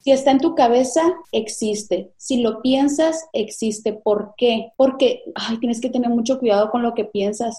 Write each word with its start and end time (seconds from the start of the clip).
Si 0.00 0.12
está 0.12 0.30
en 0.30 0.38
tu 0.38 0.54
cabeza, 0.54 1.02
existe. 1.32 2.12
Si 2.16 2.40
lo 2.40 2.62
piensas, 2.62 3.26
existe. 3.32 3.92
¿Por 3.92 4.34
qué? 4.36 4.68
Porque 4.76 5.22
ay, 5.34 5.58
tienes 5.58 5.80
que 5.80 5.90
tener 5.90 6.08
mucho 6.08 6.38
cuidado 6.38 6.70
con 6.70 6.82
lo 6.82 6.94
que 6.94 7.04
piensas. 7.04 7.58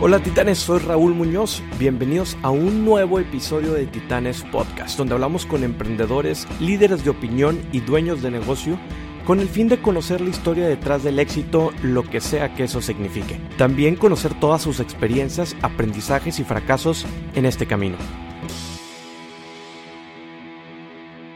Hola 0.00 0.22
titanes, 0.22 0.58
soy 0.58 0.80
Raúl 0.80 1.14
Muñoz. 1.14 1.62
Bienvenidos 1.78 2.36
a 2.42 2.50
un 2.50 2.84
nuevo 2.84 3.18
episodio 3.18 3.72
de 3.72 3.86
Titanes 3.86 4.44
Podcast, 4.52 4.98
donde 4.98 5.14
hablamos 5.14 5.46
con 5.46 5.64
emprendedores, 5.64 6.46
líderes 6.60 7.02
de 7.02 7.10
opinión 7.10 7.66
y 7.72 7.80
dueños 7.80 8.20
de 8.20 8.30
negocio 8.30 8.78
con 9.24 9.40
el 9.40 9.48
fin 9.48 9.68
de 9.68 9.80
conocer 9.80 10.20
la 10.20 10.28
historia 10.28 10.68
detrás 10.68 11.02
del 11.02 11.18
éxito, 11.18 11.72
lo 11.82 12.02
que 12.02 12.20
sea 12.20 12.54
que 12.54 12.64
eso 12.64 12.82
signifique. 12.82 13.40
También 13.56 13.96
conocer 13.96 14.38
todas 14.38 14.60
sus 14.60 14.80
experiencias, 14.80 15.56
aprendizajes 15.62 16.38
y 16.40 16.44
fracasos 16.44 17.06
en 17.34 17.46
este 17.46 17.66
camino. 17.66 17.96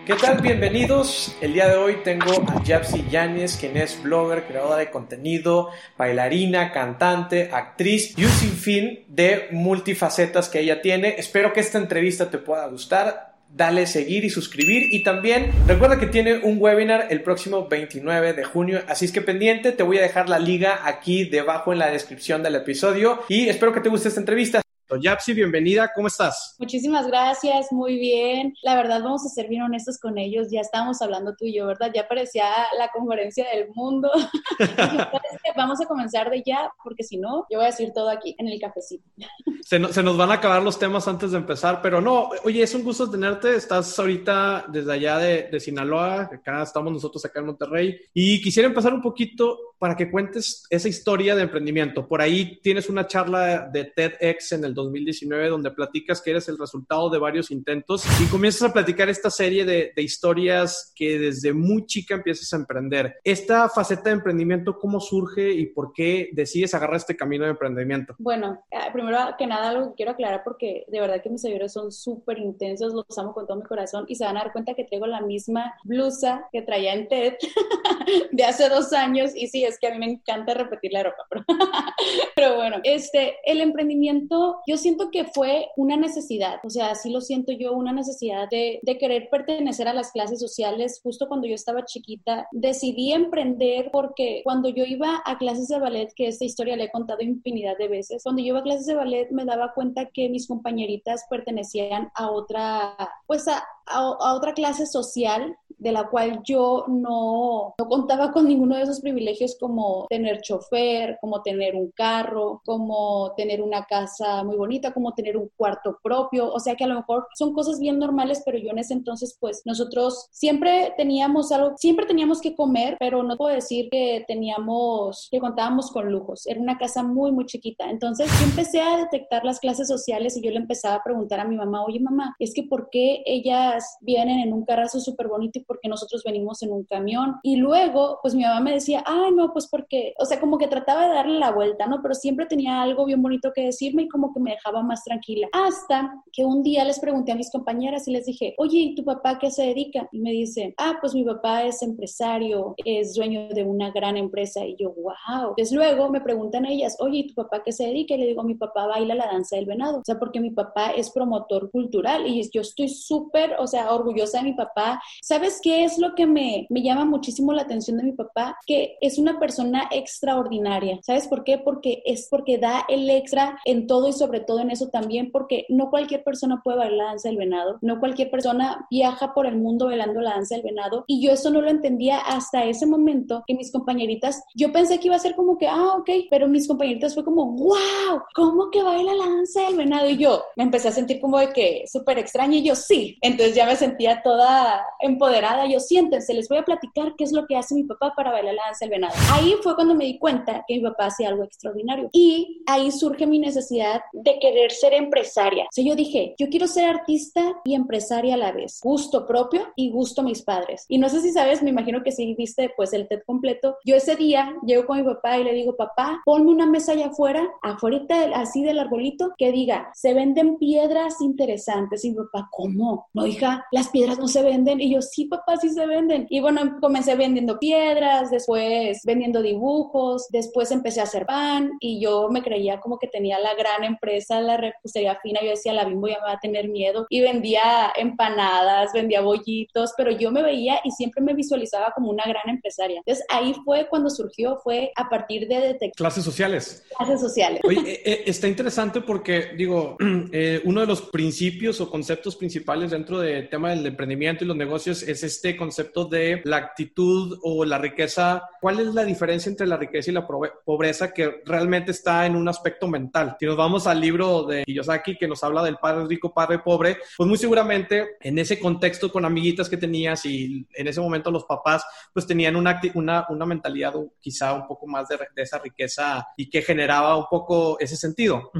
¿Qué 0.08 0.14
tal? 0.14 0.40
Bienvenidos. 0.40 1.36
El 1.42 1.52
día 1.52 1.68
de 1.68 1.76
hoy 1.76 1.98
tengo 2.02 2.32
a 2.48 2.64
Japsi 2.64 3.04
Yáñez, 3.10 3.58
quien 3.58 3.76
es 3.76 4.02
blogger, 4.02 4.44
creadora 4.44 4.78
de 4.78 4.90
contenido, 4.90 5.68
bailarina, 5.98 6.72
cantante, 6.72 7.50
actriz 7.52 8.16
y 8.16 8.24
un 8.24 8.30
sinfín 8.30 9.04
de 9.08 9.48
multifacetas 9.50 10.48
que 10.48 10.60
ella 10.60 10.80
tiene. 10.80 11.16
Espero 11.18 11.52
que 11.52 11.60
esta 11.60 11.76
entrevista 11.76 12.30
te 12.30 12.38
pueda 12.38 12.66
gustar. 12.68 13.34
Dale 13.54 13.86
seguir 13.86 14.24
y 14.24 14.30
suscribir 14.30 14.94
y 14.94 15.02
también 15.02 15.52
recuerda 15.66 15.98
que 15.98 16.06
tiene 16.06 16.38
un 16.38 16.56
webinar 16.58 17.08
el 17.10 17.22
próximo 17.22 17.68
29 17.68 18.32
de 18.32 18.44
junio, 18.44 18.80
así 18.88 19.04
es 19.04 19.12
que 19.12 19.20
pendiente, 19.20 19.72
te 19.72 19.82
voy 19.82 19.98
a 19.98 20.02
dejar 20.02 20.30
la 20.30 20.38
liga 20.38 20.80
aquí 20.84 21.24
debajo 21.24 21.74
en 21.74 21.80
la 21.80 21.90
descripción 21.90 22.42
del 22.42 22.54
episodio 22.54 23.24
y 23.28 23.50
espero 23.50 23.74
que 23.74 23.80
te 23.80 23.90
guste 23.90 24.08
esta 24.08 24.20
entrevista. 24.20 24.62
Yapsi, 24.96 25.34
bienvenida, 25.34 25.92
¿cómo 25.94 26.08
estás? 26.08 26.56
Muchísimas 26.58 27.06
gracias, 27.06 27.70
muy 27.72 27.98
bien. 27.98 28.54
La 28.62 28.74
verdad, 28.74 29.02
vamos 29.02 29.24
a 29.26 29.28
ser 29.28 29.48
bien 29.48 29.62
honestos 29.62 29.98
con 29.98 30.16
ellos. 30.16 30.48
Ya 30.50 30.60
estábamos 30.60 31.02
hablando 31.02 31.34
tú 31.36 31.44
y 31.44 31.54
yo, 31.54 31.66
¿verdad? 31.66 31.90
Ya 31.94 32.08
parecía 32.08 32.46
la 32.78 32.88
conferencia 32.88 33.46
del 33.52 33.68
mundo. 33.74 34.10
vamos 35.56 35.80
a 35.80 35.86
comenzar 35.86 36.30
de 36.30 36.42
ya, 36.44 36.72
porque 36.82 37.04
si 37.04 37.18
no, 37.18 37.46
yo 37.50 37.58
voy 37.58 37.64
a 37.64 37.70
decir 37.70 37.92
todo 37.94 38.08
aquí 38.08 38.34
en 38.38 38.48
el 38.48 38.58
cafecito. 38.58 39.04
Se, 39.62 39.78
nos 39.78 40.16
van 40.16 40.30
a 40.30 40.34
acabar 40.34 40.62
los 40.62 40.78
temas 40.78 41.06
antes 41.06 41.32
de 41.32 41.38
empezar, 41.38 41.82
pero 41.82 42.00
no, 42.00 42.30
oye, 42.44 42.62
es 42.62 42.74
un 42.74 42.82
gusto 42.82 43.10
tenerte. 43.10 43.54
Estás 43.54 43.98
ahorita 43.98 44.66
desde 44.68 44.92
allá 44.92 45.18
de, 45.18 45.48
de 45.50 45.60
Sinaloa, 45.60 46.22
acá 46.32 46.62
estamos 46.62 46.92
nosotros 46.92 47.22
acá 47.24 47.40
en 47.40 47.46
Monterrey, 47.46 48.00
y 48.14 48.40
quisiera 48.40 48.68
empezar 48.68 48.94
un 48.94 49.02
poquito 49.02 49.58
para 49.78 49.96
que 49.96 50.10
cuentes 50.10 50.64
esa 50.70 50.88
historia 50.88 51.36
de 51.36 51.42
emprendimiento. 51.42 52.06
Por 52.06 52.20
ahí 52.20 52.60
tienes 52.62 52.88
una 52.88 53.06
charla 53.06 53.68
de 53.72 53.84
TEDx 53.84 54.52
en 54.52 54.64
el 54.64 54.74
2019 54.74 55.48
donde 55.48 55.70
platicas 55.70 56.20
que 56.20 56.30
eres 56.30 56.48
el 56.48 56.58
resultado 56.58 57.10
de 57.10 57.18
varios 57.18 57.50
intentos 57.50 58.04
y 58.22 58.26
comienzas 58.26 58.70
a 58.70 58.72
platicar 58.72 59.08
esta 59.08 59.30
serie 59.30 59.64
de, 59.64 59.92
historias 59.98 60.92
que 60.94 61.18
desde 61.18 61.52
muy 61.52 61.84
chica 61.84 62.14
empiezas 62.14 62.52
a 62.52 62.56
emprender. 62.56 63.16
Esta 63.24 63.68
faceta 63.68 64.04
de 64.04 64.16
emprendimiento, 64.16 64.78
¿cómo 64.78 65.00
surge 65.00 65.50
y 65.50 65.66
por 65.66 65.92
qué 65.92 66.30
decides 66.32 66.72
agarrar 66.72 66.96
este 66.96 67.16
camino 67.16 67.44
de 67.44 67.50
emprendimiento? 67.50 68.14
Bueno, 68.18 68.62
ah, 68.72 68.88
primero 68.92 69.18
que 69.36 69.46
nada 69.46 69.70
algo 69.70 69.90
que 69.90 69.96
quiero 69.96 70.12
aclarar 70.12 70.42
porque 70.44 70.84
de 70.88 71.00
verdad 71.00 71.20
que 71.20 71.30
mis 71.30 71.42
seguidores 71.42 71.72
son 71.72 71.92
súper 71.92 72.38
intensos, 72.38 72.94
los 72.94 73.18
amo 73.18 73.34
con 73.34 73.46
todo 73.46 73.58
mi 73.58 73.64
corazón 73.64 74.06
y 74.08 74.14
se 74.14 74.24
van 74.24 74.36
a 74.36 74.44
dar 74.44 74.52
cuenta 74.52 74.74
que 74.74 74.84
traigo 74.84 75.06
la 75.06 75.20
misma 75.20 75.74
blusa 75.84 76.48
que 76.52 76.62
traía 76.62 76.94
en 76.94 77.08
TED 77.08 77.34
de 78.32 78.44
hace 78.44 78.68
dos 78.68 78.92
años 78.92 79.32
y 79.34 79.48
sí, 79.48 79.64
es 79.68 79.78
que 79.78 79.86
a 79.86 79.90
mí 79.90 79.98
me 79.98 80.10
encanta 80.10 80.54
repetir 80.54 80.92
la 80.92 81.02
ropa, 81.02 81.26
pero, 82.36 82.56
bueno, 82.56 82.78
este, 82.84 83.36
el 83.44 83.60
emprendimiento 83.60 84.58
yo 84.66 84.76
siento 84.76 85.10
que 85.10 85.24
fue 85.24 85.68
una 85.76 85.96
necesidad, 85.96 86.60
o 86.64 86.70
sea, 86.70 86.94
sí 86.94 87.10
lo 87.10 87.20
siento 87.20 87.52
yo, 87.52 87.72
una 87.72 87.92
necesidad 87.92 88.48
de, 88.50 88.80
de 88.82 88.98
querer 88.98 89.28
pertenecer 89.30 89.88
a 89.88 89.94
las 89.94 90.12
clases 90.12 90.40
sociales. 90.40 91.00
Justo 91.02 91.28
cuando 91.28 91.46
yo 91.46 91.54
estaba 91.54 91.84
chiquita, 91.84 92.48
decidí 92.52 93.12
emprender 93.12 93.90
porque 93.92 94.42
cuando 94.44 94.68
yo 94.68 94.84
iba 94.84 95.22
a 95.24 95.38
clases 95.38 95.68
de 95.68 95.78
ballet, 95.78 96.12
que 96.14 96.28
esta 96.28 96.44
historia 96.44 96.76
le 96.76 96.84
he 96.84 96.90
contado 96.90 97.22
infinidad 97.22 97.76
de 97.78 97.88
veces, 97.88 98.22
cuando 98.22 98.42
yo 98.42 98.48
iba 98.48 98.60
a 98.60 98.62
clases 98.62 98.86
de 98.86 98.94
ballet 98.94 99.30
me 99.30 99.44
daba 99.44 99.72
cuenta 99.74 100.06
que 100.06 100.28
mis 100.28 100.46
compañeritas 100.46 101.24
pertenecían 101.28 102.10
a 102.14 102.30
otra, 102.30 102.96
pues 103.26 103.46
a, 103.48 103.64
a, 103.90 104.34
otra 104.34 104.54
clase 104.54 104.86
social 104.86 105.56
de 105.78 105.92
la 105.92 106.08
cual 106.08 106.40
yo 106.44 106.84
no, 106.88 107.74
no, 107.78 107.88
contaba 107.88 108.32
con 108.32 108.46
ninguno 108.46 108.76
de 108.76 108.82
esos 108.82 109.00
privilegios 109.00 109.56
como 109.58 110.06
tener 110.08 110.40
chofer, 110.40 111.18
como 111.20 111.42
tener 111.42 111.76
un 111.76 111.92
carro, 111.92 112.62
como 112.64 113.32
tener 113.36 113.62
una 113.62 113.84
casa 113.84 114.42
muy 114.42 114.56
bonita, 114.56 114.92
como 114.92 115.14
tener 115.14 115.36
un 115.36 115.50
cuarto 115.56 115.98
propio, 116.02 116.52
o 116.52 116.58
sea 116.58 116.74
que 116.74 116.84
a 116.84 116.88
lo 116.88 116.96
mejor 116.96 117.28
son 117.34 117.52
cosas 117.52 117.78
bien 117.78 117.98
normales, 117.98 118.42
pero 118.44 118.58
yo 118.58 118.70
en 118.70 118.78
ese 118.78 118.94
entonces 118.94 119.36
pues 119.38 119.62
nosotros 119.64 120.26
siempre 120.32 120.94
teníamos 120.96 121.52
algo, 121.52 121.74
siempre 121.76 122.06
teníamos 122.06 122.40
que 122.40 122.56
comer, 122.56 122.96
pero 122.98 123.22
no 123.22 123.36
puedo 123.36 123.54
decir 123.54 123.88
que 123.90 124.24
teníamos, 124.26 125.28
que 125.30 125.38
contábamos 125.38 125.90
con 125.92 126.10
lujos, 126.10 126.46
era 126.46 126.60
una 126.60 126.78
casa 126.78 127.02
muy, 127.02 127.30
muy 127.30 127.46
chiquita, 127.46 127.88
entonces 127.88 128.28
yo 128.40 128.46
empecé 128.46 128.80
a 128.80 128.96
detectar 128.96 129.44
las 129.44 129.60
clases 129.60 129.86
sociales 129.86 130.36
y 130.36 130.42
yo 130.42 130.50
le 130.50 130.56
empezaba 130.56 130.96
a 130.96 131.04
preguntar 131.04 131.40
a 131.40 131.44
mi 131.44 131.56
mamá, 131.56 131.84
oye 131.84 132.00
mamá, 132.00 132.34
es 132.38 132.52
que 132.52 132.64
¿por 132.64 132.90
qué 132.90 133.22
ella 133.26 133.77
vienen 134.00 134.40
en 134.40 134.52
un 134.52 134.64
carrazo 134.64 135.00
súper 135.00 135.28
bonito 135.28 135.58
y 135.58 135.64
porque 135.64 135.88
nosotros 135.88 136.22
venimos 136.24 136.62
en 136.62 136.72
un 136.72 136.84
camión. 136.84 137.36
Y 137.42 137.56
luego, 137.56 138.18
pues 138.22 138.34
mi 138.34 138.42
mamá 138.42 138.60
me 138.60 138.72
decía, 138.72 139.02
ay, 139.06 139.32
no, 139.32 139.52
pues 139.52 139.68
porque, 139.68 140.14
o 140.18 140.24
sea, 140.24 140.40
como 140.40 140.58
que 140.58 140.68
trataba 140.68 141.08
de 141.08 141.14
darle 141.14 141.38
la 141.38 141.52
vuelta, 141.52 141.86
¿no? 141.86 142.00
Pero 142.02 142.14
siempre 142.14 142.46
tenía 142.46 142.82
algo 142.82 143.04
bien 143.04 143.22
bonito 143.22 143.52
que 143.54 143.64
decirme 143.64 144.02
y 144.02 144.08
como 144.08 144.32
que 144.32 144.40
me 144.40 144.52
dejaba 144.52 144.82
más 144.82 145.04
tranquila. 145.04 145.48
Hasta 145.52 146.22
que 146.32 146.44
un 146.44 146.62
día 146.62 146.84
les 146.84 147.00
pregunté 147.00 147.32
a 147.32 147.36
mis 147.36 147.50
compañeras 147.50 148.08
y 148.08 148.12
les 148.12 148.26
dije, 148.26 148.54
oye, 148.58 148.78
¿y 148.78 148.94
tu 148.94 149.04
papá 149.04 149.38
qué 149.38 149.50
se 149.50 149.62
dedica? 149.62 150.08
Y 150.12 150.20
me 150.20 150.30
dice, 150.30 150.74
ah, 150.78 150.98
pues 151.00 151.14
mi 151.14 151.24
papá 151.24 151.64
es 151.64 151.82
empresario, 151.82 152.74
es 152.84 153.14
dueño 153.14 153.48
de 153.48 153.64
una 153.64 153.90
gran 153.90 154.16
empresa. 154.16 154.64
Y 154.64 154.76
yo, 154.76 154.90
wow. 154.94 155.50
Entonces 155.50 155.72
luego 155.72 156.10
me 156.10 156.20
preguntan 156.20 156.66
ellas, 156.66 156.96
oye, 157.00 157.18
¿y 157.18 157.26
tu 157.26 157.34
papá 157.34 157.62
qué 157.64 157.72
se 157.72 157.86
dedica? 157.86 158.14
Y 158.14 158.18
le 158.18 158.26
digo, 158.26 158.42
mi 158.42 158.54
papá 158.54 158.86
baila 158.86 159.14
la 159.14 159.26
danza 159.26 159.56
del 159.56 159.66
venado. 159.66 159.98
O 159.98 160.04
sea, 160.04 160.18
porque 160.18 160.40
mi 160.40 160.50
papá 160.50 160.90
es 160.90 161.10
promotor 161.10 161.70
cultural 161.70 162.26
y 162.26 162.48
yo 162.52 162.60
estoy 162.60 162.88
súper, 162.88 163.56
o 163.58 163.66
sea, 163.68 163.92
orgullosa 163.92 164.38
de 164.38 164.44
mi 164.44 164.54
papá. 164.54 165.00
¿Sabes 165.22 165.60
qué 165.62 165.84
es 165.84 165.98
lo 165.98 166.14
que 166.14 166.26
me, 166.26 166.66
me 166.70 166.82
llama 166.82 167.04
muchísimo 167.04 167.52
la 167.52 167.62
atención 167.62 167.96
de 167.96 168.02
mi 168.04 168.12
papá? 168.12 168.58
Que 168.66 168.96
es 169.00 169.18
una 169.18 169.38
persona 169.38 169.88
extraordinaria. 169.92 170.98
¿Sabes 171.02 171.28
por 171.28 171.44
qué? 171.44 171.58
Porque 171.58 172.02
es 172.04 172.26
porque 172.28 172.58
da 172.58 172.84
el 172.88 173.08
extra 173.08 173.58
en 173.64 173.86
todo 173.86 174.08
y 174.08 174.12
sobre 174.12 174.40
todo 174.40 174.60
en 174.60 174.70
eso 174.70 174.88
también, 174.88 175.30
porque 175.30 175.66
no 175.68 175.90
cualquier 175.90 176.24
persona 176.24 176.60
puede 176.64 176.78
bailar 176.78 176.98
la 176.98 177.04
danza 177.04 177.28
del 177.28 177.38
venado, 177.38 177.78
no 177.80 178.00
cualquier 178.00 178.30
persona 178.30 178.86
viaja 178.90 179.34
por 179.34 179.46
el 179.46 179.56
mundo 179.56 179.86
bailando 179.86 180.20
la 180.20 180.30
danza 180.30 180.54
del 180.54 180.64
venado 180.64 181.04
y 181.06 181.22
yo 181.24 181.32
eso 181.32 181.50
no 181.50 181.60
lo 181.60 181.70
entendía 181.70 182.18
hasta 182.18 182.64
ese 182.64 182.86
momento 182.86 183.44
que 183.46 183.54
mis 183.54 183.72
compañeritas, 183.72 184.42
yo 184.54 184.72
pensé 184.72 184.98
que 184.98 185.06
iba 185.06 185.16
a 185.16 185.20
ser 185.20 185.34
como 185.34 185.58
que, 185.58 185.68
ah, 185.68 185.94
ok, 185.98 186.10
pero 186.30 186.48
mis 186.48 186.66
compañeritas 186.66 187.14
fue 187.14 187.24
como, 187.24 187.52
wow, 187.52 188.22
¿cómo 188.34 188.70
que 188.70 188.82
baila 188.82 189.14
la 189.14 189.26
danza 189.26 189.62
del 189.62 189.76
venado? 189.76 190.08
Y 190.08 190.16
yo 190.16 190.42
me 190.56 190.64
empecé 190.64 190.88
a 190.88 190.92
sentir 190.92 191.20
como 191.20 191.38
de 191.38 191.52
que 191.52 191.84
súper 191.90 192.18
extraña 192.18 192.56
y 192.56 192.64
yo 192.64 192.74
sí, 192.74 193.18
entonces 193.20 193.47
ya 193.54 193.66
me 193.66 193.76
sentía 193.76 194.22
toda 194.22 194.84
empoderada. 195.00 195.66
Yo, 195.66 195.80
siéntense, 195.80 196.34
les 196.34 196.48
voy 196.48 196.58
a 196.58 196.64
platicar 196.64 197.14
qué 197.16 197.24
es 197.24 197.32
lo 197.32 197.46
que 197.46 197.56
hace 197.56 197.74
mi 197.74 197.84
papá 197.84 198.12
para 198.16 198.30
bailar 198.30 198.54
la 198.54 198.64
danza 198.66 198.84
del 198.84 198.90
venado. 198.90 199.14
Ahí 199.32 199.54
fue 199.62 199.74
cuando 199.74 199.94
me 199.94 200.04
di 200.04 200.18
cuenta 200.18 200.64
que 200.66 200.74
mi 200.74 200.80
papá 200.80 201.06
hacía 201.06 201.28
algo 201.28 201.44
extraordinario. 201.44 202.08
Y 202.12 202.62
ahí 202.66 202.90
surge 202.90 203.26
mi 203.26 203.38
necesidad 203.38 204.02
de 204.12 204.38
querer 204.38 204.72
ser 204.72 204.94
empresaria. 204.94 205.64
O 205.64 205.68
sea, 205.72 205.84
yo 205.84 205.94
dije, 205.94 206.34
yo 206.38 206.48
quiero 206.48 206.66
ser 206.66 206.84
artista 206.88 207.60
y 207.64 207.74
empresaria 207.74 208.34
a 208.34 208.38
la 208.38 208.52
vez. 208.52 208.80
Gusto 208.82 209.26
propio 209.26 209.72
y 209.76 209.90
gusto 209.90 210.22
mis 210.22 210.42
padres. 210.42 210.84
Y 210.88 210.98
no 210.98 211.08
sé 211.08 211.20
si 211.20 211.32
sabes, 211.32 211.62
me 211.62 211.70
imagino 211.70 212.02
que 212.02 212.12
si 212.12 212.34
viste 212.34 212.72
pues 212.76 212.92
el 212.92 213.08
TED 213.08 213.22
completo. 213.26 213.76
Yo 213.84 213.96
ese 213.96 214.16
día 214.16 214.54
llego 214.64 214.86
con 214.86 214.98
mi 214.98 215.04
papá 215.04 215.38
y 215.38 215.44
le 215.44 215.52
digo, 215.52 215.76
papá, 215.76 216.20
ponme 216.24 216.50
una 216.50 216.66
mesa 216.66 216.92
allá 216.92 217.08
afuera, 217.08 217.48
afuera 217.62 217.88
así 218.34 218.62
del 218.62 218.78
arbolito, 218.78 219.32
que 219.36 219.52
diga, 219.52 219.90
se 219.94 220.14
venden 220.14 220.58
piedras 220.58 221.20
interesantes. 221.20 222.04
Y 222.04 222.10
mi 222.10 222.16
papá, 222.16 222.48
¿cómo? 222.50 223.08
No, 223.14 223.26
hija, 223.38 223.66
las 223.72 223.88
piedras 223.88 224.18
no 224.18 224.28
se 224.28 224.42
venden. 224.42 224.80
Y 224.80 224.94
yo, 224.94 225.02
sí, 225.02 225.26
papá, 225.26 225.56
sí 225.56 225.70
se 225.70 225.86
venden. 225.86 226.26
Y 226.28 226.40
bueno, 226.40 226.78
comencé 226.80 227.14
vendiendo 227.14 227.58
piedras, 227.58 228.30
después 228.30 229.00
vendiendo 229.04 229.42
dibujos, 229.42 230.26
después 230.30 230.70
empecé 230.70 231.00
a 231.00 231.04
hacer 231.04 231.26
pan 231.26 231.72
y 231.80 232.00
yo 232.00 232.28
me 232.30 232.42
creía 232.42 232.80
como 232.80 232.98
que 232.98 233.06
tenía 233.06 233.38
la 233.38 233.54
gran 233.54 233.84
empresa, 233.84 234.40
la 234.40 234.56
repostería 234.56 235.18
fina. 235.22 235.40
Yo 235.42 235.50
decía, 235.50 235.72
la 235.72 235.84
bimbo 235.84 236.08
ya 236.08 236.18
me 236.20 236.26
va 236.26 236.32
a 236.32 236.40
tener 236.40 236.68
miedo. 236.68 237.06
Y 237.08 237.20
vendía 237.20 237.92
empanadas, 237.96 238.92
vendía 238.92 239.20
bollitos, 239.20 239.92
pero 239.96 240.10
yo 240.10 240.30
me 240.30 240.42
veía 240.42 240.80
y 240.84 240.90
siempre 240.90 241.22
me 241.22 241.34
visualizaba 241.34 241.92
como 241.94 242.10
una 242.10 242.24
gran 242.24 242.48
empresaria. 242.48 242.98
Entonces 242.98 243.24
ahí 243.28 243.54
fue 243.64 243.86
cuando 243.88 244.10
surgió, 244.10 244.58
fue 244.62 244.92
a 244.96 245.08
partir 245.08 245.48
de 245.48 245.60
detectar. 245.60 245.92
Clases 245.96 246.24
sociales. 246.24 246.84
Clases 246.96 247.20
sociales. 247.20 247.60
Oye, 247.64 247.80
eh, 247.80 248.02
eh, 248.04 248.22
está 248.26 248.48
interesante 248.48 249.00
porque, 249.00 249.50
digo, 249.56 249.96
eh, 250.32 250.60
uno 250.64 250.80
de 250.80 250.86
los 250.86 251.02
principios 251.02 251.80
o 251.80 251.90
conceptos 251.90 252.36
principales 252.36 252.90
dentro 252.90 253.20
del 253.34 253.48
tema 253.48 253.70
del 253.70 253.86
emprendimiento 253.86 254.44
y 254.44 254.46
los 254.46 254.56
negocios 254.56 255.02
es 255.02 255.22
este 255.22 255.56
concepto 255.56 256.04
de 256.04 256.42
la 256.44 256.56
actitud 256.56 257.38
o 257.42 257.64
la 257.64 257.78
riqueza. 257.78 258.42
¿Cuál 258.60 258.80
es 258.80 258.94
la 258.94 259.04
diferencia 259.04 259.50
entre 259.50 259.66
la 259.66 259.76
riqueza 259.76 260.10
y 260.10 260.14
la 260.14 260.26
pobreza 260.26 261.12
que 261.12 261.42
realmente 261.44 261.92
está 261.92 262.26
en 262.26 262.36
un 262.36 262.48
aspecto 262.48 262.88
mental? 262.88 263.36
Si 263.38 263.46
nos 263.46 263.56
vamos 263.56 263.86
al 263.86 264.00
libro 264.00 264.44
de 264.44 264.64
Kiyosaki 264.64 265.16
que 265.16 265.28
nos 265.28 265.42
habla 265.44 265.62
del 265.62 265.76
padre 265.76 266.06
rico, 266.06 266.32
padre 266.32 266.58
pobre, 266.58 266.98
pues 267.16 267.28
muy 267.28 267.38
seguramente 267.38 268.16
en 268.20 268.38
ese 268.38 268.58
contexto 268.58 269.10
con 269.10 269.24
amiguitas 269.24 269.68
que 269.68 269.76
tenías 269.76 270.24
y 270.24 270.66
en 270.74 270.88
ese 270.88 271.00
momento 271.00 271.30
los 271.30 271.44
papás 271.44 271.84
pues 272.12 272.26
tenían 272.26 272.56
una, 272.56 272.80
una, 272.94 273.26
una 273.28 273.46
mentalidad 273.46 273.94
quizá 274.20 274.52
un 274.54 274.66
poco 274.66 274.86
más 274.86 275.08
de, 275.08 275.18
esa 275.36 275.58
riqueza 275.58 276.26
y 276.36 276.48
que 276.50 276.62
generaba 276.62 277.16
un 277.16 277.26
poco 277.30 277.78
ese 277.78 277.96
sentido. 277.96 278.50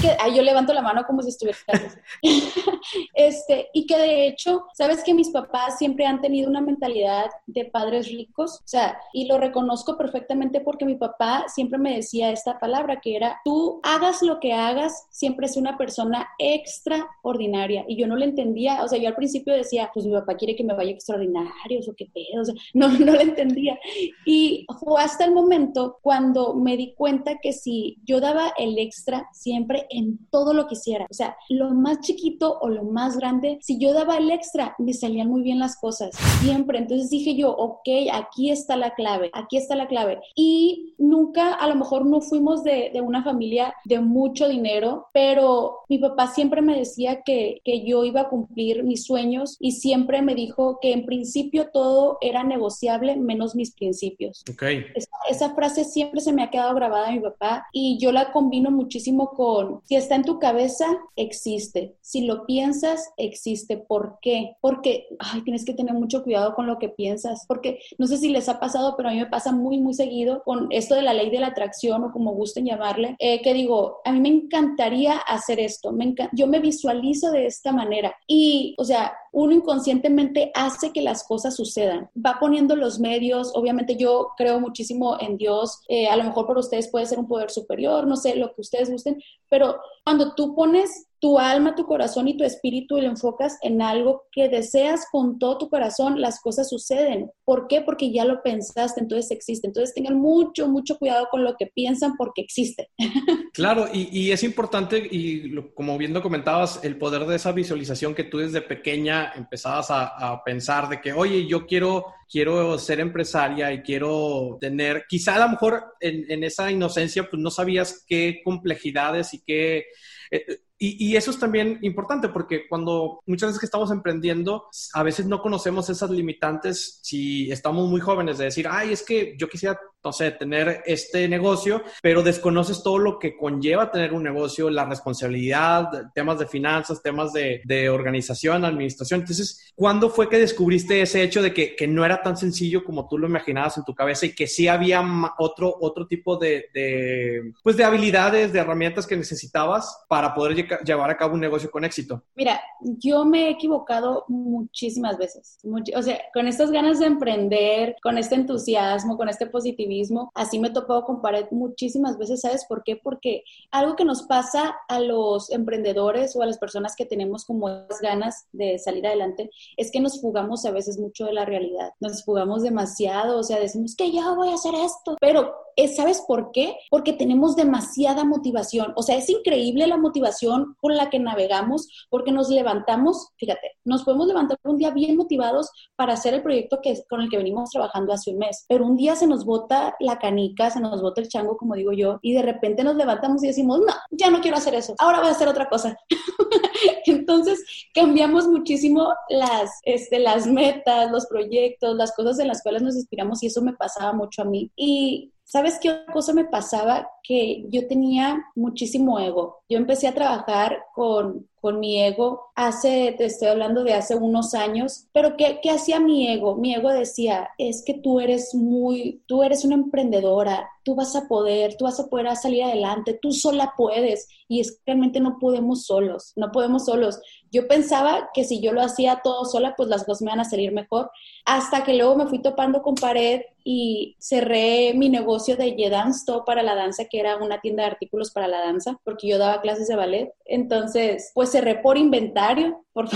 que, 0.00 0.16
yo 0.34 0.42
levanto 0.42 0.72
la 0.72 0.82
mano 0.82 1.04
como 1.06 1.22
si 1.22 1.30
estuviera... 1.30 1.58
este, 3.14 3.68
y 3.72 3.86
que 3.86 3.96
de 3.96 4.17
hecho, 4.26 4.64
sabes 4.74 5.02
que 5.04 5.14
mis 5.14 5.30
papás 5.30 5.78
siempre 5.78 6.06
han 6.06 6.20
tenido 6.20 6.48
una 6.48 6.60
mentalidad 6.60 7.30
de 7.46 7.64
padres 7.64 8.08
ricos, 8.08 8.60
o 8.64 8.68
sea, 8.68 8.98
y 9.12 9.26
lo 9.26 9.38
reconozco 9.38 9.96
perfectamente 9.96 10.60
porque 10.60 10.84
mi 10.84 10.96
papá 10.96 11.44
siempre 11.48 11.78
me 11.78 11.94
decía 11.94 12.30
esta 12.30 12.58
palabra 12.58 13.00
que 13.00 13.16
era, 13.16 13.40
tú 13.44 13.80
hagas 13.82 14.22
lo 14.22 14.40
que 14.40 14.52
hagas, 14.52 15.06
siempre 15.10 15.46
es 15.46 15.56
una 15.56 15.76
persona 15.76 16.28
extraordinaria. 16.38 17.84
Y 17.88 17.96
yo 17.96 18.06
no 18.06 18.16
le 18.16 18.26
entendía, 18.26 18.82
o 18.82 18.88
sea, 18.88 18.98
yo 18.98 19.08
al 19.08 19.16
principio 19.16 19.54
decía, 19.54 19.90
pues 19.92 20.06
mi 20.06 20.12
papá 20.12 20.36
quiere 20.36 20.56
que 20.56 20.64
me 20.64 20.74
vaya 20.74 20.90
extraordinarios 20.90 21.88
o 21.88 21.94
qué 21.94 22.06
pedo, 22.06 22.42
o 22.42 22.44
sea, 22.44 22.54
no, 22.74 22.88
no 22.88 23.12
le 23.12 23.22
entendía. 23.22 23.78
Y 24.24 24.66
fue 24.80 25.02
hasta 25.02 25.24
el 25.24 25.32
momento 25.32 25.98
cuando 26.02 26.54
me 26.54 26.76
di 26.76 26.94
cuenta 26.94 27.38
que 27.38 27.52
si 27.52 27.98
yo 28.04 28.20
daba 28.20 28.52
el 28.58 28.78
extra 28.78 29.28
siempre 29.32 29.86
en 29.90 30.18
todo 30.30 30.54
lo 30.54 30.66
que 30.66 30.74
hiciera, 30.74 31.06
o 31.10 31.14
sea, 31.14 31.36
lo 31.48 31.70
más 31.70 32.00
chiquito 32.00 32.58
o 32.60 32.68
lo 32.68 32.84
más 32.84 33.16
grande, 33.16 33.58
si 33.60 33.78
yo 33.78 33.92
daba 33.92 34.07
el 34.16 34.30
extra, 34.30 34.74
me 34.78 34.94
salían 34.94 35.28
muy 35.28 35.42
bien 35.42 35.58
las 35.58 35.76
cosas, 35.76 36.16
siempre. 36.40 36.78
Entonces 36.78 37.10
dije 37.10 37.34
yo, 37.34 37.50
ok, 37.50 37.88
aquí 38.12 38.50
está 38.50 38.76
la 38.76 38.94
clave, 38.94 39.30
aquí 39.34 39.56
está 39.56 39.76
la 39.76 39.88
clave. 39.88 40.20
Y 40.34 40.94
nunca, 40.98 41.54
a 41.54 41.68
lo 41.68 41.74
mejor 41.74 42.06
no 42.06 42.20
fuimos 42.20 42.64
de, 42.64 42.90
de 42.92 43.00
una 43.00 43.22
familia 43.22 43.74
de 43.84 44.00
mucho 44.00 44.48
dinero, 44.48 45.08
pero 45.12 45.80
mi 45.88 45.98
papá 45.98 46.28
siempre 46.28 46.62
me 46.62 46.76
decía 46.76 47.22
que, 47.22 47.60
que 47.64 47.84
yo 47.84 48.04
iba 48.04 48.22
a 48.22 48.28
cumplir 48.28 48.84
mis 48.84 49.04
sueños 49.04 49.56
y 49.60 49.72
siempre 49.72 50.22
me 50.22 50.34
dijo 50.34 50.78
que 50.80 50.92
en 50.92 51.06
principio 51.06 51.70
todo 51.72 52.18
era 52.20 52.44
negociable 52.44 53.16
menos 53.16 53.54
mis 53.54 53.74
principios. 53.74 54.44
Okay. 54.50 54.84
Esa, 54.94 55.08
esa, 55.28 55.54
frase 55.54 55.84
siempre 55.84 56.20
se 56.20 56.32
me 56.32 56.42
ha 56.42 56.50
quedado 56.50 56.74
grabada 56.74 57.08
a 57.08 57.12
mi 57.12 57.20
papá 57.20 57.66
y 57.72 57.98
yo 57.98 58.12
la 58.12 58.32
combino 58.32 58.70
muchísimo 58.70 59.30
con, 59.30 59.80
si 59.84 59.96
está 59.96 60.14
en 60.14 60.24
tu 60.24 60.38
cabeza, 60.38 60.86
existe. 61.16 61.96
Si 62.00 62.22
lo 62.22 62.46
piensas, 62.46 63.12
existe. 63.16 63.76
¿Por 63.76 63.97
qué? 64.22 64.56
Porque, 64.60 65.06
ay, 65.18 65.42
tienes 65.42 65.64
que 65.64 65.74
tener 65.74 65.94
mucho 65.94 66.22
cuidado 66.22 66.54
con 66.54 66.66
lo 66.66 66.78
que 66.78 66.88
piensas, 66.88 67.44
porque 67.46 67.80
no 67.98 68.06
sé 68.06 68.18
si 68.18 68.28
les 68.28 68.48
ha 68.48 68.60
pasado, 68.60 68.94
pero 68.96 69.08
a 69.08 69.12
mí 69.12 69.18
me 69.18 69.26
pasa 69.26 69.52
muy, 69.52 69.78
muy 69.78 69.94
seguido 69.94 70.42
con 70.44 70.68
esto 70.70 70.94
de 70.94 71.02
la 71.02 71.14
ley 71.14 71.30
de 71.30 71.40
la 71.40 71.48
atracción 71.48 72.04
o 72.04 72.12
como 72.12 72.32
gusten 72.32 72.66
llamarle, 72.66 73.16
eh, 73.18 73.42
que 73.42 73.54
digo, 73.54 73.98
a 74.04 74.12
mí 74.12 74.20
me 74.20 74.28
encantaría 74.28 75.16
hacer 75.18 75.60
esto, 75.60 75.92
me 75.92 76.14
yo 76.32 76.46
me 76.46 76.58
visualizo 76.58 77.30
de 77.30 77.46
esta 77.46 77.72
manera 77.72 78.14
y, 78.26 78.74
o 78.78 78.84
sea, 78.84 79.12
uno 79.32 79.52
inconscientemente 79.52 80.50
hace 80.54 80.92
que 80.92 81.02
las 81.02 81.22
cosas 81.24 81.54
sucedan. 81.54 82.08
Va 82.16 82.38
poniendo 82.40 82.76
los 82.76 82.98
medios, 82.98 83.52
obviamente 83.54 83.96
yo 83.96 84.30
creo 84.36 84.58
muchísimo 84.58 85.18
en 85.20 85.36
Dios, 85.36 85.82
eh, 85.88 86.08
a 86.08 86.16
lo 86.16 86.24
mejor 86.24 86.46
para 86.46 86.60
ustedes 86.60 86.88
puede 86.88 87.06
ser 87.06 87.18
un 87.18 87.28
poder 87.28 87.50
superior, 87.50 88.06
no 88.06 88.16
sé, 88.16 88.36
lo 88.36 88.54
que 88.54 88.62
ustedes 88.62 88.90
gusten, 88.90 89.22
pero 89.50 89.80
cuando 90.04 90.34
tú 90.34 90.54
pones 90.54 91.07
tu 91.20 91.38
alma, 91.38 91.74
tu 91.74 91.84
corazón 91.84 92.28
y 92.28 92.36
tu 92.36 92.44
espíritu 92.44 92.96
y 92.96 93.02
lo 93.02 93.08
enfocas 93.08 93.58
en 93.62 93.82
algo 93.82 94.24
que 94.30 94.48
deseas 94.48 95.06
con 95.10 95.38
todo 95.38 95.58
tu 95.58 95.68
corazón, 95.68 96.20
las 96.20 96.40
cosas 96.40 96.68
suceden. 96.68 97.30
¿Por 97.44 97.66
qué? 97.66 97.80
Porque 97.80 98.12
ya 98.12 98.24
lo 98.24 98.42
pensaste, 98.42 99.00
entonces 99.00 99.30
existe. 99.30 99.66
Entonces 99.66 99.94
tengan 99.94 100.16
mucho, 100.16 100.68
mucho 100.68 100.96
cuidado 100.96 101.26
con 101.30 101.42
lo 101.42 101.56
que 101.56 101.66
piensan 101.66 102.16
porque 102.16 102.42
existe. 102.42 102.90
Claro, 103.54 103.88
y, 103.92 104.30
es 104.30 104.44
importante, 104.44 105.08
y 105.10 105.52
como 105.74 105.98
bien 105.98 106.14
lo 106.14 106.22
comentabas, 106.22 106.78
el 106.84 106.96
poder 106.96 107.26
de 107.26 107.34
esa 107.34 107.50
visualización 107.50 108.14
que 108.14 108.22
tú 108.22 108.38
desde 108.38 108.60
pequeña 108.60 109.32
empezabas 109.34 109.88
a, 109.90 110.40
pensar 110.44 110.88
de 110.88 111.00
que, 111.00 111.12
oye, 111.12 111.44
yo 111.46 111.66
quiero, 111.66 112.06
quiero 112.30 112.78
ser 112.78 113.00
empresaria 113.00 113.72
y 113.72 113.82
quiero 113.82 114.58
tener, 114.60 115.06
quizá 115.08 115.34
a 115.34 115.40
lo 115.40 115.48
mejor 115.48 115.96
en, 115.98 116.30
en 116.30 116.44
esa 116.44 116.70
inocencia, 116.70 117.28
pues 117.28 117.42
no 117.42 117.50
sabías 117.50 118.04
qué 118.06 118.42
complejidades 118.44 119.34
y 119.34 119.42
qué... 119.42 119.86
Eh, 120.30 120.60
y, 120.80 121.16
eso 121.16 121.32
es 121.32 121.38
también 121.40 121.78
importante 121.82 122.28
porque 122.28 122.68
cuando 122.68 123.20
muchas 123.26 123.48
veces 123.48 123.58
que 123.58 123.66
estamos 123.66 123.90
emprendiendo, 123.90 124.68
a 124.94 125.02
veces 125.02 125.26
no 125.26 125.42
conocemos 125.42 125.90
esas 125.90 126.10
limitantes 126.10 127.00
si 127.02 127.50
estamos 127.50 127.88
muy 127.88 128.00
jóvenes 128.00 128.38
de 128.38 128.44
decir, 128.44 128.68
ay, 128.70 128.92
es 128.92 129.02
que 129.02 129.34
yo 129.36 129.48
quisiera, 129.48 129.80
no 130.08 130.12
sé, 130.12 130.30
tener 130.30 130.82
este 130.86 131.28
negocio, 131.28 131.82
pero 132.00 132.22
desconoces 132.22 132.82
todo 132.82 132.96
lo 132.96 133.18
que 133.18 133.36
conlleva 133.36 133.90
tener 133.90 134.14
un 134.14 134.22
negocio, 134.22 134.70
la 134.70 134.86
responsabilidad, 134.86 135.90
temas 136.14 136.38
de 136.38 136.46
finanzas, 136.46 137.02
temas 137.02 137.34
de, 137.34 137.60
de 137.66 137.90
organización, 137.90 138.64
administración. 138.64 139.20
Entonces, 139.20 139.70
¿cuándo 139.74 140.08
fue 140.08 140.30
que 140.30 140.38
descubriste 140.38 141.02
ese 141.02 141.22
hecho 141.22 141.42
de 141.42 141.52
que, 141.52 141.76
que, 141.76 141.86
no 141.86 142.06
era 142.06 142.22
tan 142.22 142.38
sencillo 142.38 142.84
como 142.84 143.06
tú 143.06 143.18
lo 143.18 143.26
imaginabas 143.26 143.76
en 143.76 143.84
tu 143.84 143.94
cabeza 143.94 144.24
y 144.24 144.34
que 144.34 144.46
sí 144.46 144.66
había 144.66 145.04
otro, 145.38 145.76
otro 145.78 146.06
tipo 146.06 146.38
de, 146.38 146.64
de, 146.72 147.52
pues 147.62 147.76
de 147.76 147.84
habilidades, 147.84 148.50
de 148.54 148.60
herramientas 148.60 149.06
que 149.06 149.16
necesitabas 149.16 150.06
para 150.08 150.34
poder 150.34 150.66
llevar 150.86 151.10
a 151.10 151.18
cabo 151.18 151.34
un 151.34 151.40
negocio 151.40 151.70
con 151.70 151.84
éxito? 151.84 152.22
Mira, 152.34 152.62
yo 152.80 153.26
me 153.26 153.48
he 153.48 153.50
equivocado 153.50 154.24
muchísimas 154.28 155.18
veces. 155.18 155.58
o 155.64 156.02
sea, 156.02 156.18
con 156.32 156.48
estas 156.48 156.70
ganas 156.70 156.98
de 156.98 157.06
emprender, 157.06 157.96
con 158.02 158.16
este 158.16 158.36
entusiasmo, 158.36 159.18
con 159.18 159.28
este 159.28 159.46
positivismo, 159.46 159.97
así 160.34 160.58
me 160.58 160.68
he 160.68 160.72
topado 160.72 161.04
con 161.04 161.20
pared 161.20 161.46
muchísimas 161.50 162.18
veces. 162.18 162.40
¿Sabes 162.40 162.64
por 162.66 162.82
qué? 162.84 162.96
Porque 162.96 163.44
algo 163.70 163.96
que 163.96 164.04
nos 164.04 164.22
pasa 164.22 164.76
a 164.88 165.00
los 165.00 165.50
emprendedores 165.50 166.34
o 166.36 166.42
a 166.42 166.46
las 166.46 166.58
personas 166.58 166.94
que 166.96 167.06
tenemos 167.06 167.44
como 167.44 167.68
ganas 168.00 168.46
de 168.52 168.78
salir 168.78 169.06
adelante 169.06 169.50
es 169.76 169.90
que 169.90 170.00
nos 170.00 170.20
fugamos 170.20 170.64
a 170.64 170.70
veces 170.70 170.98
mucho 170.98 171.26
de 171.26 171.32
la 171.32 171.44
realidad. 171.44 171.92
Nos 172.00 172.24
fugamos 172.24 172.62
demasiado, 172.62 173.38
o 173.38 173.42
sea, 173.42 173.58
decimos 173.58 173.94
que 173.96 174.12
yo 174.12 174.34
voy 174.34 174.50
a 174.50 174.54
hacer 174.54 174.74
esto, 174.74 175.16
pero 175.20 175.54
¿sabes 175.86 176.22
por 176.26 176.50
qué? 176.50 176.76
Porque 176.90 177.12
tenemos 177.12 177.54
demasiada 177.54 178.24
motivación. 178.24 178.92
O 178.96 179.02
sea, 179.02 179.16
es 179.16 179.30
increíble 179.30 179.86
la 179.86 179.96
motivación 179.96 180.76
con 180.80 180.96
la 180.96 181.10
que 181.10 181.20
navegamos 181.20 181.88
porque 182.10 182.32
nos 182.32 182.48
levantamos, 182.48 183.28
fíjate, 183.36 183.76
nos 183.84 184.02
podemos 184.02 184.26
levantar 184.26 184.58
un 184.64 184.78
día 184.78 184.90
bien 184.90 185.16
motivados 185.16 185.70
para 185.94 186.14
hacer 186.14 186.34
el 186.34 186.42
proyecto 186.42 186.80
que, 186.82 187.00
con 187.08 187.20
el 187.20 187.28
que 187.28 187.36
venimos 187.36 187.70
trabajando 187.70 188.12
hace 188.12 188.32
un 188.32 188.38
mes, 188.38 188.64
pero 188.68 188.84
un 188.84 188.96
día 188.96 189.14
se 189.14 189.26
nos 189.26 189.44
bota 189.44 189.94
la 190.00 190.18
canica, 190.18 190.70
se 190.70 190.80
nos 190.80 191.00
bota 191.00 191.20
el 191.20 191.28
chango, 191.28 191.56
como 191.56 191.74
digo 191.74 191.92
yo, 191.92 192.18
y 192.22 192.32
de 192.34 192.42
repente 192.42 192.82
nos 192.82 192.96
levantamos 192.96 193.44
y 193.44 193.48
decimos, 193.48 193.80
no, 193.80 193.92
ya 194.10 194.30
no 194.30 194.40
quiero 194.40 194.56
hacer 194.56 194.74
eso, 194.74 194.94
ahora 194.98 195.20
voy 195.20 195.28
a 195.28 195.32
hacer 195.32 195.48
otra 195.48 195.68
cosa. 195.68 195.96
Entonces 197.06 197.64
cambiamos 197.94 198.48
muchísimo 198.48 199.12
las, 199.28 199.70
este, 199.84 200.18
las 200.18 200.46
metas, 200.46 201.10
los 201.10 201.26
proyectos, 201.26 201.96
las 201.96 202.14
cosas 202.14 202.38
en 202.38 202.48
las 202.48 202.62
cuales 202.62 202.82
nos 202.82 202.96
inspiramos 202.96 203.42
y 203.42 203.46
eso 203.46 203.62
me 203.62 203.74
pasaba 203.74 204.12
mucho 204.12 204.42
a 204.42 204.44
mí. 204.44 204.70
Y 204.76 205.32
¿Sabes 205.48 205.78
qué 205.80 206.04
cosa 206.12 206.34
me 206.34 206.44
pasaba? 206.44 207.08
Que 207.22 207.64
yo 207.70 207.88
tenía 207.88 208.38
muchísimo 208.54 209.18
ego. 209.18 209.62
Yo 209.66 209.78
empecé 209.78 210.06
a 210.06 210.14
trabajar 210.14 210.84
con, 210.94 211.48
con 211.60 211.80
mi 211.80 212.02
ego 212.02 212.50
hace, 212.54 213.14
te 213.16 213.26
estoy 213.26 213.48
hablando 213.48 213.84
de 213.84 213.94
hace 213.94 214.16
unos 214.16 214.54
años, 214.54 215.06
pero 215.12 215.36
¿qué, 215.36 215.60
¿qué 215.62 215.70
hacía 215.70 216.00
mi 216.00 216.28
ego? 216.28 216.56
Mi 216.56 216.74
ego 216.74 216.90
decía, 216.90 217.50
es 217.58 217.84
que 217.84 217.94
tú 217.94 218.20
eres 218.20 218.54
muy, 218.54 219.22
tú 219.26 219.42
eres 219.42 219.64
una 219.64 219.74
emprendedora, 219.74 220.68
tú 220.88 220.94
vas 220.94 221.14
a 221.16 221.28
poder, 221.28 221.76
tú 221.76 221.84
vas 221.84 222.00
a 222.00 222.06
poder 222.06 222.34
salir 222.34 222.64
adelante, 222.64 223.18
tú 223.20 223.30
sola 223.30 223.74
puedes. 223.76 224.26
Y 224.48 224.60
es 224.60 224.72
que 224.72 224.78
realmente 224.86 225.20
no 225.20 225.36
podemos 225.38 225.84
solos, 225.84 226.32
no 226.34 226.50
podemos 226.50 226.86
solos. 226.86 227.20
Yo 227.52 227.68
pensaba 227.68 228.30
que 228.32 228.44
si 228.44 228.62
yo 228.62 228.72
lo 228.72 228.80
hacía 228.80 229.20
todo 229.22 229.44
sola, 229.44 229.74
pues 229.76 229.90
las 229.90 230.04
cosas 230.04 230.22
me 230.22 230.30
van 230.30 230.40
a 230.40 230.44
salir 230.44 230.72
mejor. 230.72 231.10
Hasta 231.44 231.84
que 231.84 231.92
luego 231.92 232.16
me 232.16 232.26
fui 232.26 232.40
topando 232.40 232.80
con 232.80 232.94
pared 232.94 233.42
y 233.64 234.16
cerré 234.18 234.94
mi 234.94 235.10
negocio 235.10 235.56
de 235.56 235.76
Yedance 235.76 236.24
todo 236.24 236.46
para 236.46 236.62
la 236.62 236.74
danza, 236.74 237.04
que 237.04 237.20
era 237.20 237.36
una 237.36 237.60
tienda 237.60 237.82
de 237.82 237.90
artículos 237.90 238.30
para 238.30 238.48
la 238.48 238.60
danza, 238.60 238.98
porque 239.04 239.28
yo 239.28 239.36
daba 239.36 239.60
clases 239.60 239.88
de 239.88 239.96
ballet. 239.96 240.32
Entonces, 240.46 241.32
pues 241.34 241.47
cerré 241.48 241.76
por 241.76 241.98
inventario, 241.98 242.84
por 242.92 243.08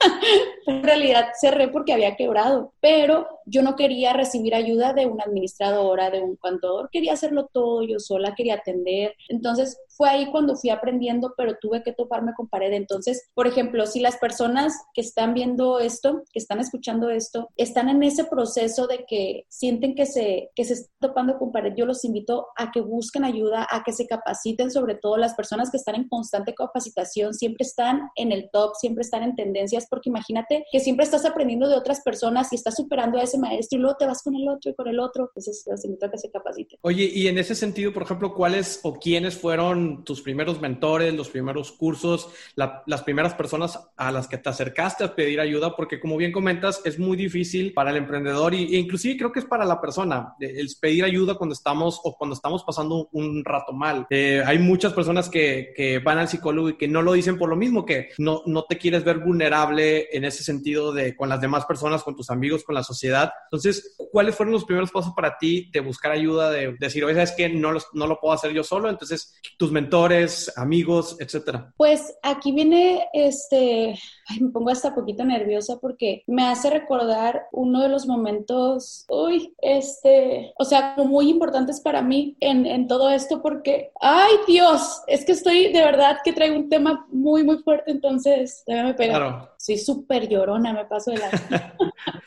en 0.66 0.82
realidad 0.82 1.28
cerré 1.38 1.68
porque 1.68 1.92
había 1.92 2.16
quebrado, 2.16 2.72
pero 2.80 3.26
yo 3.44 3.62
no 3.62 3.76
quería 3.76 4.12
recibir 4.12 4.54
ayuda 4.54 4.92
de 4.92 5.06
una 5.06 5.24
administradora, 5.24 6.10
de 6.10 6.22
un 6.22 6.36
contador, 6.36 6.88
quería 6.90 7.12
hacerlo 7.12 7.50
todo 7.52 7.82
yo 7.82 7.98
sola, 7.98 8.34
quería 8.34 8.54
atender. 8.54 9.14
Entonces 9.28 9.78
fue 10.00 10.08
ahí 10.08 10.30
cuando 10.30 10.56
fui 10.56 10.70
aprendiendo, 10.70 11.34
pero 11.36 11.58
tuve 11.60 11.82
que 11.82 11.92
toparme 11.92 12.32
con 12.34 12.48
pared. 12.48 12.72
Entonces, 12.72 13.28
por 13.34 13.46
ejemplo, 13.46 13.84
si 13.84 14.00
las 14.00 14.16
personas 14.16 14.72
que 14.94 15.02
están 15.02 15.34
viendo 15.34 15.78
esto, 15.78 16.22
que 16.32 16.38
están 16.38 16.58
escuchando 16.58 17.10
esto, 17.10 17.50
están 17.58 17.90
en 17.90 18.02
ese 18.02 18.24
proceso 18.24 18.86
de 18.86 19.04
que 19.06 19.44
sienten 19.50 19.94
que 19.94 20.06
se, 20.06 20.48
que 20.54 20.64
se 20.64 20.72
están 20.72 21.10
topando 21.10 21.38
con 21.38 21.52
pared, 21.52 21.74
yo 21.76 21.84
los 21.84 22.02
invito 22.06 22.46
a 22.56 22.70
que 22.70 22.80
busquen 22.80 23.24
ayuda, 23.24 23.66
a 23.70 23.82
que 23.84 23.92
se 23.92 24.06
capaciten, 24.06 24.70
sobre 24.70 24.94
todo 24.94 25.18
las 25.18 25.34
personas 25.34 25.70
que 25.70 25.76
están 25.76 25.96
en 25.96 26.08
constante 26.08 26.54
capacitación, 26.54 27.34
siempre 27.34 27.66
están 27.66 28.08
en 28.16 28.32
el 28.32 28.48
top, 28.50 28.76
siempre 28.76 29.02
están 29.02 29.22
en 29.22 29.36
tendencias, 29.36 29.86
porque 29.90 30.08
imagínate 30.08 30.64
que 30.72 30.80
siempre 30.80 31.04
estás 31.04 31.26
aprendiendo 31.26 31.68
de 31.68 31.76
otras 31.76 32.00
personas 32.00 32.50
y 32.52 32.56
estás 32.56 32.76
superando 32.76 33.18
a 33.18 33.24
ese 33.24 33.36
maestro 33.36 33.78
y 33.78 33.82
luego 33.82 33.98
te 33.98 34.06
vas 34.06 34.22
con 34.22 34.34
el 34.34 34.48
otro 34.48 34.70
y 34.70 34.74
con 34.74 34.88
el 34.88 34.98
otro. 34.98 35.24
Entonces, 35.24 35.62
los 35.70 35.84
invito 35.84 36.06
a 36.06 36.10
que 36.10 36.16
se 36.16 36.30
capaciten. 36.30 36.78
Oye, 36.80 37.04
y 37.04 37.28
en 37.28 37.36
ese 37.36 37.54
sentido, 37.54 37.92
por 37.92 38.04
ejemplo, 38.04 38.32
¿cuáles 38.32 38.80
o 38.82 38.94
quiénes 38.94 39.36
fueron 39.36 39.89
tus 40.04 40.22
primeros 40.22 40.60
mentores, 40.60 41.14
los 41.14 41.28
primeros 41.28 41.72
cursos, 41.72 42.28
las 42.54 43.02
primeras 43.02 43.34
personas 43.34 43.78
a 43.96 44.10
las 44.10 44.28
que 44.28 44.38
te 44.38 44.48
acercaste 44.48 45.04
a 45.04 45.14
pedir 45.14 45.40
ayuda? 45.40 45.76
Porque 45.76 46.00
como 46.00 46.16
bien 46.16 46.32
comentas, 46.32 46.82
es 46.84 46.98
muy 46.98 47.16
difícil 47.16 47.72
para 47.72 47.90
el 47.90 47.96
emprendedor 47.96 48.54
y, 48.54 48.74
e 48.74 48.78
inclusive 48.78 49.16
creo 49.16 49.32
que 49.32 49.40
es 49.40 49.44
para 49.44 49.64
la 49.64 49.80
persona 49.80 50.34
el 50.40 50.68
pedir 50.80 51.04
ayuda 51.04 51.34
cuando 51.34 51.54
estamos 51.54 52.00
o 52.04 52.16
cuando 52.16 52.34
estamos 52.34 52.64
pasando 52.64 53.08
un 53.12 53.44
rato 53.44 53.72
mal. 53.72 54.06
Eh, 54.10 54.42
hay 54.44 54.58
muchas 54.58 54.92
personas 54.92 55.28
que, 55.28 55.72
que, 55.76 55.98
van 55.98 56.18
al 56.18 56.28
psicólogo 56.28 56.70
y 56.70 56.76
que 56.76 56.88
no 56.88 57.02
lo 57.02 57.12
dicen 57.12 57.36
por 57.36 57.48
lo 57.48 57.56
mismo, 57.56 57.84
que 57.84 58.10
no, 58.18 58.42
no 58.46 58.64
te 58.64 58.78
quieres 58.78 59.04
ver 59.04 59.18
vulnerable 59.18 60.08
en 60.12 60.24
ese 60.24 60.42
sentido 60.42 60.92
de 60.92 61.16
con 61.16 61.28
las 61.28 61.40
demás 61.40 61.66
personas, 61.66 62.02
con 62.02 62.16
tus 62.16 62.30
amigos, 62.30 62.64
con 62.64 62.74
la 62.74 62.82
sociedad. 62.82 63.32
Entonces, 63.44 63.96
¿cuáles 64.10 64.34
fueron 64.34 64.52
los 64.52 64.64
primeros 64.64 64.90
pasos 64.90 65.12
para 65.14 65.36
ti 65.38 65.70
de 65.72 65.80
buscar 65.80 66.12
ayuda, 66.12 66.50
de, 66.50 66.76
decir, 66.78 67.04
oye, 67.04 67.14
¿sabes 67.14 67.32
que 67.32 67.48
no, 67.48 67.72
no 67.92 68.06
lo 68.06 68.20
puedo 68.20 68.34
hacer 68.34 68.52
yo 68.52 68.64
solo? 68.64 68.88
Entonces, 68.88 69.34
tus 69.56 69.70
mentores, 69.80 70.52
amigos, 70.56 71.16
etcétera. 71.18 71.72
Pues 71.76 72.14
aquí 72.22 72.52
viene 72.52 73.08
este 73.12 73.94
me 74.40 74.50
pongo 74.50 74.70
hasta 74.70 74.94
poquito 74.94 75.24
nerviosa 75.24 75.78
porque 75.80 76.22
me 76.26 76.46
hace 76.46 76.70
recordar 76.70 77.46
uno 77.52 77.82
de 77.82 77.88
los 77.88 78.06
momentos, 78.06 79.04
uy, 79.08 79.54
este, 79.58 80.52
o 80.58 80.64
sea, 80.64 80.94
muy 80.96 81.30
importantes 81.30 81.80
para 81.80 82.02
mí 82.02 82.36
en, 82.40 82.66
en 82.66 82.86
todo 82.86 83.10
esto 83.10 83.42
porque, 83.42 83.90
ay 84.00 84.32
Dios, 84.46 85.02
es 85.06 85.24
que 85.24 85.32
estoy 85.32 85.72
de 85.72 85.82
verdad 85.82 86.18
que 86.22 86.32
traigo 86.32 86.56
un 86.56 86.68
tema 86.68 87.06
muy, 87.10 87.42
muy 87.42 87.58
fuerte, 87.58 87.90
entonces, 87.90 88.62
déjame 88.66 88.94
pegar. 88.94 89.16
Claro. 89.16 89.48
Soy 89.60 89.76
súper 89.76 90.26
llorona, 90.26 90.72
me 90.72 90.86
paso 90.86 91.10
de 91.10 91.18
la... 91.18 91.30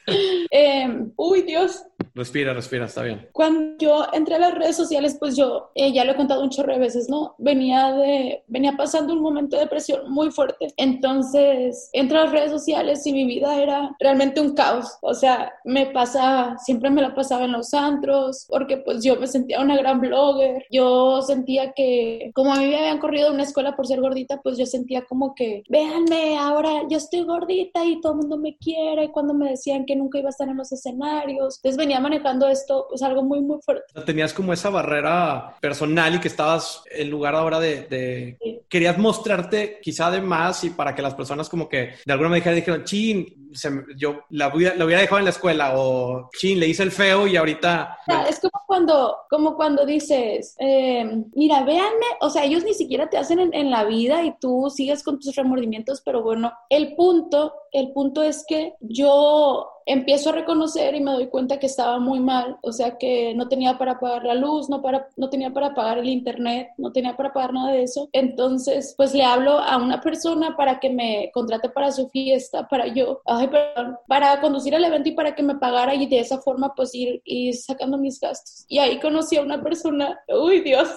eh, 0.52 1.08
uy, 1.16 1.42
Dios, 1.42 1.84
Respira, 2.16 2.54
respira, 2.54 2.86
está 2.86 3.02
bien. 3.02 3.28
Cuando 3.32 3.76
yo 3.80 4.06
entré 4.14 4.36
a 4.36 4.40
las 4.40 4.54
redes 4.54 4.76
sociales, 4.76 5.18
pues 5.20 5.36
yo, 5.36 5.72
eh, 5.74 5.92
ya 5.94 6.06
lo 6.06 6.12
he 6.12 6.16
contado 6.16 6.44
un 6.44 6.52
chorro 6.52 6.74
de 6.74 6.80
veces, 6.80 7.10
¿no? 7.10 7.34
Venía 7.40 7.92
de, 7.92 8.44
venía 8.48 8.78
pasando 8.78 9.14
un 9.14 9.22
momento 9.22 9.56
de 9.56 9.64
depresión 9.64 10.12
muy 10.12 10.30
fuerte. 10.30 10.68
Entonces, 10.78 11.90
entré 11.92 12.20
a 12.20 12.26
las 12.26 12.32
redes 12.32 12.52
sociales 12.52 13.06
y 13.08 13.14
mi 13.14 13.26
vida 13.26 13.60
era 13.60 13.96
realmente 14.00 14.42
un 14.42 14.54
caos. 14.54 14.96
O 15.02 15.16
sea, 15.16 15.54
me 15.64 15.88
pasaba, 15.88 16.56
siempre 16.60 16.92
me 16.92 17.02
la 17.02 17.16
pasaba 17.16 17.46
en 17.46 17.54
los 17.54 17.74
antros, 17.74 18.46
porque 18.48 18.78
pues 18.78 19.04
yo 19.04 19.16
me 19.16 19.26
sentía 19.26 19.60
una 19.60 19.76
gran 19.76 20.00
blogger. 20.00 20.66
Yo 20.70 21.24
sentía 21.24 21.74
que, 21.74 22.30
como 22.36 22.54
a 22.54 22.58
mí 22.58 22.68
me 22.68 22.78
habían 22.78 23.00
corrido 23.00 23.30
de 23.30 23.34
una 23.34 23.44
escuela 23.44 23.76
por 23.76 23.88
ser 23.88 24.02
gordita, 24.02 24.40
pues 24.44 24.56
yo 24.60 24.68
sentía 24.68 25.04
como 25.06 25.34
que, 25.34 25.64
véanme, 25.68 26.38
ahora 26.38 26.84
yo 26.88 26.98
estoy 26.98 27.23
gordita 27.26 27.86
y 27.86 28.02
todo 28.02 28.14
el 28.14 28.20
mundo 28.20 28.38
me 28.38 28.58
quiere. 28.58 29.12
Cuando 29.12 29.34
me 29.34 29.50
decían 29.50 29.86
que 29.86 29.96
nunca 29.96 30.20
iba 30.20 30.30
a 30.30 30.32
estar 30.32 30.48
en 30.48 30.58
los 30.58 30.72
escenarios. 30.72 31.58
Entonces 31.58 31.78
venía 31.78 32.00
manejando 32.00 32.48
esto, 32.48 32.88
es 32.94 33.02
algo 33.02 33.24
muy, 33.24 33.42
muy 33.42 33.60
fuerte. 33.62 33.86
Tenías 34.06 34.34
como 34.34 34.54
esa 34.54 34.70
barrera 34.70 35.56
personal 35.62 36.16
y 36.16 36.20
que 36.20 36.28
estabas 36.28 36.84
en 36.92 37.10
lugar 37.10 37.36
ahora 37.36 37.60
de... 37.60 38.38
Querías 38.70 38.98
mostrarte 38.98 39.80
quizá 39.82 40.10
de 40.10 40.22
más 40.22 40.64
y 40.64 40.72
para 40.72 40.96
que 40.96 41.02
las 41.02 41.14
personas 41.14 41.50
como 41.50 41.70
que 41.70 41.94
de 42.06 42.14
alguna 42.14 42.30
manera 42.30 42.52
dijeron, 42.52 42.84
chin, 42.84 43.43
yo 43.96 44.22
la, 44.30 44.54
hubiera, 44.54 44.84
hubiera 44.84 45.02
dejado 45.02 45.20
en 45.20 45.26
la 45.26 45.32
escuela 45.32 45.74
o 45.78 46.30
chin, 46.38 46.60
le 46.60 46.68
hice 46.68 46.84
el 46.84 46.92
feo 46.92 47.28
y 47.28 47.36
ahorita... 47.36 47.98
es 48.28 48.40
como 48.40 48.64
cuando, 48.68 49.18
como 49.30 49.56
cuando 49.56 49.86
dices, 49.86 50.56
em, 50.60 51.26
mira, 51.36 51.64
véanme, 51.64 52.06
o 52.22 52.30
sea, 52.30 52.44
ellos 52.44 52.64
ni 52.64 52.74
siquiera 52.74 53.10
te 53.10 53.18
hacen 53.18 53.40
en, 53.40 53.54
en 53.54 53.70
la 53.70 53.84
vida 53.84 54.24
y 54.24 54.34
tú 54.40 54.72
sigues 54.74 55.04
con 55.04 55.20
tus 55.20 55.36
remordimientos, 55.36 56.02
pero 56.02 56.24
bueno, 56.24 56.52
el 56.70 56.96
punto, 56.96 57.54
el 57.72 57.92
punto 57.92 58.24
es 58.24 58.46
que 58.48 58.74
yo 58.82 59.70
empiezo 59.86 60.30
a 60.30 60.34
reconocer 60.34 60.96
y 60.96 61.02
me 61.02 61.12
doy 61.12 61.28
cuenta 61.28 61.60
que 61.60 61.66
estaba 61.66 62.00
muy 62.00 62.20
mal, 62.20 62.58
o 62.62 62.72
sea 62.72 62.98
que 62.98 63.34
no 63.36 63.48
tenía 63.48 63.78
para 63.78 64.00
pagar 64.00 64.24
la 64.24 64.36
luz, 64.36 64.70
no, 64.70 64.82
para, 64.82 65.08
no 65.18 65.30
tenía 65.30 65.52
para 65.54 65.74
pagar 65.74 65.98
el 65.98 66.10
internet, 66.10 66.70
no 66.78 66.92
tenía 66.92 67.16
para 67.16 67.34
pagar 67.34 67.54
nada 67.54 67.72
de 67.72 67.84
eso. 67.84 68.10
Entonces, 68.12 68.94
pues 68.98 69.14
le 69.14 69.24
hablo 69.24 69.60
a 69.60 69.78
una 69.78 70.02
persona 70.02 70.56
para 70.56 70.80
que 70.80 70.90
me 70.90 71.32
contrate 71.34 71.70
para 71.70 71.92
su 71.92 72.10
fiesta, 72.10 72.68
para 72.68 72.88
yo, 72.88 73.22
ay, 73.26 73.48
perdón, 73.48 73.98
para 74.08 74.40
conducir 74.42 74.74
el 74.74 74.86
evento 74.86 75.10
y 75.10 75.14
para 75.14 75.36
que 75.36 75.44
me 75.44 75.56
pagara 75.56 75.96
y 75.96 76.06
de 76.08 76.20
esa 76.20 76.40
forma 76.40 76.74
pues 76.76 76.94
ir, 76.96 77.22
ir 77.26 77.56
sacando 77.56 77.98
mis 77.98 78.20
gastos. 78.20 78.66
Y 78.68 78.80
ahí 78.80 79.00
conocí 79.00 79.38
a 79.38 79.42
una 79.42 79.62
persona, 79.62 80.20
uy 80.28 80.62
Dios, 80.62 80.90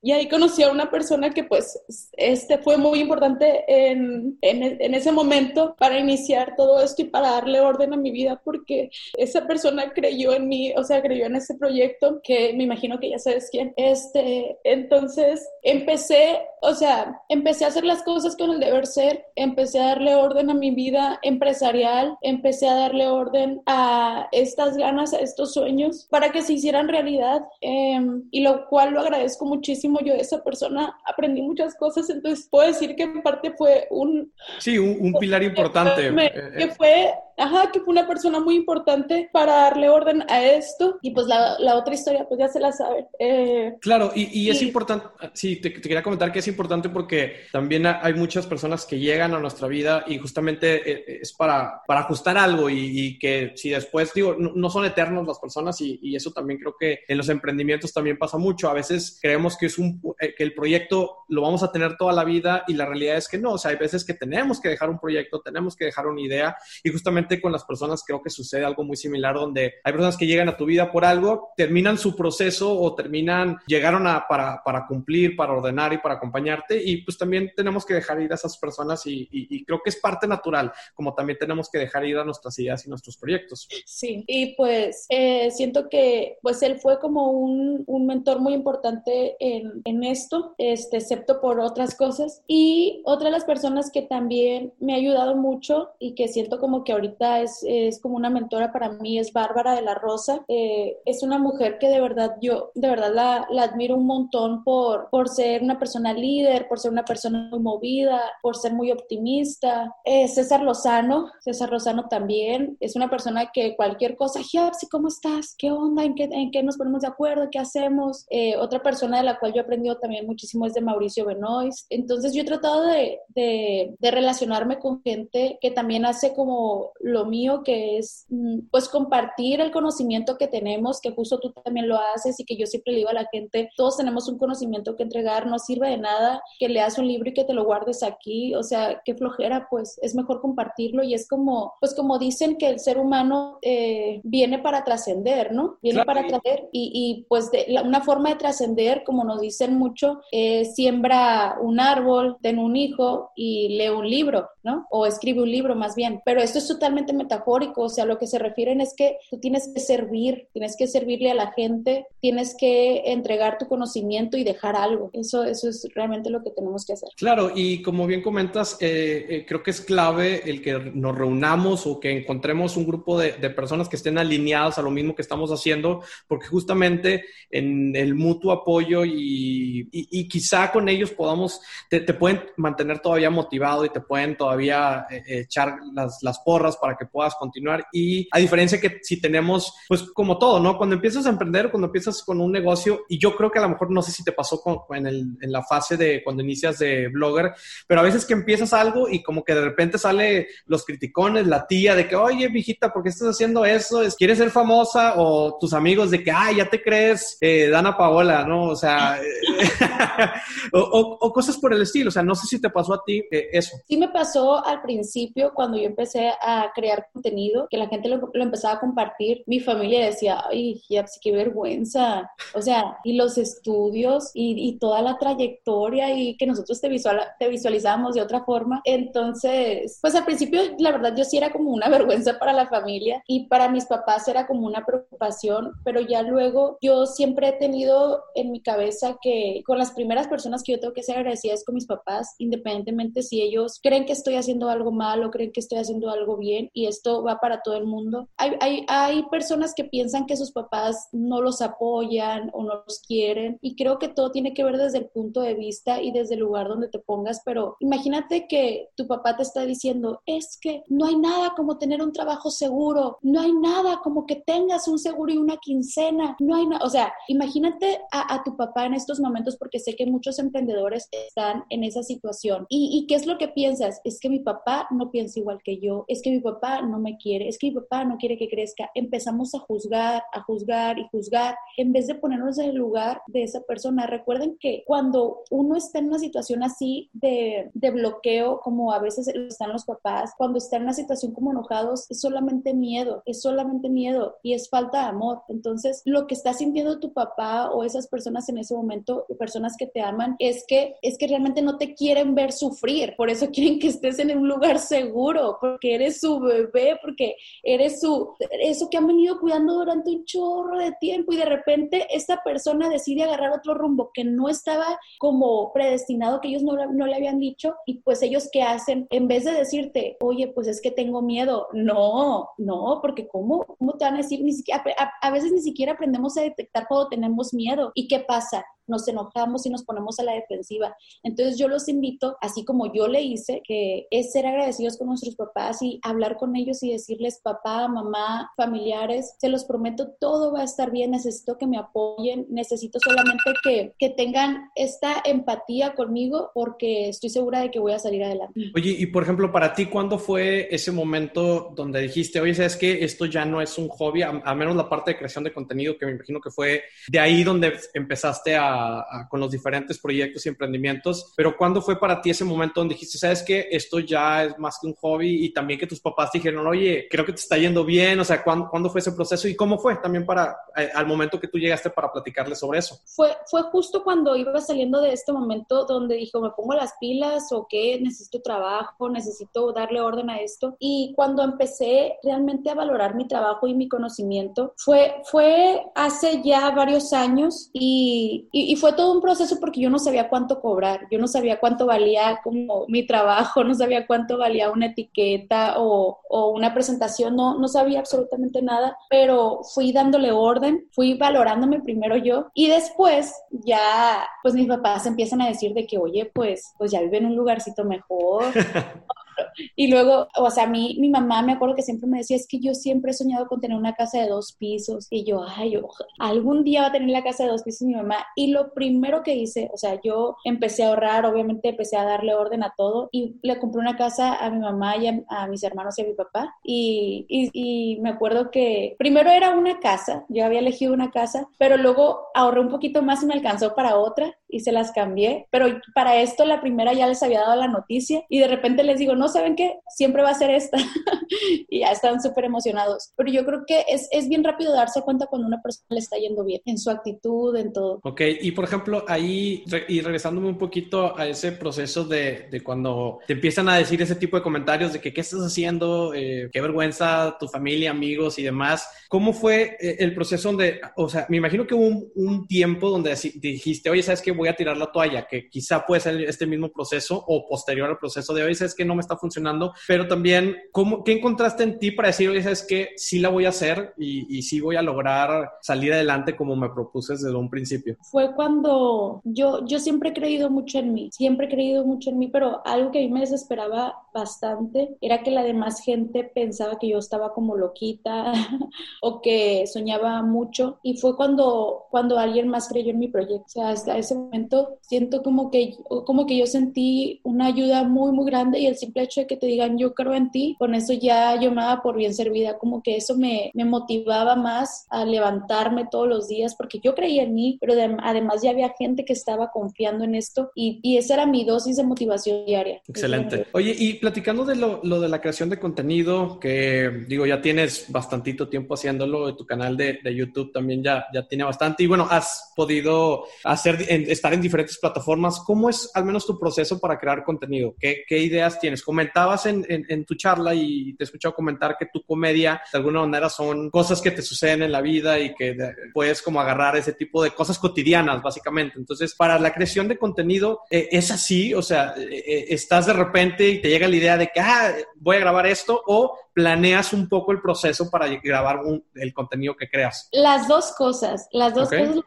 y 0.00 0.12
ahí 0.12 0.28
conocí 0.28 0.62
a 0.62 0.70
una 0.70 0.90
persona 0.90 1.30
que 1.30 1.44
pues 1.44 1.80
este 2.12 2.58
fue 2.58 2.76
muy 2.76 3.00
importante 3.00 3.64
en, 3.66 4.38
en, 4.42 4.94
ese 4.94 5.10
momento 5.10 5.74
para 5.76 5.98
iniciar 5.98 6.54
todo 6.56 6.80
esto 6.80 7.02
y 7.02 7.06
para 7.06 7.32
darle 7.32 7.60
orden 7.60 7.92
a 7.92 7.96
mi 7.96 8.12
vida 8.12 8.40
porque 8.44 8.90
esa 9.16 9.46
persona 9.46 9.92
creyó 9.92 10.32
en 10.34 10.48
mí, 10.48 10.72
o 10.76 10.84
sea, 10.84 11.02
creyó 11.02 11.26
en 11.26 11.36
ese 11.36 11.56
proyecto 11.56 12.20
que 12.22 12.52
me 12.54 12.64
imagino 12.64 13.00
que 13.00 13.10
ya 13.10 13.18
sabes 13.18 13.48
quién. 13.50 13.74
Este, 13.76 14.58
entonces 14.64 15.48
empecé, 15.62 16.42
o 16.62 16.74
sea, 16.74 17.20
empecé 17.28 17.64
a 17.64 17.68
hacer 17.68 17.84
las 17.84 18.02
cosas 18.02 18.36
con 18.36 18.50
el 18.50 18.60
deber 18.60 18.86
ser, 18.86 19.24
empecé 19.36 19.80
a 19.80 19.88
darle 19.88 20.14
orden 20.14 20.50
a 20.50 20.54
mi 20.54 20.70
vida 20.70 21.18
empresarial, 21.22 22.16
empecé 22.22 22.68
a 22.68 22.74
darle 22.74 23.06
orden 23.06 23.60
a 23.66 24.28
estas 24.32 24.76
ganas, 24.76 25.14
a 25.14 25.20
estos 25.20 25.54
sueños 25.54 26.06
para 26.10 26.30
que 26.30 26.42
se 26.42 26.54
hicieran 26.54 26.88
realidad 26.88 27.42
em, 27.60 28.24
y 28.30 28.40
lo 28.40 28.66
cual 28.68 28.92
lo 28.92 29.00
agradezco 29.00 29.44
muchísimo 29.44 30.00
yo 30.00 30.14
de 30.14 30.20
esa 30.20 30.42
persona, 30.42 30.98
aprendí 31.04 31.42
muchas 31.42 31.74
cosas, 31.76 32.10
entonces 32.10 32.48
puedo 32.50 32.66
decir 32.66 32.96
que 32.96 33.04
en 33.04 33.22
parte 33.22 33.52
fue 33.56 33.86
un... 33.90 34.32
Sí, 34.58 34.78
un, 34.78 35.12
pilar 35.14 35.42
importante. 35.44 36.14
que 36.56 36.64
eh, 36.64 36.74
fue 36.76 37.14
ajá, 37.38 37.70
que 37.72 37.80
fue 37.80 37.92
una 37.92 38.06
persona 38.06 38.40
muy 38.40 38.56
importante 38.56 39.30
para 39.32 39.54
darle 39.54 39.88
orden 39.88 40.24
a 40.28 40.42
esto. 40.44 40.98
Y 41.00 41.12
pues 41.12 41.26
la, 41.26 41.58
la 41.58 41.76
otra 41.76 41.94
historia, 41.94 42.26
pues 42.28 42.40
ya 42.40 42.48
se 42.48 42.60
la 42.60 42.72
sabe. 42.72 43.06
Eh, 43.18 43.76
claro, 43.80 44.10
y, 44.14 44.40
y, 44.40 44.50
es 44.50 44.60
importante, 44.62 45.06
sí, 45.32 45.56
te, 45.56 45.72
quería 45.72 46.02
comentar 46.02 46.32
que 46.32 46.40
es 46.40 46.47
importante 46.48 46.88
porque 46.88 47.46
también 47.52 47.86
hay 47.86 48.14
muchas 48.14 48.46
personas 48.46 48.84
que 48.84 48.98
llegan 48.98 49.34
a 49.34 49.38
nuestra 49.38 49.68
vida 49.68 50.04
y 50.06 50.18
justamente 50.18 50.90
eh, 50.90 51.18
es 51.22 51.32
para, 51.32 51.82
para 51.86 52.00
ajustar 52.00 52.36
algo 52.36 52.68
y, 52.70 53.18
que 53.18 53.52
si 53.56 53.70
después, 53.70 54.12
digo, 54.14 54.36
no, 54.38 54.70
son 54.70 54.84
eternos 54.84 55.26
las 55.26 55.38
personas 55.38 55.80
y, 55.80 55.98
y, 56.02 56.16
eso 56.16 56.32
también 56.32 56.58
creo 56.58 56.74
que 56.78 57.00
en 57.06 57.16
los 57.16 57.28
emprendimientos 57.28 57.92
también 57.92 58.18
pasa 58.18 58.38
mucho. 58.38 58.68
A 58.68 58.74
veces 58.74 59.18
creemos 59.20 59.56
que, 59.56 59.66
es 59.66 59.78
un, 59.78 60.00
eh, 60.20 60.34
que 60.36 60.42
el 60.42 60.54
proyecto 60.54 61.24
lo 61.28 61.42
vamos 61.42 61.62
a 61.62 61.72
tener 61.72 61.96
toda 61.96 62.12
la 62.12 62.24
vida 62.24 62.64
y 62.66 62.74
la 62.74 62.86
realidad 62.86 63.16
es 63.16 63.28
que 63.28 63.38
no. 63.38 63.52
O 63.52 63.58
sea, 63.58 63.70
hay 63.70 63.76
veces 63.76 64.04
que 64.04 64.14
tenemos 64.14 64.60
que 64.60 64.68
dejar 64.68 64.90
un 64.90 64.98
proyecto, 64.98 65.40
tenemos 65.40 65.76
que 65.76 65.84
dejar 65.84 66.06
una 66.06 66.20
idea 66.20 66.56
y 66.82 66.90
justamente 66.90 67.40
con 67.40 67.52
las 67.52 67.64
personas 67.64 68.02
creo 68.06 68.22
que 68.22 68.30
sucede 68.30 68.64
algo 68.64 68.84
muy 68.84 68.96
similar 68.96 69.34
donde 69.34 69.74
hay 69.84 69.92
personas 69.92 70.16
que 70.16 70.26
llegan 70.26 70.48
a 70.48 70.56
tu 70.56 70.64
vida 70.64 70.90
por 70.90 71.04
algo, 71.04 71.50
terminan 71.56 71.98
su 71.98 72.16
proceso 72.16 72.78
o 72.78 72.94
terminan, 72.94 73.58
llegaron 73.66 74.06
a, 74.06 74.26
para, 74.28 74.62
para 74.64 74.86
cumplir, 74.86 75.36
para 75.36 75.52
ordenar 75.52 75.92
y 75.92 75.98
para 75.98 76.18
acompañarte 76.38 76.82
y 76.82 77.02
pues 77.02 77.18
también 77.18 77.52
tenemos 77.54 77.84
que 77.84 77.94
dejar 77.94 78.20
ir 78.20 78.30
a 78.32 78.36
esas 78.36 78.56
personas 78.58 79.06
y, 79.06 79.28
y, 79.30 79.64
creo 79.64 79.80
que 79.82 79.90
es 79.90 79.96
parte 79.96 80.26
natural, 80.26 80.72
como 80.94 81.14
también 81.14 81.38
tenemos 81.38 81.68
que 81.70 81.78
dejar 81.78 82.04
ir 82.06 82.16
a 82.16 82.24
nuestras 82.24 82.58
ideas 82.58 82.86
y 82.86 82.88
nuestros 82.88 83.16
proyectos. 83.16 83.68
Sí, 83.84 84.24
y 84.26 84.54
pues 84.54 85.06
eh, 85.08 85.50
siento 85.50 85.88
que 85.88 86.38
pues 86.42 86.62
él 86.62 86.78
fue 86.78 86.98
como 86.98 87.30
un, 87.30 87.84
un 87.86 88.06
mentor 88.06 88.40
muy 88.40 88.54
importante 88.54 89.36
en, 89.40 89.82
en 89.84 90.04
esto, 90.04 90.54
este, 90.58 90.98
excepto 90.98 91.40
por 91.40 91.60
otras 91.60 91.94
cosas. 91.94 92.42
Y 92.46 93.02
otra 93.04 93.26
de 93.26 93.32
las 93.32 93.44
personas 93.44 93.90
que 93.90 94.02
también 94.02 94.72
me 94.78 94.94
ha 94.94 94.96
ayudado 94.96 95.36
mucho 95.36 95.90
y 95.98 96.14
que 96.14 96.28
siento 96.28 96.58
como 96.58 96.84
que 96.84 96.92
ahorita 96.92 97.40
es, 97.40 97.64
es 97.66 98.00
como 98.00 98.16
una 98.16 98.30
mentora 98.30 98.72
para 98.72 98.90
mí, 98.90 99.18
es 99.18 99.32
Bárbara 99.32 99.74
de 99.74 99.82
la 99.82 99.94
Rosa. 99.94 100.44
Eh, 100.48 100.98
es 101.04 101.22
una 101.22 101.38
mujer 101.38 101.78
que 101.78 101.88
de 101.88 102.00
verdad 102.00 102.36
yo, 102.40 102.70
de 102.74 102.88
verdad 102.88 103.12
la, 103.14 103.46
la, 103.50 103.64
admiro 103.64 103.96
un 103.96 104.06
montón 104.06 104.64
por, 104.64 105.08
por 105.10 105.28
ser 105.28 105.62
una 105.62 105.78
persona 105.78 106.12
linda 106.12 106.27
líder, 106.28 106.68
por 106.68 106.78
ser 106.78 106.90
una 106.90 107.04
persona 107.04 107.48
muy 107.50 107.60
movida, 107.60 108.20
por 108.42 108.56
ser 108.56 108.72
muy 108.72 108.92
optimista. 108.92 109.94
Eh, 110.04 110.28
César 110.28 110.62
Lozano, 110.62 111.30
César 111.40 111.70
Lozano 111.70 112.08
también 112.08 112.76
es 112.80 112.96
una 112.96 113.08
persona 113.10 113.50
que 113.52 113.76
cualquier 113.76 114.16
cosa, 114.16 114.40
Giapsi, 114.42 114.88
¿cómo 114.88 115.08
estás? 115.08 115.54
¿Qué 115.56 115.70
onda? 115.70 116.04
¿En 116.04 116.14
qué, 116.14 116.24
¿En 116.24 116.50
qué, 116.50 116.62
nos 116.62 116.76
ponemos 116.76 117.02
de 117.02 117.08
acuerdo? 117.08 117.48
¿Qué 117.50 117.58
hacemos? 117.58 118.26
Eh, 118.30 118.56
otra 118.56 118.82
persona 118.82 119.18
de 119.18 119.24
la 119.24 119.38
cual 119.38 119.52
yo 119.52 119.58
he 119.60 119.64
aprendido 119.64 119.98
también 119.98 120.26
muchísimo 120.26 120.66
es 120.66 120.74
de 120.74 120.80
Mauricio 120.80 121.24
Benoist. 121.24 121.86
Entonces 121.90 122.34
yo 122.34 122.42
he 122.42 122.46
tratado 122.46 122.82
de, 122.82 123.18
de, 123.28 123.94
de 123.98 124.10
relacionarme 124.10 124.78
con 124.78 125.02
gente 125.02 125.58
que 125.60 125.70
también 125.70 126.04
hace 126.04 126.34
como 126.34 126.92
lo 127.00 127.26
mío, 127.26 127.62
que 127.64 127.98
es 127.98 128.26
mm, 128.28 128.68
pues 128.70 128.88
compartir 128.88 129.60
el 129.60 129.70
conocimiento 129.70 130.36
que 130.36 130.48
tenemos, 130.48 131.00
que 131.00 131.12
justo 131.12 131.38
tú 131.40 131.52
también 131.64 131.88
lo 131.88 131.98
haces 132.14 132.38
y 132.40 132.44
que 132.44 132.56
yo 132.56 132.66
siempre 132.66 132.92
le 132.92 132.98
digo 132.98 133.10
a 133.10 133.14
la 133.14 133.28
gente, 133.30 133.70
todos 133.76 133.96
tenemos 133.96 134.28
un 134.28 134.38
conocimiento 134.38 134.96
que 134.96 135.02
entregar, 135.02 135.46
no 135.46 135.58
sirve 135.58 135.90
de 135.90 135.98
nada 135.98 136.17
que 136.58 136.68
leas 136.68 136.98
un 136.98 137.06
libro 137.06 137.30
y 137.30 137.34
que 137.34 137.44
te 137.44 137.54
lo 137.54 137.64
guardes 137.64 138.02
aquí, 138.02 138.54
o 138.54 138.62
sea, 138.62 139.00
qué 139.04 139.14
flojera, 139.14 139.68
pues 139.70 139.98
es 140.02 140.14
mejor 140.14 140.40
compartirlo 140.40 141.02
y 141.02 141.14
es 141.14 141.28
como, 141.28 141.74
pues 141.80 141.94
como 141.94 142.18
dicen 142.18 142.56
que 142.56 142.68
el 142.68 142.80
ser 142.80 142.98
humano 142.98 143.58
eh, 143.62 144.20
viene 144.24 144.58
para 144.58 144.84
trascender, 144.84 145.52
¿no? 145.52 145.76
Viene 145.82 146.04
para 146.04 146.26
trascender 146.26 146.68
y, 146.72 146.90
y, 146.94 147.26
pues 147.28 147.50
de, 147.50 147.66
la, 147.68 147.82
una 147.82 148.02
forma 148.02 148.30
de 148.30 148.36
trascender, 148.36 149.04
como 149.04 149.24
nos 149.24 149.40
dicen 149.40 149.74
mucho, 149.74 150.20
eh, 150.32 150.64
siembra 150.64 151.56
un 151.60 151.80
árbol, 151.80 152.36
ten 152.42 152.58
un 152.58 152.76
hijo 152.76 153.30
y 153.34 153.76
lee 153.76 153.88
un 153.88 154.08
libro, 154.08 154.48
¿no? 154.62 154.86
O 154.90 155.06
escribe 155.06 155.42
un 155.42 155.50
libro 155.50 155.74
más 155.74 155.94
bien, 155.94 156.20
pero 156.24 156.40
esto 156.40 156.58
es 156.58 156.68
totalmente 156.68 157.12
metafórico, 157.12 157.82
o 157.82 157.88
sea, 157.88 158.04
lo 158.04 158.18
que 158.18 158.26
se 158.26 158.38
refieren 158.38 158.80
es 158.80 158.94
que 158.96 159.18
tú 159.30 159.38
tienes 159.38 159.70
que 159.72 159.80
servir, 159.80 160.48
tienes 160.52 160.76
que 160.76 160.86
servirle 160.86 161.30
a 161.30 161.34
la 161.34 161.52
gente, 161.52 162.06
tienes 162.20 162.56
que 162.56 163.12
entregar 163.12 163.58
tu 163.58 163.66
conocimiento 163.66 164.36
y 164.36 164.44
dejar 164.44 164.76
algo. 164.76 165.10
Eso, 165.12 165.44
eso 165.44 165.68
es 165.68 165.86
realmente 165.94 166.07
lo 166.08 166.42
que 166.42 166.50
tenemos 166.50 166.84
que 166.84 166.94
hacer. 166.94 167.08
Claro, 167.16 167.52
y 167.54 167.82
como 167.82 168.06
bien 168.06 168.22
comentas, 168.22 168.76
eh, 168.80 169.26
eh, 169.28 169.44
creo 169.46 169.62
que 169.62 169.70
es 169.70 169.80
clave 169.80 170.42
el 170.48 170.62
que 170.62 170.78
nos 170.94 171.16
reunamos 171.16 171.86
o 171.86 172.00
que 172.00 172.10
encontremos 172.10 172.76
un 172.76 172.86
grupo 172.86 173.18
de, 173.18 173.32
de, 173.32 173.50
personas 173.50 173.88
que 173.88 173.96
estén 173.96 174.18
alineadas 174.18 174.78
a 174.78 174.82
lo 174.82 174.90
mismo 174.90 175.14
que 175.14 175.22
estamos 175.22 175.50
haciendo, 175.50 176.02
porque 176.26 176.46
justamente 176.46 177.24
en 177.50 177.94
el 177.96 178.14
mutuo 178.14 178.52
apoyo 178.52 179.04
y, 179.04 179.88
y, 179.90 180.20
y 180.20 180.28
quizá 180.28 180.70
con 180.70 180.88
ellos 180.88 181.10
podamos, 181.10 181.60
te, 181.88 182.00
te, 182.00 182.14
pueden 182.14 182.42
mantener 182.56 183.00
todavía 183.00 183.30
motivado 183.30 183.84
y 183.84 183.90
te 183.90 184.00
pueden 184.00 184.36
todavía 184.36 185.06
eh, 185.10 185.40
echar 185.40 185.78
las, 185.92 186.18
las 186.22 186.38
porras 186.40 186.76
para 186.76 186.96
que 186.96 187.06
puedas 187.06 187.34
continuar. 187.36 187.86
Y 187.92 188.28
a 188.32 188.38
diferencia 188.38 188.80
que 188.80 188.98
si 189.02 189.20
tenemos, 189.20 189.74
pues 189.88 190.02
como 190.14 190.38
todo, 190.38 190.60
¿no? 190.60 190.76
Cuando 190.76 190.96
empiezas 190.96 191.26
a 191.26 191.30
emprender, 191.30 191.70
cuando 191.70 191.86
empiezas 191.86 192.22
con 192.22 192.40
un 192.40 192.52
negocio, 192.52 193.04
y 193.08 193.18
yo 193.18 193.36
creo 193.36 193.50
que 193.50 193.58
a 193.58 193.62
lo 193.62 193.70
mejor 193.70 193.90
no 193.90 194.02
sé 194.02 194.12
si 194.12 194.24
te 194.24 194.32
pasó 194.32 194.60
con, 194.60 194.78
en, 194.96 195.06
el, 195.06 195.36
en 195.40 195.52
la 195.52 195.62
fase 195.62 195.96
de 195.98 196.22
cuando 196.22 196.42
inicias 196.42 196.78
de 196.78 197.08
blogger, 197.08 197.52
pero 197.86 198.00
a 198.00 198.04
veces 198.04 198.24
que 198.24 198.34
empiezas 198.34 198.72
algo 198.72 199.08
y 199.08 199.22
como 199.22 199.44
que 199.44 199.54
de 199.54 199.62
repente 199.62 199.98
sale 199.98 200.48
los 200.66 200.84
criticones, 200.84 201.46
la 201.46 201.66
tía 201.66 201.94
de 201.94 202.08
que, 202.08 202.16
oye, 202.16 202.48
viejita, 202.48 202.92
¿por 202.92 203.02
qué 203.02 203.08
estás 203.10 203.28
haciendo 203.28 203.64
eso? 203.64 204.02
¿Quieres 204.16 204.38
ser 204.38 204.50
famosa? 204.50 205.14
O 205.16 205.58
tus 205.58 205.72
amigos 205.72 206.10
de 206.10 206.22
que, 206.22 206.30
ay, 206.30 206.56
ya 206.56 206.68
te 206.68 206.82
crees 206.82 207.36
eh, 207.40 207.68
Dana 207.68 207.96
Paola, 207.96 208.44
¿no? 208.44 208.68
O 208.68 208.76
sea, 208.76 209.20
o, 210.72 210.78
o, 210.78 211.18
o, 211.20 211.32
cosas 211.32 211.56
por 211.58 211.72
el 211.72 211.82
estilo. 211.82 212.08
O 212.08 212.12
sea, 212.12 212.22
no 212.22 212.34
sé 212.34 212.46
si 212.46 212.60
te 212.60 212.70
pasó 212.70 212.94
a 212.94 213.02
ti 213.04 213.22
eh, 213.30 213.48
eso. 213.52 213.76
Sí 213.86 213.96
me 213.96 214.08
pasó 214.08 214.64
al 214.64 214.82
principio 214.82 215.52
cuando 215.54 215.78
yo 215.78 215.84
empecé 215.84 216.30
a 216.40 216.70
crear 216.74 217.06
contenido, 217.12 217.66
que 217.70 217.78
la 217.78 217.88
gente 217.88 218.08
lo, 218.08 218.30
lo 218.32 218.42
empezaba 218.42 218.74
a 218.74 218.80
compartir. 218.80 219.42
Mi 219.46 219.60
familia 219.60 220.06
decía, 220.06 220.42
ay, 220.50 220.80
ya, 220.88 221.06
sí, 221.06 221.20
qué 221.22 221.32
vergüenza. 221.32 222.30
O 222.54 222.62
sea, 222.62 222.98
y 223.04 223.14
los 223.14 223.38
estudios 223.38 224.30
y, 224.34 224.68
y 224.68 224.78
toda 224.78 225.02
la 225.02 225.18
trayectoria 225.18 225.87
y 225.94 226.36
que 226.36 226.46
nosotros 226.46 226.80
te, 226.80 226.88
visual, 226.88 227.20
te 227.38 227.48
visualizamos 227.48 228.14
de 228.14 228.22
otra 228.22 228.44
forma. 228.44 228.80
Entonces, 228.84 229.98
pues 230.00 230.14
al 230.14 230.24
principio, 230.24 230.60
la 230.78 230.92
verdad, 230.92 231.14
yo 231.16 231.24
sí 231.24 231.36
era 231.36 231.50
como 231.50 231.70
una 231.70 231.88
vergüenza 231.88 232.38
para 232.38 232.52
la 232.52 232.68
familia 232.68 233.22
y 233.26 233.46
para 233.48 233.68
mis 233.68 233.86
papás 233.86 234.28
era 234.28 234.46
como 234.46 234.66
una 234.66 234.84
preocupación, 234.84 235.72
pero 235.84 236.00
ya 236.00 236.22
luego 236.22 236.78
yo 236.80 237.06
siempre 237.06 237.48
he 237.48 237.52
tenido 237.52 238.22
en 238.34 238.50
mi 238.52 238.62
cabeza 238.62 239.16
que 239.20 239.62
con 239.66 239.78
las 239.78 239.92
primeras 239.92 240.28
personas 240.28 240.62
que 240.62 240.72
yo 240.72 240.80
tengo 240.80 240.94
que 240.94 241.02
ser 241.02 241.16
agradecida 241.16 241.54
es 241.54 241.64
con 241.64 241.74
mis 241.74 241.86
papás, 241.86 242.34
independientemente 242.38 243.22
si 243.22 243.42
ellos 243.42 243.80
creen 243.82 244.06
que 244.06 244.12
estoy 244.12 244.36
haciendo 244.36 244.68
algo 244.68 244.92
mal 244.92 245.24
o 245.24 245.30
creen 245.30 245.52
que 245.52 245.60
estoy 245.60 245.78
haciendo 245.78 246.10
algo 246.10 246.36
bien 246.36 246.70
y 246.72 246.86
esto 246.86 247.22
va 247.22 247.40
para 247.40 247.62
todo 247.62 247.76
el 247.76 247.86
mundo. 247.86 248.28
Hay, 248.36 248.52
hay, 248.60 248.84
hay 248.88 249.22
personas 249.24 249.74
que 249.74 249.84
piensan 249.84 250.26
que 250.26 250.36
sus 250.36 250.52
papás 250.52 251.08
no 251.12 251.40
los 251.40 251.60
apoyan 251.62 252.50
o 252.52 252.62
no 252.62 252.82
los 252.86 253.00
quieren 253.06 253.58
y 253.60 253.76
creo 253.76 253.98
que 253.98 254.08
todo 254.08 254.30
tiene 254.30 254.54
que 254.54 254.64
ver 254.64 254.76
desde 254.76 254.98
el 254.98 255.06
punto 255.06 255.40
de 255.40 255.54
vista 255.54 255.77
y 256.02 256.10
desde 256.10 256.34
el 256.34 256.40
lugar 256.40 256.68
donde 256.68 256.88
te 256.88 256.98
pongas, 256.98 257.42
pero 257.44 257.76
imagínate 257.80 258.46
que 258.48 258.88
tu 258.96 259.06
papá 259.06 259.36
te 259.36 259.42
está 259.42 259.64
diciendo, 259.64 260.20
es 260.26 260.58
que 260.60 260.82
no 260.88 261.06
hay 261.06 261.16
nada 261.16 261.54
como 261.56 261.78
tener 261.78 262.02
un 262.02 262.12
trabajo 262.12 262.50
seguro, 262.50 263.18
no 263.22 263.40
hay 263.40 263.52
nada 263.52 264.00
como 264.02 264.26
que 264.26 264.36
tengas 264.36 264.88
un 264.88 264.98
seguro 264.98 265.32
y 265.32 265.38
una 265.38 265.56
quincena, 265.58 266.36
no 266.40 266.56
hay 266.56 266.66
nada, 266.66 266.84
o 266.84 266.90
sea, 266.90 267.12
imagínate 267.28 268.00
a, 268.10 268.34
a, 268.34 268.42
tu 268.44 268.56
papá 268.56 268.86
en 268.86 268.94
estos 268.94 269.20
momentos 269.20 269.56
porque 269.56 269.78
sé 269.78 269.96
que 269.96 270.06
muchos 270.06 270.38
emprendedores 270.38 271.08
están 271.12 271.64
en 271.70 271.84
esa 271.84 272.02
situación. 272.02 272.66
¿Y, 272.68 272.98
¿Y 272.98 273.06
qué 273.06 273.14
es 273.14 273.26
lo 273.26 273.38
que 273.38 273.48
piensas? 273.48 274.00
Es 274.04 274.20
que 274.20 274.28
mi 274.28 274.40
papá 274.40 274.86
no 274.90 275.10
piensa 275.10 275.38
igual 275.38 275.60
que 275.64 275.78
yo, 275.78 276.04
es 276.08 276.22
que 276.22 276.30
mi 276.30 276.40
papá 276.40 276.82
no 276.82 276.98
me 276.98 277.16
quiere, 277.16 277.48
es 277.48 277.58
que 277.58 277.68
mi 277.68 277.74
papá 277.74 278.04
no 278.04 278.16
quiere 278.16 278.36
que 278.36 278.48
crezca. 278.48 278.90
Empezamos 278.94 279.54
a 279.54 279.58
juzgar, 279.60 280.22
a 280.32 280.42
juzgar 280.42 280.98
y 280.98 281.08
juzgar 281.10 281.56
en 281.76 281.92
vez 281.92 282.06
de 282.06 282.14
ponernos 282.14 282.58
en 282.58 282.70
el 282.70 282.76
lugar 282.76 283.22
de 283.26 283.42
esa 283.42 283.60
persona. 283.62 284.06
Recuerden 284.06 284.56
que 284.58 284.84
cuando 284.86 285.42
uno 285.58 285.74
está 285.74 285.98
en 285.98 286.06
una 286.06 286.20
situación 286.20 286.62
así 286.62 287.10
de, 287.12 287.68
de 287.74 287.90
bloqueo, 287.90 288.60
como 288.60 288.92
a 288.92 289.00
veces 289.00 289.26
están 289.26 289.72
los 289.72 289.84
papás, 289.84 290.32
cuando 290.38 290.58
está 290.58 290.76
en 290.76 290.84
una 290.84 290.92
situación 290.92 291.32
como 291.32 291.50
enojados, 291.50 292.06
es 292.10 292.20
solamente 292.20 292.74
miedo, 292.74 293.24
es 293.26 293.42
solamente 293.42 293.88
miedo 293.88 294.36
y 294.44 294.54
es 294.54 294.70
falta 294.70 295.00
de 295.02 295.08
amor. 295.08 295.42
Entonces, 295.48 296.02
lo 296.04 296.28
que 296.28 296.34
está 296.34 296.52
sintiendo 296.52 297.00
tu 297.00 297.12
papá 297.12 297.72
o 297.72 297.82
esas 297.82 298.06
personas 298.06 298.48
en 298.48 298.58
ese 298.58 298.72
momento, 298.72 299.26
personas 299.36 299.74
que 299.76 299.88
te 299.88 300.00
aman, 300.00 300.36
es 300.38 300.64
que, 300.68 300.94
es 301.02 301.18
que 301.18 301.26
realmente 301.26 301.60
no 301.60 301.76
te 301.76 301.92
quieren 301.92 302.36
ver 302.36 302.52
sufrir. 302.52 303.16
Por 303.16 303.28
eso 303.28 303.48
quieren 303.52 303.80
que 303.80 303.88
estés 303.88 304.20
en 304.20 304.38
un 304.38 304.46
lugar 304.46 304.78
seguro, 304.78 305.58
porque 305.60 305.96
eres 305.96 306.20
su 306.20 306.38
bebé, 306.38 307.00
porque 307.02 307.34
eres 307.64 308.00
su, 308.00 308.36
eso 308.60 308.88
que 308.88 308.96
han 308.96 309.08
venido 309.08 309.40
cuidando 309.40 309.74
durante 309.74 310.12
un 310.12 310.24
chorro 310.24 310.78
de 310.78 310.92
tiempo 311.00 311.32
y 311.32 311.36
de 311.36 311.46
repente 311.46 312.06
esta 312.10 312.44
persona 312.44 312.88
decide 312.88 313.24
agarrar 313.24 313.50
otro 313.50 313.74
rumbo 313.74 314.12
que 314.14 314.22
no 314.22 314.48
estaba 314.48 314.86
como 315.18 315.47
predestinado, 315.72 316.40
que 316.40 316.48
ellos 316.48 316.62
no, 316.62 316.74
no 316.92 317.06
le 317.06 317.14
habían 317.14 317.38
dicho 317.38 317.74
y 317.86 318.00
pues 318.00 318.22
ellos 318.22 318.48
qué 318.52 318.62
hacen, 318.62 319.06
en 319.10 319.28
vez 319.28 319.44
de 319.44 319.52
decirte, 319.52 320.16
oye, 320.20 320.48
pues 320.48 320.66
es 320.68 320.80
que 320.80 320.90
tengo 320.90 321.22
miedo, 321.22 321.68
no, 321.72 322.50
no, 322.58 322.98
porque 323.02 323.28
¿cómo, 323.28 323.64
cómo 323.78 323.92
te 323.92 324.04
van 324.04 324.14
a 324.14 324.18
decir? 324.18 324.42
Ni 324.42 324.52
siquiera, 324.52 324.82
a, 324.98 325.26
a 325.26 325.30
veces 325.30 325.52
ni 325.52 325.60
siquiera 325.60 325.92
aprendemos 325.92 326.36
a 326.36 326.42
detectar 326.42 326.86
cuando 326.88 327.08
tenemos 327.08 327.52
miedo. 327.54 327.92
¿Y 327.94 328.08
qué 328.08 328.20
pasa? 328.20 328.64
Nos 328.88 329.06
enojamos 329.08 329.66
y 329.66 329.70
nos 329.70 329.84
ponemos 329.84 330.18
a 330.18 330.24
la 330.24 330.32
defensiva. 330.32 330.96
Entonces 331.22 331.58
yo 331.58 331.68
los 331.68 331.88
invito, 331.88 332.36
así 332.40 332.64
como 332.64 332.92
yo 332.92 333.08
le 333.08 333.22
hice, 333.22 333.62
que 333.66 334.06
es 334.10 334.32
ser 334.32 334.46
agradecidos 334.46 334.98
con 334.98 335.08
nuestros 335.08 335.36
papás 335.36 335.82
y 335.82 336.00
hablar 336.02 336.36
con 336.36 336.56
ellos 336.56 336.82
y 336.82 336.92
decirles, 336.92 337.40
papá, 337.42 337.88
mamá, 337.88 338.50
familiares, 338.56 339.34
se 339.38 339.48
los 339.48 339.64
prometo, 339.64 340.10
todo 340.20 340.52
va 340.52 340.60
a 340.60 340.64
estar 340.64 340.90
bien, 340.90 341.10
necesito 341.10 341.58
que 341.58 341.66
me 341.66 341.78
apoyen, 341.78 342.46
necesito 342.50 342.98
solamente 343.00 343.42
que, 343.62 343.94
que 343.98 344.10
tengan 344.10 344.70
esta 344.74 345.22
empatía 345.24 345.94
conmigo 345.94 346.50
porque 346.54 347.08
estoy 347.08 347.30
segura 347.30 347.60
de 347.60 347.70
que 347.70 347.78
voy 347.78 347.92
a 347.92 347.98
salir 347.98 348.24
adelante. 348.24 348.72
Oye, 348.74 348.96
y 348.98 349.06
por 349.06 349.22
ejemplo, 349.22 349.50
para 349.52 349.74
ti, 349.74 349.86
¿cuándo 349.86 350.18
fue 350.18 350.68
ese 350.74 350.92
momento 350.92 351.72
donde 351.74 352.00
dijiste, 352.00 352.40
oye, 352.40 352.54
sabes 352.54 352.76
que 352.76 353.04
esto 353.04 353.26
ya 353.26 353.44
no 353.44 353.60
es 353.60 353.78
un 353.78 353.88
hobby, 353.88 354.22
a, 354.22 354.54
menos 354.54 354.76
la 354.76 354.88
parte 354.88 355.12
de 355.12 355.18
creación 355.18 355.44
de 355.44 355.52
contenido, 355.52 355.96
que 355.96 356.06
me 356.06 356.12
imagino 356.12 356.40
que 356.40 356.50
fue 356.50 356.84
de 357.08 357.20
ahí 357.20 357.44
donde 357.44 357.78
empezaste 357.94 358.56
a 358.56 358.77
a, 358.78 359.28
con 359.28 359.40
los 359.40 359.50
diferentes 359.50 359.98
proyectos 359.98 360.44
y 360.44 360.48
emprendimientos, 360.48 361.32
pero 361.36 361.56
¿cuándo 361.56 361.82
fue 361.82 361.98
para 361.98 362.20
ti 362.20 362.30
ese 362.30 362.44
momento 362.44 362.80
donde 362.80 362.94
dijiste, 362.94 363.18
sabes 363.18 363.42
que 363.42 363.68
esto 363.70 363.98
ya 363.98 364.44
es 364.44 364.58
más 364.58 364.78
que 364.80 364.86
un 364.86 364.94
hobby 364.94 365.44
y 365.44 365.52
también 365.52 365.78
que 365.78 365.86
tus 365.86 366.00
papás 366.00 366.30
dijeron, 366.32 366.66
oye, 366.66 367.06
creo 367.10 367.24
que 367.24 367.32
te 367.32 367.40
está 367.40 367.56
yendo 367.56 367.84
bien, 367.84 368.18
o 368.20 368.24
sea, 368.24 368.42
¿cuándo, 368.42 368.68
¿cuándo 368.70 368.90
fue 368.90 369.00
ese 369.00 369.12
proceso 369.12 369.48
y 369.48 369.56
cómo 369.56 369.78
fue 369.78 369.96
también 369.96 370.24
para, 370.24 370.56
eh, 370.76 370.90
al 370.94 371.06
momento 371.06 371.40
que 371.40 371.48
tú 371.48 371.58
llegaste 371.58 371.90
para 371.90 372.12
platicarles 372.12 372.58
sobre 372.58 372.78
eso? 372.78 372.98
Fue, 373.06 373.36
fue 373.46 373.62
justo 373.64 374.02
cuando 374.04 374.36
iba 374.36 374.60
saliendo 374.60 375.00
de 375.00 375.12
este 375.12 375.32
momento 375.32 375.84
donde 375.84 376.16
dijo, 376.16 376.40
me 376.40 376.50
pongo 376.50 376.74
las 376.74 376.94
pilas 377.00 377.52
o 377.52 377.66
qué, 377.68 377.98
necesito 378.00 378.40
trabajo, 378.40 379.08
necesito 379.08 379.72
darle 379.72 380.00
orden 380.00 380.30
a 380.30 380.40
esto. 380.40 380.76
Y 380.78 381.12
cuando 381.16 381.42
empecé 381.42 382.18
realmente 382.22 382.70
a 382.70 382.74
valorar 382.74 383.14
mi 383.14 383.26
trabajo 383.26 383.66
y 383.66 383.74
mi 383.74 383.88
conocimiento, 383.88 384.74
fue, 384.76 385.16
fue 385.24 385.82
hace 385.94 386.42
ya 386.42 386.70
varios 386.70 387.12
años 387.12 387.70
y, 387.72 388.48
y 388.52 388.67
y, 388.68 388.76
fue 388.76 388.92
todo 388.92 389.12
un 389.12 389.20
proceso 389.20 389.58
porque 389.60 389.80
yo 389.80 389.90
no 389.90 389.98
sabía 389.98 390.28
cuánto 390.28 390.60
cobrar, 390.60 391.06
yo 391.10 391.18
no 391.18 391.26
sabía 391.26 391.58
cuánto 391.58 391.86
valía 391.86 392.40
como 392.42 392.84
mi 392.88 393.06
trabajo, 393.06 393.64
no 393.64 393.74
sabía 393.74 394.06
cuánto 394.06 394.38
valía 394.38 394.70
una 394.70 394.86
etiqueta 394.86 395.74
o, 395.78 396.20
una 396.54 396.74
presentación, 396.74 397.36
no, 397.36 397.58
no 397.58 397.68
sabía 397.68 398.00
absolutamente 398.00 398.62
nada, 398.62 398.96
pero 399.08 399.60
fui 399.74 399.92
dándole 399.92 400.32
orden, 400.32 400.86
fui 400.92 401.14
valorándome 401.14 401.80
primero 401.80 402.16
yo 402.16 402.48
y 402.54 402.68
después 402.68 403.34
ya, 403.50 404.26
pues 404.42 404.54
mis 404.54 404.68
papás 404.68 405.06
empiezan 405.06 405.42
a 405.42 405.48
decir 405.48 405.72
de 405.74 405.86
que, 405.86 405.98
oye, 405.98 406.30
pues, 406.32 406.74
pues 406.78 406.90
ya 406.90 407.00
vive 407.00 407.18
en 407.18 407.26
un 407.26 407.36
lugarcito 407.36 407.84
mejor. 407.84 408.44
Y 409.76 409.88
luego, 409.88 410.28
o 410.36 410.50
sea, 410.50 410.64
a 410.64 410.68
mí, 410.68 410.96
mi 411.00 411.10
mamá 411.10 411.42
me 411.42 411.52
acuerdo 411.52 411.74
que 411.74 411.82
siempre 411.82 412.08
me 412.08 412.18
decía, 412.18 412.36
es 412.36 412.46
que 412.46 412.58
yo 412.60 412.74
siempre 412.74 413.10
he 413.10 413.14
soñado 413.14 413.46
con 413.46 413.60
tener 413.60 413.76
una 413.76 413.94
casa 413.94 414.20
de 414.20 414.28
dos 414.28 414.52
pisos. 414.52 415.06
Y 415.10 415.24
yo, 415.24 415.44
ay, 415.46 415.80
algún 416.18 416.64
día 416.64 416.82
va 416.82 416.88
a 416.88 416.92
tener 416.92 417.08
la 417.08 417.24
casa 417.24 417.44
de 417.44 417.50
dos 417.50 417.62
pisos 417.62 417.86
mi 417.86 417.94
mamá. 417.94 418.26
Y 418.36 418.48
lo 418.48 418.72
primero 418.72 419.22
que 419.22 419.34
hice, 419.34 419.70
o 419.72 419.76
sea, 419.76 420.00
yo 420.02 420.36
empecé 420.44 420.84
a 420.84 420.90
ahorrar, 420.90 421.26
obviamente 421.26 421.70
empecé 421.70 421.96
a 421.96 422.04
darle 422.04 422.34
orden 422.34 422.62
a 422.62 422.74
todo 422.76 423.08
y 423.12 423.36
le 423.42 423.58
compré 423.58 423.80
una 423.80 423.96
casa 423.96 424.34
a 424.34 424.50
mi 424.50 424.60
mamá 424.60 424.96
y 424.96 425.06
a, 425.08 425.46
mis 425.48 425.62
hermanos 425.62 425.98
y 425.98 426.02
a 426.02 426.06
mi 426.06 426.14
papá. 426.14 426.54
Y, 426.62 427.26
y, 427.28 427.50
y 427.52 428.00
me 428.00 428.10
acuerdo 428.10 428.50
que 428.50 428.96
primero 428.98 429.30
era 429.30 429.50
una 429.50 429.80
casa, 429.80 430.24
yo 430.28 430.44
había 430.44 430.60
elegido 430.60 430.92
una 430.92 431.10
casa, 431.10 431.48
pero 431.58 431.76
luego 431.76 432.26
ahorré 432.34 432.60
un 432.60 432.68
poquito 432.68 433.02
más 433.02 433.22
y 433.22 433.26
me 433.26 433.34
alcanzó 433.34 433.74
para 433.74 433.98
otra 433.98 434.36
y 434.48 434.60
se 434.60 434.72
las 434.72 434.92
cambié. 434.92 435.46
Pero 435.50 435.66
para 435.94 436.16
esto 436.16 436.44
la 436.44 436.60
primera 436.60 436.92
ya 436.92 437.06
les 437.06 437.22
había 437.22 437.40
dado 437.40 437.56
la 437.56 437.68
noticia 437.68 438.24
y 438.28 438.38
de 438.38 438.48
repente 438.48 438.82
les 438.82 438.98
digo, 438.98 439.14
no, 439.14 439.28
¿saben 439.48 439.56
qué? 439.56 439.78
Siempre 439.88 440.22
va 440.22 440.30
a 440.30 440.34
ser 440.34 440.50
esta. 440.50 440.78
y 441.68 441.80
ya 441.80 441.90
están 441.90 442.20
súper 442.20 442.44
emocionados. 442.44 443.12
Pero 443.16 443.30
yo 443.30 443.44
creo 443.44 443.64
que 443.66 443.84
es, 443.88 444.08
es, 444.10 444.28
bien 444.28 444.44
rápido 444.44 444.72
darse 444.72 445.02
cuenta 445.02 445.26
cuando 445.26 445.46
una 445.46 445.62
persona 445.62 445.86
le 445.90 445.98
está 445.98 446.16
yendo 446.18 446.44
bien, 446.44 446.60
en 446.66 446.78
su 446.78 446.90
actitud, 446.90 447.56
en 447.56 447.72
todo. 447.72 448.00
Ok, 448.02 448.20
y 448.40 448.50
por 448.52 448.64
ejemplo, 448.64 449.04
ahí, 449.08 449.64
y 449.88 450.00
regresándome 450.00 450.48
un 450.48 450.58
poquito 450.58 451.18
a 451.18 451.26
ese 451.26 451.52
proceso 451.52 452.04
de, 452.04 452.48
de 452.50 452.60
cuando 452.62 453.20
te 453.26 453.32
empiezan 453.34 453.68
a 453.68 453.76
decir 453.76 454.00
ese 454.02 454.16
tipo 454.16 454.36
de 454.36 454.42
comentarios 454.42 454.92
de 454.92 455.00
que 455.00 455.12
qué 455.12 455.22
estás 455.22 455.40
haciendo, 455.40 456.12
eh, 456.14 456.50
qué 456.52 456.60
vergüenza, 456.60 457.36
tu 457.40 457.48
familia, 457.48 457.90
amigos 457.90 458.38
y 458.38 458.42
demás, 458.42 458.88
¿cómo 459.08 459.32
fue 459.32 459.76
eh, 459.80 459.96
el 460.00 460.14
proceso 460.14 460.48
donde, 460.48 460.80
o 460.96 461.08
sea, 461.08 461.26
me 461.28 461.38
imagino 461.38 461.66
que 461.66 461.74
hubo 461.74 461.86
un, 461.86 462.10
un 462.14 462.46
tiempo 462.46 462.90
donde 462.90 463.14
dijiste, 463.36 463.90
oye, 463.90 464.02
¿sabes 464.02 464.20
qué? 464.20 464.32
Voy 464.32 464.48
a 464.48 464.56
tirar 464.56 464.76
la 464.76 464.92
toalla, 464.92 465.26
que 465.26 465.48
quizá 465.48 465.84
puede 465.86 466.00
ser 466.00 466.20
este 466.22 466.46
mismo 466.46 466.70
proceso 466.70 467.24
o 467.26 467.46
posterior 467.48 467.88
al 467.88 467.98
proceso 467.98 468.34
de, 468.34 468.42
hoy, 468.42 468.54
¿sabes 468.54 468.74
que 468.74 468.84
No 468.84 468.94
me 468.94 469.00
está 469.00 469.16
funcionando, 469.16 469.37
pero 469.86 470.06
también, 470.06 470.56
¿cómo, 470.72 471.04
¿qué 471.04 471.12
encontraste 471.12 471.62
en 471.62 471.78
ti 471.78 471.90
para 471.90 472.08
decir, 472.08 472.28
oye, 472.28 472.42
¿sabes 472.42 472.62
que 472.62 472.90
Sí 472.96 473.18
la 473.18 473.28
voy 473.28 473.46
a 473.46 473.50
hacer 473.50 473.94
y, 473.96 474.38
y 474.38 474.42
sí 474.42 474.60
voy 474.60 474.76
a 474.76 474.82
lograr 474.82 475.50
salir 475.62 475.92
adelante 475.92 476.36
como 476.36 476.56
me 476.56 476.70
propuse 476.70 477.14
desde 477.14 477.34
un 477.34 477.50
principio? 477.50 477.96
Fue 478.10 478.34
cuando 478.34 479.20
yo, 479.24 479.64
yo 479.66 479.78
siempre 479.78 480.10
he 480.10 480.14
creído 480.14 480.50
mucho 480.50 480.78
en 480.78 480.92
mí, 480.92 481.10
siempre 481.12 481.46
he 481.46 481.50
creído 481.50 481.84
mucho 481.84 482.10
en 482.10 482.18
mí, 482.18 482.28
pero 482.28 482.62
algo 482.64 482.90
que 482.90 482.98
a 482.98 483.02
mí 483.02 483.08
me 483.08 483.20
desesperaba 483.20 483.94
bastante 484.12 484.96
era 485.00 485.22
que 485.22 485.30
la 485.30 485.42
demás 485.42 485.80
gente 485.80 486.24
pensaba 486.24 486.78
que 486.78 486.88
yo 486.88 486.98
estaba 486.98 487.32
como 487.32 487.56
loquita 487.56 488.32
o 489.02 489.20
que 489.20 489.66
soñaba 489.66 490.22
mucho 490.22 490.78
y 490.82 490.96
fue 490.96 491.16
cuando, 491.16 491.86
cuando 491.90 492.18
alguien 492.18 492.48
más 492.48 492.68
creyó 492.68 492.90
en 492.90 492.98
mi 492.98 493.08
proyecto. 493.08 493.44
O 493.46 493.48
sea, 493.48 493.70
hasta 493.70 493.96
ese 493.96 494.14
momento 494.14 494.78
siento 494.82 495.22
como 495.22 495.50
que, 495.50 495.74
como 496.06 496.26
que 496.26 496.36
yo 496.36 496.46
sentí 496.46 497.20
una 497.24 497.46
ayuda 497.46 497.84
muy, 497.84 498.12
muy 498.12 498.26
grande 498.26 498.58
y 498.58 498.66
el 498.66 498.76
simple 498.76 499.02
hecho 499.02 499.17
de 499.20 499.26
que 499.26 499.36
te 499.36 499.46
digan 499.46 499.78
yo 499.78 499.94
creo 499.94 500.14
en 500.14 500.30
ti, 500.30 500.56
con 500.58 500.74
eso 500.74 500.92
ya 500.92 501.40
yo 501.40 501.50
me 501.50 501.62
daba 501.62 501.82
por 501.82 501.96
bien 501.96 502.14
servida, 502.14 502.58
como 502.58 502.82
que 502.82 502.96
eso 502.96 503.16
me, 503.16 503.50
me 503.54 503.64
motivaba 503.64 504.36
más 504.36 504.86
a 504.90 505.04
levantarme 505.04 505.86
todos 505.90 506.08
los 506.08 506.28
días 506.28 506.54
porque 506.54 506.80
yo 506.80 506.94
creía 506.94 507.22
en 507.22 507.34
mí, 507.34 507.58
pero 507.60 507.74
además 508.02 508.42
ya 508.42 508.50
había 508.50 508.74
gente 508.78 509.04
que 509.04 509.12
estaba 509.12 509.50
confiando 509.50 510.04
en 510.04 510.14
esto 510.14 510.50
y, 510.54 510.80
y 510.82 510.96
esa 510.96 511.14
era 511.14 511.26
mi 511.26 511.44
dosis 511.44 511.76
de 511.76 511.84
motivación 511.84 512.44
diaria. 512.46 512.80
Excelente. 512.88 513.46
Oye, 513.52 513.74
y 513.76 513.94
platicando 513.94 514.44
de 514.44 514.56
lo, 514.56 514.80
lo, 514.82 515.00
de 515.00 515.08
la 515.08 515.20
creación 515.20 515.48
de 515.48 515.58
contenido, 515.58 516.38
que 516.40 517.04
digo, 517.08 517.26
ya 517.26 517.40
tienes 517.40 517.86
bastantito 517.88 518.48
tiempo 518.48 518.74
haciéndolo, 518.74 519.36
tu 519.36 519.46
canal 519.46 519.76
de, 519.76 519.98
de 520.02 520.14
YouTube 520.14 520.52
también 520.52 520.82
ya, 520.82 521.06
ya 521.12 521.26
tiene 521.26 521.44
bastante 521.44 521.82
y 521.82 521.86
bueno, 521.86 522.06
has 522.10 522.52
podido 522.54 523.24
hacer, 523.44 523.82
estar 523.88 524.32
en 524.32 524.40
diferentes 524.40 524.78
plataformas. 524.78 525.40
¿Cómo 525.40 525.68
es 525.68 525.90
al 525.94 526.04
menos 526.04 526.26
tu 526.26 526.38
proceso 526.38 526.78
para 526.78 526.98
crear 526.98 527.24
contenido? 527.24 527.74
¿Qué, 527.78 528.04
qué 528.06 528.18
ideas 528.18 528.58
tienes? 528.60 528.82
Comentabas 529.08 529.46
en, 529.46 529.64
en, 529.68 530.04
tu 530.04 530.14
charla 530.14 530.54
y 530.54 530.94
te 530.94 531.02
he 531.02 531.06
escuchado 531.06 531.34
comentar 531.34 531.76
que 531.78 531.86
tu 531.86 532.02
comedia 532.02 532.60
de 532.70 532.78
alguna 532.78 533.00
manera 533.00 533.28
son 533.28 533.70
cosas 533.70 534.02
que 534.02 534.10
te 534.10 534.22
suceden 534.22 534.62
en 534.62 534.72
la 534.72 534.80
vida 534.80 535.18
y 535.18 535.34
que 535.34 535.56
puedes 535.94 536.20
como 536.20 536.40
agarrar 536.40 536.76
ese 536.76 536.92
tipo 536.92 537.22
de 537.22 537.30
cosas 537.30 537.58
cotidianas, 537.58 538.22
básicamente. 538.22 538.78
Entonces, 538.78 539.14
para 539.14 539.38
la 539.38 539.52
creación 539.52 539.88
de 539.88 539.98
contenido, 539.98 540.60
eh, 540.70 540.88
¿es 540.90 541.10
así? 541.10 541.54
O 541.54 541.62
sea, 541.62 541.94
eh, 541.96 542.24
eh, 542.26 542.46
estás 542.50 542.86
de 542.86 542.92
repente 542.92 543.48
y 543.48 543.60
te 543.60 543.68
llega 543.68 543.88
la 543.88 543.96
idea 543.96 544.16
de 544.16 544.28
que, 544.28 544.40
ah, 544.40 544.74
voy 544.96 545.16
a 545.16 545.20
grabar 545.20 545.46
esto 545.46 545.82
o 545.86 546.18
planeas 546.38 546.92
un 546.92 547.08
poco 547.08 547.32
el 547.32 547.42
proceso 547.42 547.90
para 547.90 548.06
grabar 548.22 548.60
el 548.94 549.12
contenido 549.12 549.56
que 549.56 549.68
creas? 549.68 550.08
Las 550.12 550.46
dos 550.46 550.70
cosas, 550.70 551.26
las 551.32 551.52
dos 551.52 551.68
cosas, 551.68 552.04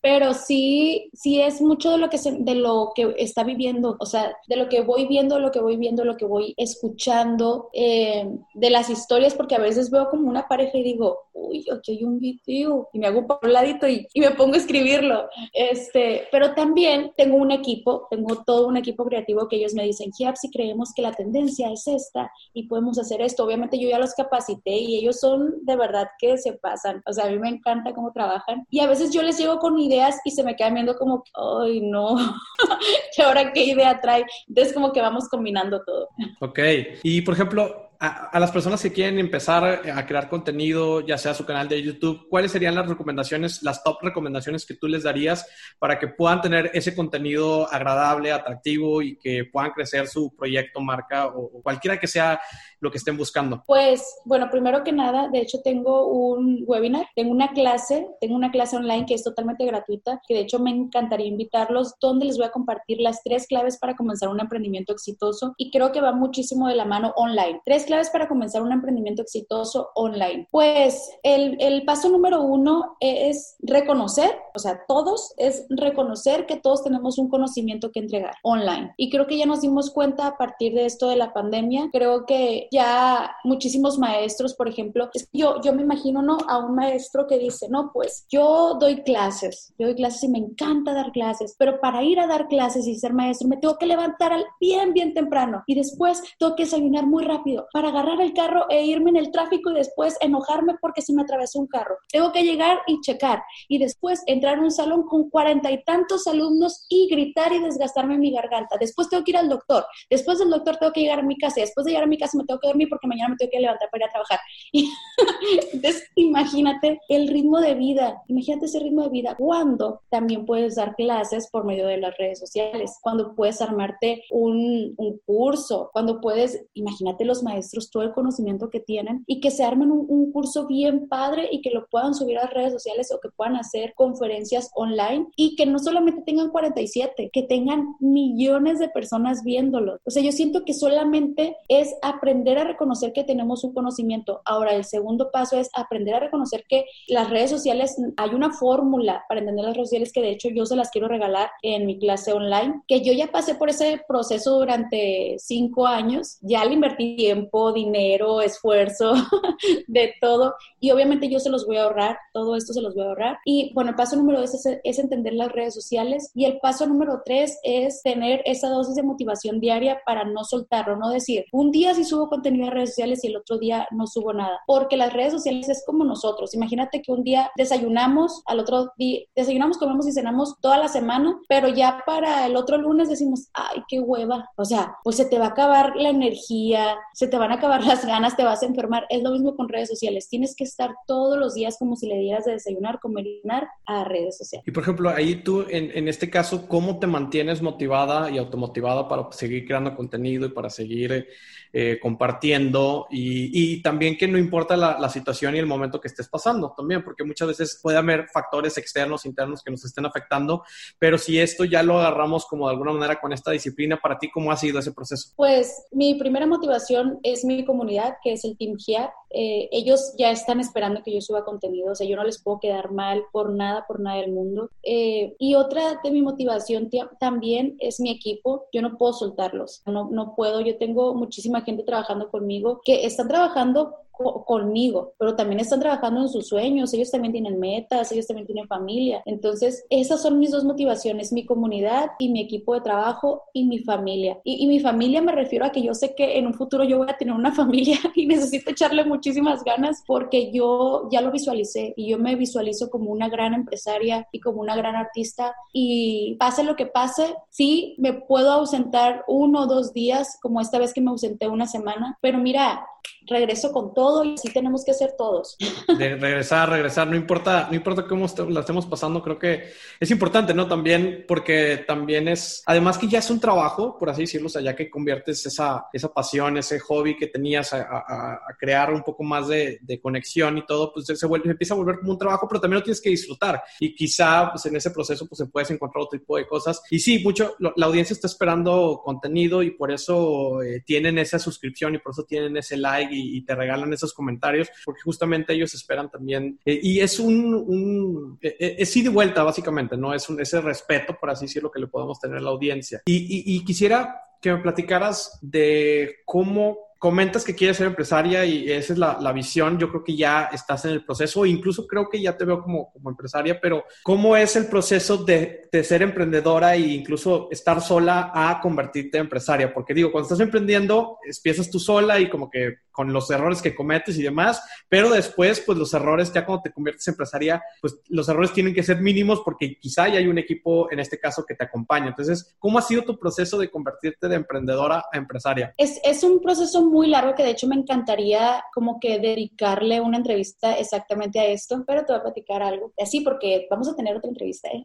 pero 0.00 0.34
sí, 0.34 1.10
sí 1.12 1.40
es 1.40 1.60
mucho 1.60 1.90
de 1.90 1.98
lo 1.98 2.08
que 2.08 2.18
de 2.24 2.54
lo 2.54 2.92
que 2.94 3.14
está 3.18 3.42
viviendo, 3.44 3.96
o 3.98 4.06
sea, 4.06 4.34
de 4.46 4.56
lo 4.56 4.68
que 4.68 4.82
voy 4.82 5.06
viendo, 5.06 5.38
lo 5.38 5.50
que 5.50 5.60
voy 5.60 5.76
viendo, 5.76 6.04
lo 6.04 6.16
que 6.16 6.24
voy 6.24 6.54
escuchando, 6.56 7.68
eh, 7.72 8.26
de 8.54 8.70
las 8.70 8.88
historias, 8.88 9.34
porque 9.34 9.56
a 9.56 9.60
veces 9.60 9.90
veo 9.90 10.08
como 10.08 10.28
una 10.28 10.46
pareja 10.46 10.78
y 10.78 10.82
digo, 10.82 11.18
uy, 11.32 11.64
aquí 11.72 11.92
hay 11.92 12.04
un 12.04 12.18
video, 12.18 12.88
y 12.92 12.98
me 12.98 13.06
hago 13.06 13.26
por 13.26 13.40
un 13.42 13.52
ladito 13.52 13.88
y, 13.88 14.06
y, 14.12 14.20
me 14.20 14.30
pongo 14.30 14.54
a 14.54 14.58
escribirlo, 14.58 15.28
este, 15.52 16.28
pero 16.30 16.54
también 16.54 17.12
tengo 17.16 17.36
un 17.36 17.50
equipo, 17.50 18.06
tengo 18.10 18.44
todo 18.44 18.68
un 18.68 18.76
equipo 18.76 19.04
creativo 19.04 19.48
que 19.48 19.56
ellos 19.56 19.74
me 19.74 19.84
dicen, 19.84 20.12
Giap, 20.12 20.36
si 20.36 20.50
creemos 20.50 20.92
que 20.94 21.02
la 21.02 21.12
tendencia 21.12 21.70
es 21.72 21.86
esta 21.88 22.30
y 22.52 22.68
podemos 22.68 22.98
hacer 22.98 23.20
esto, 23.20 23.44
obviamente 23.44 23.73
yo 23.78 23.88
ya 23.88 23.98
los 23.98 24.14
capacité 24.14 24.72
y 24.72 24.98
ellos 24.98 25.20
son 25.20 25.64
de 25.64 25.76
verdad 25.76 26.08
que 26.18 26.38
se 26.38 26.54
pasan. 26.54 27.02
O 27.06 27.12
sea, 27.12 27.26
a 27.26 27.30
mí 27.30 27.38
me 27.38 27.48
encanta 27.48 27.92
cómo 27.94 28.12
trabajan. 28.12 28.66
Y 28.70 28.80
a 28.80 28.86
veces 28.86 29.12
yo 29.12 29.22
les 29.22 29.38
llego 29.38 29.58
con 29.58 29.78
ideas 29.78 30.18
y 30.24 30.30
se 30.30 30.42
me 30.42 30.56
quedan 30.56 30.74
viendo 30.74 30.96
como, 30.96 31.24
ay, 31.34 31.80
no, 31.80 32.16
¿y 33.16 33.22
ahora 33.22 33.52
qué 33.52 33.64
idea 33.64 34.00
trae? 34.00 34.24
Entonces 34.48 34.72
como 34.72 34.92
que 34.92 35.00
vamos 35.00 35.28
combinando 35.28 35.82
todo. 35.84 36.08
Ok. 36.40 36.58
Y 37.02 37.22
por 37.22 37.34
ejemplo, 37.34 37.90
a, 38.04 38.38
las 38.38 38.50
personas 38.50 38.82
que 38.82 38.92
quieren 38.92 39.18
empezar 39.18 39.64
a 39.64 40.06
crear 40.06 40.28
contenido, 40.28 41.00
ya 41.00 41.16
sea 41.16 41.34
su 41.34 41.44
canal 41.44 41.68
de 41.68 41.82
YouTube, 41.82 42.26
¿cuáles 42.28 42.52
serían 42.52 42.74
las 42.74 42.88
recomendaciones, 42.88 43.62
las 43.62 43.82
top 43.82 44.02
recomendaciones 44.02 44.66
que 44.66 44.74
tú 44.74 44.88
les 44.88 45.04
darías 45.04 45.46
para 45.78 45.98
que 45.98 46.08
puedan 46.08 46.40
tener 46.40 46.70
ese 46.74 46.94
contenido 46.94 47.72
agradable, 47.72 48.32
atractivo 48.32 49.02
y 49.02 49.16
que 49.16 49.44
puedan 49.50 49.70
crecer 49.70 50.06
su 50.06 50.34
proyecto, 50.34 50.80
marca 50.80 51.28
o, 51.28 51.62
cualquiera 51.62 51.98
que 51.98 52.06
sea 52.06 52.40
lo 52.80 52.90
que 52.90 52.98
estén 52.98 53.16
buscando? 53.16 53.62
Pues, 53.66 54.20
bueno, 54.24 54.48
primero 54.50 54.84
que 54.84 54.92
nada, 54.92 55.28
de 55.28 55.40
hecho 55.40 55.60
tengo 55.62 56.08
un 56.08 56.64
webinar, 56.66 57.06
tengo 57.14 57.30
una 57.30 57.52
clase, 57.52 58.06
tengo 58.20 58.34
una 58.34 58.50
clase 58.50 58.76
online 58.76 59.06
que 59.06 59.14
es 59.14 59.24
totalmente 59.24 59.64
gratuita, 59.64 60.20
que 60.26 60.34
de 60.34 60.40
hecho 60.40 60.58
me 60.58 60.70
encantaría 60.70 61.26
invitarlos, 61.26 61.94
donde 62.00 62.26
les 62.26 62.36
voy 62.36 62.46
a 62.46 62.50
compartir 62.50 63.00
las 63.00 63.22
tres 63.22 63.46
claves 63.46 63.78
para 63.78 63.96
comenzar 63.96 64.28
un 64.28 64.40
emprendimiento 64.40 64.92
exitoso 64.92 65.54
y 65.56 65.70
creo 65.70 65.92
que 65.92 66.00
va 66.00 66.12
muchísimo 66.12 66.68
de 66.68 66.74
la 66.74 66.84
mano 66.84 67.12
online. 67.16 67.60
Tres 67.64 67.84
claves 67.84 67.93
para 68.12 68.28
comenzar 68.28 68.62
un 68.62 68.72
emprendimiento 68.72 69.22
exitoso 69.22 69.90
online? 69.94 70.48
Pues 70.50 71.10
el, 71.22 71.56
el 71.60 71.84
paso 71.84 72.08
número 72.08 72.42
uno 72.42 72.96
es 73.00 73.56
reconocer, 73.60 74.30
o 74.54 74.58
sea, 74.58 74.80
todos 74.86 75.32
es 75.36 75.66
reconocer 75.68 76.46
que 76.46 76.56
todos 76.56 76.82
tenemos 76.82 77.18
un 77.18 77.28
conocimiento 77.28 77.90
que 77.92 78.00
entregar 78.00 78.34
online. 78.42 78.92
Y 78.96 79.10
creo 79.10 79.26
que 79.26 79.38
ya 79.38 79.46
nos 79.46 79.60
dimos 79.60 79.90
cuenta 79.90 80.26
a 80.26 80.36
partir 80.36 80.74
de 80.74 80.86
esto 80.86 81.08
de 81.08 81.16
la 81.16 81.32
pandemia, 81.32 81.88
creo 81.92 82.26
que 82.26 82.68
ya 82.70 83.36
muchísimos 83.44 83.98
maestros, 83.98 84.54
por 84.54 84.68
ejemplo, 84.68 85.10
yo, 85.32 85.60
yo 85.62 85.72
me 85.72 85.82
imagino, 85.82 86.22
¿no? 86.22 86.38
A 86.48 86.58
un 86.58 86.74
maestro 86.74 87.26
que 87.26 87.38
dice, 87.38 87.68
no, 87.68 87.90
pues 87.92 88.26
yo 88.30 88.76
doy 88.80 89.02
clases, 89.02 89.72
yo 89.78 89.86
doy 89.86 89.96
clases 89.96 90.24
y 90.24 90.28
me 90.28 90.38
encanta 90.38 90.92
dar 90.92 91.12
clases, 91.12 91.54
pero 91.58 91.80
para 91.80 92.02
ir 92.02 92.20
a 92.20 92.26
dar 92.26 92.48
clases 92.48 92.86
y 92.86 92.96
ser 92.96 93.12
maestro 93.12 93.48
me 93.48 93.56
tengo 93.56 93.78
que 93.78 93.86
levantar 93.86 94.32
al 94.32 94.44
bien, 94.60 94.92
bien 94.92 95.14
temprano 95.14 95.62
y 95.66 95.74
después 95.74 96.22
tengo 96.38 96.54
que 96.54 96.64
desayunar 96.64 97.06
muy 97.06 97.24
rápido 97.24 97.66
para 97.74 97.88
agarrar 97.88 98.20
el 98.20 98.32
carro 98.34 98.66
e 98.70 98.84
irme 98.84 99.10
en 99.10 99.16
el 99.16 99.32
tráfico 99.32 99.72
y 99.72 99.74
después 99.74 100.16
enojarme 100.20 100.74
porque 100.80 101.02
se 101.02 101.12
me 101.12 101.22
atravesó 101.22 101.58
un 101.58 101.66
carro. 101.66 101.96
Tengo 102.08 102.30
que 102.30 102.44
llegar 102.44 102.78
y 102.86 103.00
checar 103.00 103.42
y 103.66 103.78
después 103.78 104.22
entrar 104.26 104.58
a 104.58 104.60
un 104.60 104.70
salón 104.70 105.02
con 105.08 105.28
cuarenta 105.28 105.72
y 105.72 105.82
tantos 105.82 106.28
alumnos 106.28 106.86
y 106.88 107.08
gritar 107.08 107.52
y 107.52 107.58
desgastarme 107.58 108.16
mi 108.16 108.30
garganta. 108.30 108.76
Después 108.78 109.08
tengo 109.08 109.24
que 109.24 109.32
ir 109.32 109.38
al 109.38 109.48
doctor. 109.48 109.84
Después 110.08 110.38
del 110.38 110.50
doctor 110.50 110.76
tengo 110.76 110.92
que 110.92 111.00
llegar 111.00 111.18
a 111.18 111.22
mi 111.22 111.36
casa 111.36 111.58
y 111.58 111.62
después 111.62 111.84
de 111.84 111.90
llegar 111.90 112.04
a 112.04 112.06
mi 112.06 112.16
casa 112.16 112.38
me 112.38 112.44
tengo 112.44 112.60
que 112.60 112.68
dormir 112.68 112.88
porque 112.88 113.08
mañana 113.08 113.30
me 113.30 113.36
tengo 113.38 113.50
que 113.50 113.58
levantar 113.58 113.88
para 113.90 114.04
ir 114.04 114.08
a 114.08 114.12
trabajar. 114.12 114.38
Entonces, 115.72 116.08
imagínate 116.14 117.00
el 117.08 117.26
ritmo 117.26 117.60
de 117.60 117.74
vida, 117.74 118.22
imagínate 118.28 118.66
ese 118.66 118.78
ritmo 118.78 119.02
de 119.02 119.08
vida 119.08 119.34
cuando 119.36 120.00
también 120.10 120.46
puedes 120.46 120.76
dar 120.76 120.94
clases 120.94 121.50
por 121.50 121.64
medio 121.64 121.88
de 121.88 121.96
las 121.96 122.16
redes 122.18 122.38
sociales, 122.38 122.98
cuando 123.02 123.34
puedes 123.34 123.60
armarte 123.60 124.22
un, 124.30 124.94
un 124.96 125.18
curso, 125.26 125.90
cuando 125.92 126.20
puedes, 126.20 126.64
imagínate 126.74 127.24
los 127.24 127.42
maestros, 127.42 127.63
todo 127.90 128.02
el 128.02 128.12
conocimiento 128.12 128.70
que 128.70 128.80
tienen 128.80 129.24
y 129.26 129.40
que 129.40 129.50
se 129.50 129.64
armen 129.64 129.90
un, 129.90 130.06
un 130.08 130.32
curso 130.32 130.66
bien 130.66 131.08
padre 131.08 131.48
y 131.50 131.60
que 131.60 131.70
lo 131.70 131.86
puedan 131.88 132.14
subir 132.14 132.38
a 132.38 132.46
redes 132.46 132.72
sociales 132.72 133.12
o 133.12 133.20
que 133.20 133.28
puedan 133.30 133.56
hacer 133.56 133.94
conferencias 133.94 134.70
online 134.74 135.26
y 135.36 135.56
que 135.56 135.66
no 135.66 135.78
solamente 135.78 136.22
tengan 136.22 136.50
47, 136.50 137.30
que 137.32 137.42
tengan 137.42 137.94
millones 138.00 138.78
de 138.78 138.88
personas 138.88 139.42
viéndolo. 139.44 139.98
O 140.04 140.10
sea, 140.10 140.22
yo 140.22 140.32
siento 140.32 140.64
que 140.64 140.74
solamente 140.74 141.56
es 141.68 141.94
aprender 142.02 142.58
a 142.58 142.64
reconocer 142.64 143.12
que 143.12 143.24
tenemos 143.24 143.64
un 143.64 143.74
conocimiento. 143.74 144.40
Ahora, 144.44 144.74
el 144.74 144.84
segundo 144.84 145.30
paso 145.30 145.58
es 145.58 145.70
aprender 145.74 146.14
a 146.14 146.20
reconocer 146.20 146.64
que 146.68 146.84
las 147.08 147.30
redes 147.30 147.50
sociales, 147.50 147.96
hay 148.16 148.30
una 148.30 148.52
fórmula 148.52 149.24
para 149.28 149.40
entender 149.40 149.64
las 149.64 149.74
redes 149.74 149.88
sociales 149.88 150.12
que 150.12 150.22
de 150.22 150.30
hecho 150.30 150.48
yo 150.48 150.66
se 150.66 150.76
las 150.76 150.90
quiero 150.90 151.08
regalar 151.08 151.50
en 151.62 151.86
mi 151.86 151.98
clase 151.98 152.32
online, 152.32 152.82
que 152.86 153.02
yo 153.02 153.12
ya 153.12 153.30
pasé 153.30 153.54
por 153.54 153.70
ese 153.70 154.00
proceso 154.06 154.58
durante 154.58 155.36
cinco 155.38 155.86
años, 155.86 156.38
ya 156.40 156.64
le 156.64 156.74
invertí 156.74 157.16
tiempo, 157.16 157.53
dinero, 157.72 158.40
esfuerzo, 158.40 159.14
de 159.86 160.14
todo, 160.20 160.54
y 160.80 160.90
obviamente 160.90 161.28
yo 161.28 161.38
se 161.38 161.50
los 161.50 161.66
voy 161.66 161.76
a 161.76 161.84
ahorrar, 161.84 162.18
todo 162.32 162.56
esto 162.56 162.72
se 162.72 162.82
los 162.82 162.94
voy 162.94 163.04
a 163.04 163.08
ahorrar. 163.08 163.38
Y 163.44 163.72
bueno, 163.74 163.90
el 163.90 163.96
paso 163.96 164.16
número 164.16 164.40
dos 164.40 164.54
es, 164.54 164.80
es 164.82 164.98
entender 164.98 165.34
las 165.34 165.52
redes 165.52 165.74
sociales 165.74 166.30
y 166.34 166.44
el 166.44 166.58
paso 166.58 166.86
número 166.86 167.22
tres 167.24 167.58
es 167.62 168.02
tener 168.02 168.42
esa 168.44 168.68
dosis 168.68 168.94
de 168.94 169.02
motivación 169.02 169.60
diaria 169.60 170.00
para 170.04 170.24
no 170.24 170.44
soltarlo, 170.44 170.96
no 170.96 171.10
decir, 171.10 171.44
un 171.52 171.70
día 171.70 171.94
sí 171.94 172.04
subo 172.04 172.28
contenido 172.28 172.66
en 172.66 172.72
redes 172.72 172.90
sociales 172.90 173.24
y 173.24 173.28
el 173.28 173.36
otro 173.36 173.58
día 173.58 173.86
no 173.90 174.06
subo 174.06 174.32
nada, 174.32 174.60
porque 174.66 174.96
las 174.96 175.12
redes 175.12 175.32
sociales 175.32 175.68
es 175.68 175.84
como 175.86 176.04
nosotros. 176.04 176.54
Imagínate 176.54 177.02
que 177.02 177.12
un 177.12 177.22
día 177.22 177.50
desayunamos, 177.56 178.42
al 178.46 178.60
otro 178.60 178.92
día 178.96 179.20
desayunamos, 179.34 179.78
comemos 179.78 180.06
y 180.06 180.12
cenamos 180.12 180.56
toda 180.60 180.78
la 180.78 180.88
semana, 180.88 181.38
pero 181.48 181.68
ya 181.68 182.02
para 182.06 182.46
el 182.46 182.56
otro 182.56 182.76
lunes 182.76 183.08
decimos, 183.08 183.48
ay, 183.52 183.82
qué 183.88 184.00
hueva. 184.00 184.50
O 184.56 184.64
sea, 184.64 184.96
pues 185.02 185.16
se 185.16 185.24
te 185.24 185.38
va 185.38 185.46
a 185.46 185.48
acabar 185.50 185.96
la 185.96 186.10
energía, 186.10 186.96
se 187.12 187.28
te 187.28 187.38
van 187.44 187.52
a 187.52 187.56
acabar 187.56 187.84
las 187.84 188.06
ganas, 188.06 188.36
te 188.36 188.44
vas 188.44 188.62
a 188.62 188.66
enfermar. 188.66 189.06
Es 189.10 189.22
lo 189.22 189.30
mismo 189.30 189.54
con 189.54 189.68
redes 189.68 189.88
sociales. 189.88 190.28
Tienes 190.28 190.54
que 190.56 190.64
estar 190.64 190.90
todos 191.06 191.38
los 191.38 191.54
días 191.54 191.76
como 191.78 191.96
si 191.96 192.08
le 192.08 192.18
dieras 192.18 192.44
de 192.44 192.52
desayunar, 192.52 192.98
comer 193.00 193.26
y 193.26 193.40
cenar 193.42 193.68
a 193.86 194.04
redes 194.04 194.38
sociales. 194.38 194.66
Y 194.66 194.70
por 194.70 194.82
ejemplo, 194.82 195.10
ahí 195.10 195.36
tú, 195.36 195.66
en, 195.68 195.90
en 195.94 196.08
este 196.08 196.30
caso, 196.30 196.66
¿cómo 196.66 196.98
te 196.98 197.06
mantienes 197.06 197.60
motivada 197.60 198.30
y 198.30 198.38
automotivada 198.38 199.08
para 199.08 199.30
seguir 199.32 199.66
creando 199.66 199.94
contenido 199.94 200.46
y 200.46 200.50
para 200.50 200.70
seguir 200.70 201.28
eh, 201.76 201.98
compartiendo 202.00 203.08
y, 203.10 203.50
y, 203.52 203.82
también 203.82 204.16
que 204.16 204.28
no 204.28 204.38
importa 204.38 204.76
la, 204.76 204.96
la, 204.96 205.08
situación 205.08 205.56
y 205.56 205.58
el 205.58 205.66
momento 205.66 206.00
que 206.00 206.06
estés 206.06 206.28
pasando 206.28 206.72
también, 206.76 207.02
porque 207.02 207.24
muchas 207.24 207.48
veces 207.48 207.80
puede 207.82 207.98
haber 207.98 208.28
factores 208.28 208.78
externos, 208.78 209.26
internos 209.26 209.60
que 209.60 209.72
nos 209.72 209.84
estén 209.84 210.06
afectando, 210.06 210.62
pero 211.00 211.18
si 211.18 211.40
esto 211.40 211.64
ya 211.64 211.82
lo 211.82 211.98
agarramos 211.98 212.46
como 212.46 212.68
de 212.68 212.74
alguna 212.74 212.92
manera 212.92 213.20
con 213.20 213.32
esta 213.32 213.50
disciplina, 213.50 213.98
para 214.00 214.20
ti, 214.20 214.30
¿cómo 214.30 214.52
ha 214.52 214.56
sido 214.56 214.78
ese 214.78 214.92
proceso? 214.92 215.32
Pues 215.34 215.86
mi 215.90 216.14
primera 216.14 216.46
motivación 216.46 217.18
es 217.24 217.44
mi 217.44 217.64
comunidad, 217.64 218.18
que 218.22 218.34
es 218.34 218.44
el 218.44 218.56
Team 218.56 218.76
GIA. 218.76 219.12
Eh, 219.36 219.68
ellos 219.72 220.14
ya 220.16 220.30
están 220.30 220.60
esperando 220.60 221.02
que 221.02 221.12
yo 221.12 221.20
suba 221.20 221.44
contenido, 221.44 221.90
o 221.90 221.94
sea, 221.96 222.06
yo 222.06 222.14
no 222.14 222.22
les 222.22 222.40
puedo 222.40 222.60
quedar 222.60 222.92
mal 222.92 223.24
por 223.32 223.52
nada, 223.52 223.84
por 223.88 223.98
nada 223.98 224.20
del 224.20 224.30
mundo. 224.30 224.70
Eh, 224.84 225.34
y 225.40 225.56
otra 225.56 226.00
de 226.04 226.10
mi 226.12 226.22
motivación 226.22 226.88
también 227.18 227.76
es 227.80 227.98
mi 227.98 228.10
equipo, 228.10 228.66
yo 228.72 228.80
no 228.80 228.96
puedo 228.96 229.12
soltarlos, 229.12 229.82
no, 229.86 230.08
no 230.10 230.36
puedo, 230.36 230.60
yo 230.60 230.78
tengo 230.78 231.16
muchísima 231.16 231.63
gente 231.64 231.82
trabajando 231.82 232.30
conmigo 232.30 232.80
que 232.84 233.04
están 233.06 233.28
trabajando 233.28 233.94
conmigo, 234.16 235.14
pero 235.18 235.34
también 235.34 235.60
están 235.60 235.80
trabajando 235.80 236.20
en 236.20 236.28
sus 236.28 236.48
sueños, 236.48 236.92
ellos 236.94 237.10
también 237.10 237.32
tienen 237.32 237.58
metas, 237.58 238.12
ellos 238.12 238.26
también 238.26 238.46
tienen 238.46 238.66
familia. 238.66 239.22
Entonces, 239.26 239.84
esas 239.90 240.22
son 240.22 240.38
mis 240.38 240.50
dos 240.50 240.64
motivaciones, 240.64 241.32
mi 241.32 241.44
comunidad 241.44 242.12
y 242.18 242.28
mi 242.28 242.40
equipo 242.40 242.74
de 242.74 242.80
trabajo 242.80 243.42
y 243.52 243.64
mi 243.64 243.78
familia. 243.80 244.38
Y, 244.44 244.62
y, 244.64 244.66
mi 244.66 244.80
familia 244.80 245.22
me 245.22 245.32
refiero 245.32 245.64
a 245.64 245.70
que 245.70 245.82
yo 245.82 245.94
sé 245.94 246.14
que 246.14 246.38
en 246.38 246.46
un 246.46 246.54
futuro 246.54 246.84
yo 246.84 246.98
voy 246.98 247.10
a 247.10 247.16
tener 247.16 247.34
una 247.34 247.52
familia 247.54 247.98
y 248.14 248.26
necesito 248.26 248.70
echarle 248.70 249.04
muchísimas 249.04 249.64
ganas 249.64 250.02
porque 250.06 250.52
yo 250.52 251.08
ya 251.10 251.20
lo 251.20 251.30
visualicé 251.30 251.94
y 251.96 252.10
yo 252.10 252.18
me 252.18 252.36
visualizo 252.36 252.90
como 252.90 253.10
una 253.10 253.28
gran 253.28 253.54
empresaria 253.54 254.28
y 254.32 254.40
como 254.40 254.60
una 254.60 254.76
gran 254.76 254.96
artista 254.96 255.54
y 255.72 256.36
pase 256.38 256.64
lo 256.64 256.76
que 256.76 256.86
pase, 256.86 257.34
sí 257.50 257.94
me 257.98 258.12
puedo 258.12 258.52
ausentar 258.52 259.24
uno 259.26 259.62
o 259.62 259.66
dos 259.66 259.92
días, 259.92 260.38
como 260.40 260.60
esta 260.60 260.78
vez 260.78 260.92
que 260.92 261.00
me 261.00 261.10
ausenté 261.10 261.48
una 261.48 261.66
semana, 261.66 262.18
pero 262.20 262.38
mira, 262.38 262.86
regreso 263.26 263.72
con 263.72 263.94
todo 263.94 264.24
y 264.24 264.34
así 264.34 264.52
tenemos 264.52 264.84
que 264.84 264.90
hacer 264.90 265.14
todos. 265.16 265.56
De 265.98 266.16
regresar, 266.16 266.70
regresar, 266.70 267.06
no 267.06 267.16
importa, 267.16 267.68
no 267.70 267.76
importa 267.76 268.06
cómo 268.06 268.26
la 268.48 268.60
estemos 268.60 268.86
pasando, 268.86 269.22
creo 269.22 269.38
que 269.38 269.72
es 269.98 270.10
importante, 270.10 270.54
¿no? 270.54 270.66
También 270.66 271.24
porque 271.26 271.84
también 271.86 272.28
es, 272.28 272.62
además 272.66 272.98
que 272.98 273.08
ya 273.08 273.18
es 273.18 273.30
un 273.30 273.40
trabajo, 273.40 273.98
por 273.98 274.10
así 274.10 274.22
decirlo, 274.22 274.48
o 274.54 274.60
ya 274.60 274.76
que 274.76 274.90
conviertes 274.90 275.44
esa, 275.46 275.86
esa 275.92 276.12
pasión, 276.12 276.56
ese 276.58 276.78
hobby 276.80 277.16
que 277.16 277.28
tenías 277.28 277.72
a, 277.72 278.40
crear 278.58 278.92
un 278.92 279.02
poco 279.02 279.22
más 279.22 279.48
de, 279.48 279.80
conexión 280.02 280.58
y 280.58 280.66
todo, 280.66 280.92
pues 280.92 281.06
se, 281.06 281.26
vuelve, 281.26 281.46
se 281.46 281.52
empieza 281.52 281.74
a 281.74 281.76
volver 281.76 281.98
como 282.00 282.12
un 282.12 282.18
trabajo, 282.18 282.46
pero 282.48 282.60
también 282.60 282.80
lo 282.80 282.84
tienes 282.84 283.00
que 283.00 283.10
disfrutar 283.10 283.62
y 283.80 283.94
quizá 283.94 284.50
pues, 284.50 284.66
en 284.66 284.76
ese 284.76 284.90
proceso 284.90 285.26
pues 285.26 285.38
se 285.38 285.46
puedes 285.46 285.70
encontrar 285.70 286.02
otro 286.04 286.18
tipo 286.18 286.36
de 286.36 286.46
cosas. 286.46 286.82
Y 286.90 286.98
sí, 286.98 287.20
mucho, 287.22 287.54
la 287.58 287.86
audiencia 287.86 288.12
está 288.14 288.26
esperando 288.26 289.00
contenido 289.04 289.62
y 289.62 289.70
por 289.70 289.90
eso 289.90 290.62
eh, 290.62 290.82
tienen 290.84 291.18
esa 291.18 291.38
suscripción 291.38 291.94
y 291.94 291.98
por 291.98 292.12
eso 292.12 292.24
tienen 292.24 292.56
ese 292.56 292.76
like 292.76 293.13
y, 293.14 293.38
y, 293.38 293.44
te 293.44 293.54
regalan 293.54 293.92
esos 293.92 294.12
comentarios, 294.12 294.68
porque 294.84 295.02
justamente 295.02 295.52
ellos 295.52 295.74
esperan 295.74 296.10
también. 296.10 296.58
Eh, 296.64 296.80
y 296.82 297.00
es 297.00 297.18
un, 297.18 297.54
un 297.54 298.38
eh, 298.42 298.76
es 298.78 298.96
ida 298.96 299.10
y 299.10 299.12
vuelta, 299.12 299.42
básicamente, 299.42 299.96
¿no? 299.96 300.14
Es 300.14 300.28
un, 300.28 300.40
ese 300.40 300.60
respeto, 300.60 301.16
por 301.18 301.30
así 301.30 301.46
decirlo, 301.46 301.70
que 301.70 301.80
le 301.80 301.86
podemos 301.86 302.18
tener 302.20 302.38
a 302.38 302.42
la 302.42 302.50
audiencia. 302.50 303.02
Y, 303.06 303.16
y, 303.16 303.56
y 303.56 303.64
quisiera 303.64 304.20
que 304.40 304.52
me 304.52 304.58
platicaras 304.58 305.38
de 305.40 306.16
cómo 306.26 306.84
comentas 307.04 307.44
que 307.44 307.54
quieres 307.54 307.76
ser 307.76 307.86
empresaria 307.86 308.46
y 308.46 308.72
esa 308.72 308.94
es 308.94 308.98
la, 308.98 309.18
la, 309.20 309.30
visión. 309.30 309.78
Yo 309.78 309.90
creo 309.90 310.02
que 310.02 310.16
ya 310.16 310.48
estás 310.50 310.86
en 310.86 310.92
el 310.92 311.04
proceso, 311.04 311.44
incluso 311.44 311.86
creo 311.86 312.08
que 312.08 312.18
ya 312.18 312.34
te 312.34 312.46
veo 312.46 312.62
como, 312.62 312.90
como 312.92 313.10
empresaria, 313.10 313.60
pero 313.60 313.84
¿cómo 314.02 314.34
es 314.34 314.56
el 314.56 314.68
proceso 314.68 315.18
de, 315.18 315.68
de, 315.70 315.84
ser 315.84 316.00
emprendedora 316.00 316.74
e 316.74 316.80
incluso 316.80 317.48
estar 317.50 317.82
sola 317.82 318.32
a 318.34 318.58
convertirte 318.58 319.18
en 319.18 319.24
empresaria? 319.24 319.74
Porque 319.74 319.92
digo, 319.92 320.10
cuando 320.10 320.28
estás 320.28 320.40
emprendiendo, 320.40 321.18
empiezas 321.22 321.70
tú 321.70 321.78
sola 321.78 322.18
y 322.18 322.30
como 322.30 322.48
que 322.48 322.76
con 322.94 323.12
los 323.12 323.28
errores 323.28 323.60
que 323.60 323.74
cometes 323.74 324.16
y 324.16 324.22
demás, 324.22 324.62
pero 324.88 325.10
después, 325.10 325.60
pues 325.66 325.76
los 325.76 325.92
errores, 325.94 326.32
ya 326.32 326.46
cuando 326.46 326.62
te 326.62 326.72
conviertes 326.72 327.06
en 327.08 327.12
empresaria, 327.12 327.62
pues 327.80 327.98
los 328.08 328.28
errores 328.28 328.52
tienen 328.52 328.72
que 328.72 328.84
ser 328.84 329.00
mínimos 329.00 329.42
porque 329.44 329.76
quizá 329.80 330.06
ya 330.06 330.18
hay 330.18 330.28
un 330.28 330.38
equipo, 330.38 330.90
en 330.92 331.00
este 331.00 331.18
caso, 331.18 331.44
que 331.44 331.56
te 331.56 331.64
acompaña. 331.64 332.08
Entonces, 332.08 332.54
¿cómo 332.60 332.78
ha 332.78 332.82
sido 332.82 333.02
tu 333.02 333.18
proceso 333.18 333.58
de 333.58 333.68
convertirte 333.68 334.28
de 334.28 334.36
emprendedora 334.36 335.04
a 335.12 335.18
empresaria? 335.18 335.74
Es, 335.76 336.22
un 336.22 336.40
proceso 336.40 336.86
muy 336.86 337.08
largo 337.08 337.34
que 337.34 337.42
de 337.42 337.50
hecho 337.50 337.66
me 337.66 337.74
encantaría 337.74 338.64
como 338.72 339.00
que 339.00 339.18
dedicarle 339.18 340.00
una 340.00 340.18
entrevista 340.18 340.78
exactamente 340.78 341.40
a 341.40 341.46
esto, 341.46 341.84
pero 341.84 342.04
te 342.04 342.12
voy 342.12 342.20
a 342.20 342.22
platicar 342.22 342.62
algo 342.62 342.92
así 343.02 343.20
porque 343.20 343.66
vamos 343.68 343.88
a 343.88 343.96
tener 343.96 344.16
otra 344.16 344.30
entrevista. 344.30 344.68
¿eh? 344.68 344.84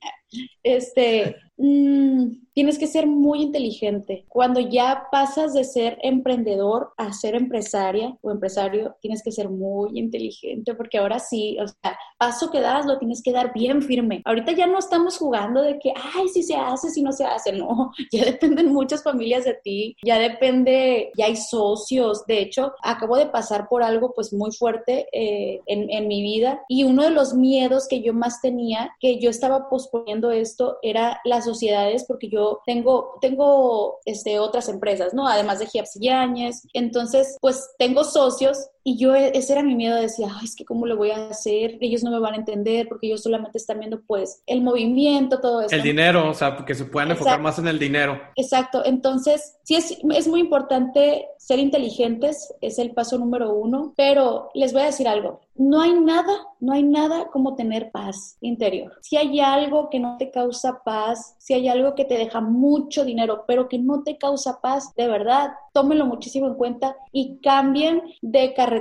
Este, 0.63 1.37
mmm, 1.59 2.49
tienes 2.53 2.77
que 2.77 2.87
ser 2.87 3.07
muy 3.07 3.41
inteligente. 3.41 4.25
Cuando 4.27 4.59
ya 4.59 5.07
pasas 5.11 5.53
de 5.53 5.63
ser 5.63 5.97
emprendedor 6.01 6.91
a 6.97 7.13
ser 7.13 7.35
empresaria 7.35 8.17
o 8.21 8.31
empresario, 8.31 8.95
tienes 9.01 9.23
que 9.23 9.31
ser 9.31 9.49
muy 9.49 9.97
inteligente 9.97 10.73
porque 10.73 10.97
ahora 10.97 11.19
sí, 11.19 11.57
o 11.61 11.67
sea, 11.67 11.97
paso 12.17 12.51
que 12.51 12.59
das 12.59 12.85
lo 12.85 12.97
tienes 12.97 13.21
que 13.23 13.31
dar 13.31 13.53
bien 13.53 13.81
firme. 13.81 14.21
Ahorita 14.25 14.51
ya 14.51 14.67
no 14.67 14.79
estamos 14.79 15.17
jugando 15.17 15.61
de 15.61 15.79
que, 15.79 15.93
ay, 15.95 16.27
si 16.27 16.43
se 16.43 16.55
hace, 16.55 16.89
si 16.89 17.01
no 17.01 17.11
se 17.11 17.23
hace, 17.23 17.51
no, 17.53 17.91
ya 18.11 18.25
dependen 18.25 18.73
muchas 18.73 19.03
familias 19.03 19.45
de 19.45 19.53
ti, 19.53 19.95
ya 20.03 20.17
depende, 20.19 21.11
ya 21.17 21.25
hay 21.25 21.35
socios. 21.35 22.25
De 22.25 22.41
hecho, 22.41 22.73
acabo 22.83 23.15
de 23.15 23.27
pasar 23.27 23.67
por 23.69 23.83
algo 23.83 24.13
pues 24.13 24.33
muy 24.33 24.51
fuerte 24.51 25.07
eh, 25.11 25.61
en, 25.65 25.89
en 25.89 26.07
mi 26.07 26.21
vida 26.21 26.61
y 26.67 26.83
uno 26.83 27.03
de 27.03 27.11
los 27.11 27.33
miedos 27.33 27.87
que 27.87 28.01
yo 28.01 28.13
más 28.13 28.41
tenía, 28.41 28.91
que 28.99 29.19
yo 29.19 29.29
estaba 29.29 29.69
posponiendo 29.69 30.31
esto, 30.31 30.77
era 30.81 31.21
las 31.23 31.47
sociedades 31.49 32.05
porque 32.07 32.29
yo 32.29 32.61
tengo, 32.65 33.17
tengo 33.21 33.99
este, 34.05 34.39
otras 34.39 34.69
empresas, 34.69 35.13
¿no? 35.13 35.27
Además 35.27 35.59
de 35.59 35.67
Giapsi 35.67 35.99
Yáñez. 35.99 36.61
Entonces, 36.73 37.37
pues 37.41 37.69
tengo 37.77 38.03
socios 38.03 38.69
y 38.83 38.97
yo, 38.97 39.13
ese 39.13 39.53
era 39.53 39.61
mi 39.61 39.75
miedo, 39.75 39.95
decía, 39.95 40.27
Ay, 40.33 40.45
es 40.45 40.55
que 40.55 40.65
cómo 40.65 40.85
lo 40.85 40.97
voy 40.97 41.11
a 41.11 41.29
hacer, 41.29 41.77
ellos 41.81 42.03
no 42.03 42.11
me 42.11 42.19
van 42.19 42.33
a 42.33 42.37
entender 42.37 42.87
porque 42.87 43.07
ellos 43.07 43.21
solamente 43.21 43.57
están 43.57 43.79
viendo 43.79 44.01
pues 44.01 44.41
el 44.47 44.61
movimiento, 44.61 45.39
todo 45.39 45.61
eso. 45.61 45.75
El 45.75 45.83
dinero, 45.83 46.29
o 46.29 46.33
sea, 46.33 46.55
porque 46.55 46.73
se 46.73 46.85
puedan 46.85 47.11
enfocar 47.11 47.33
Exacto. 47.33 47.43
más 47.43 47.59
en 47.59 47.67
el 47.67 47.77
dinero. 47.77 48.19
Exacto, 48.35 48.83
entonces 48.85 49.57
sí 49.63 49.75
es, 49.75 49.97
es 50.15 50.27
muy 50.27 50.39
importante 50.39 51.27
ser 51.37 51.59
inteligentes, 51.59 52.53
es 52.61 52.79
el 52.79 52.91
paso 52.91 53.17
número 53.17 53.53
uno, 53.53 53.93
pero 53.97 54.49
les 54.53 54.73
voy 54.73 54.83
a 54.83 54.85
decir 54.85 55.07
algo, 55.07 55.41
no 55.55 55.81
hay 55.81 55.93
nada, 55.93 56.33
no 56.61 56.73
hay 56.73 56.83
nada 56.83 57.27
como 57.31 57.55
tener 57.55 57.91
paz 57.91 58.37
interior. 58.39 58.93
Si 59.01 59.17
hay 59.17 59.41
algo 59.41 59.89
que 59.89 59.99
no 59.99 60.15
te 60.17 60.31
causa 60.31 60.81
paz, 60.85 61.35
si 61.37 61.53
hay 61.53 61.67
algo 61.67 61.95
que 61.95 62.05
te 62.05 62.17
deja 62.17 62.39
mucho 62.39 63.03
dinero, 63.03 63.43
pero 63.45 63.67
que 63.67 63.77
no 63.77 64.03
te 64.03 64.17
causa 64.17 64.61
paz, 64.61 64.95
de 64.95 65.07
verdad, 65.07 65.51
tómenlo 65.73 66.05
muchísimo 66.05 66.47
en 66.47 66.55
cuenta 66.55 66.95
y 67.11 67.39
cambien 67.41 68.03
de 68.21 68.53
carrera 68.53 68.78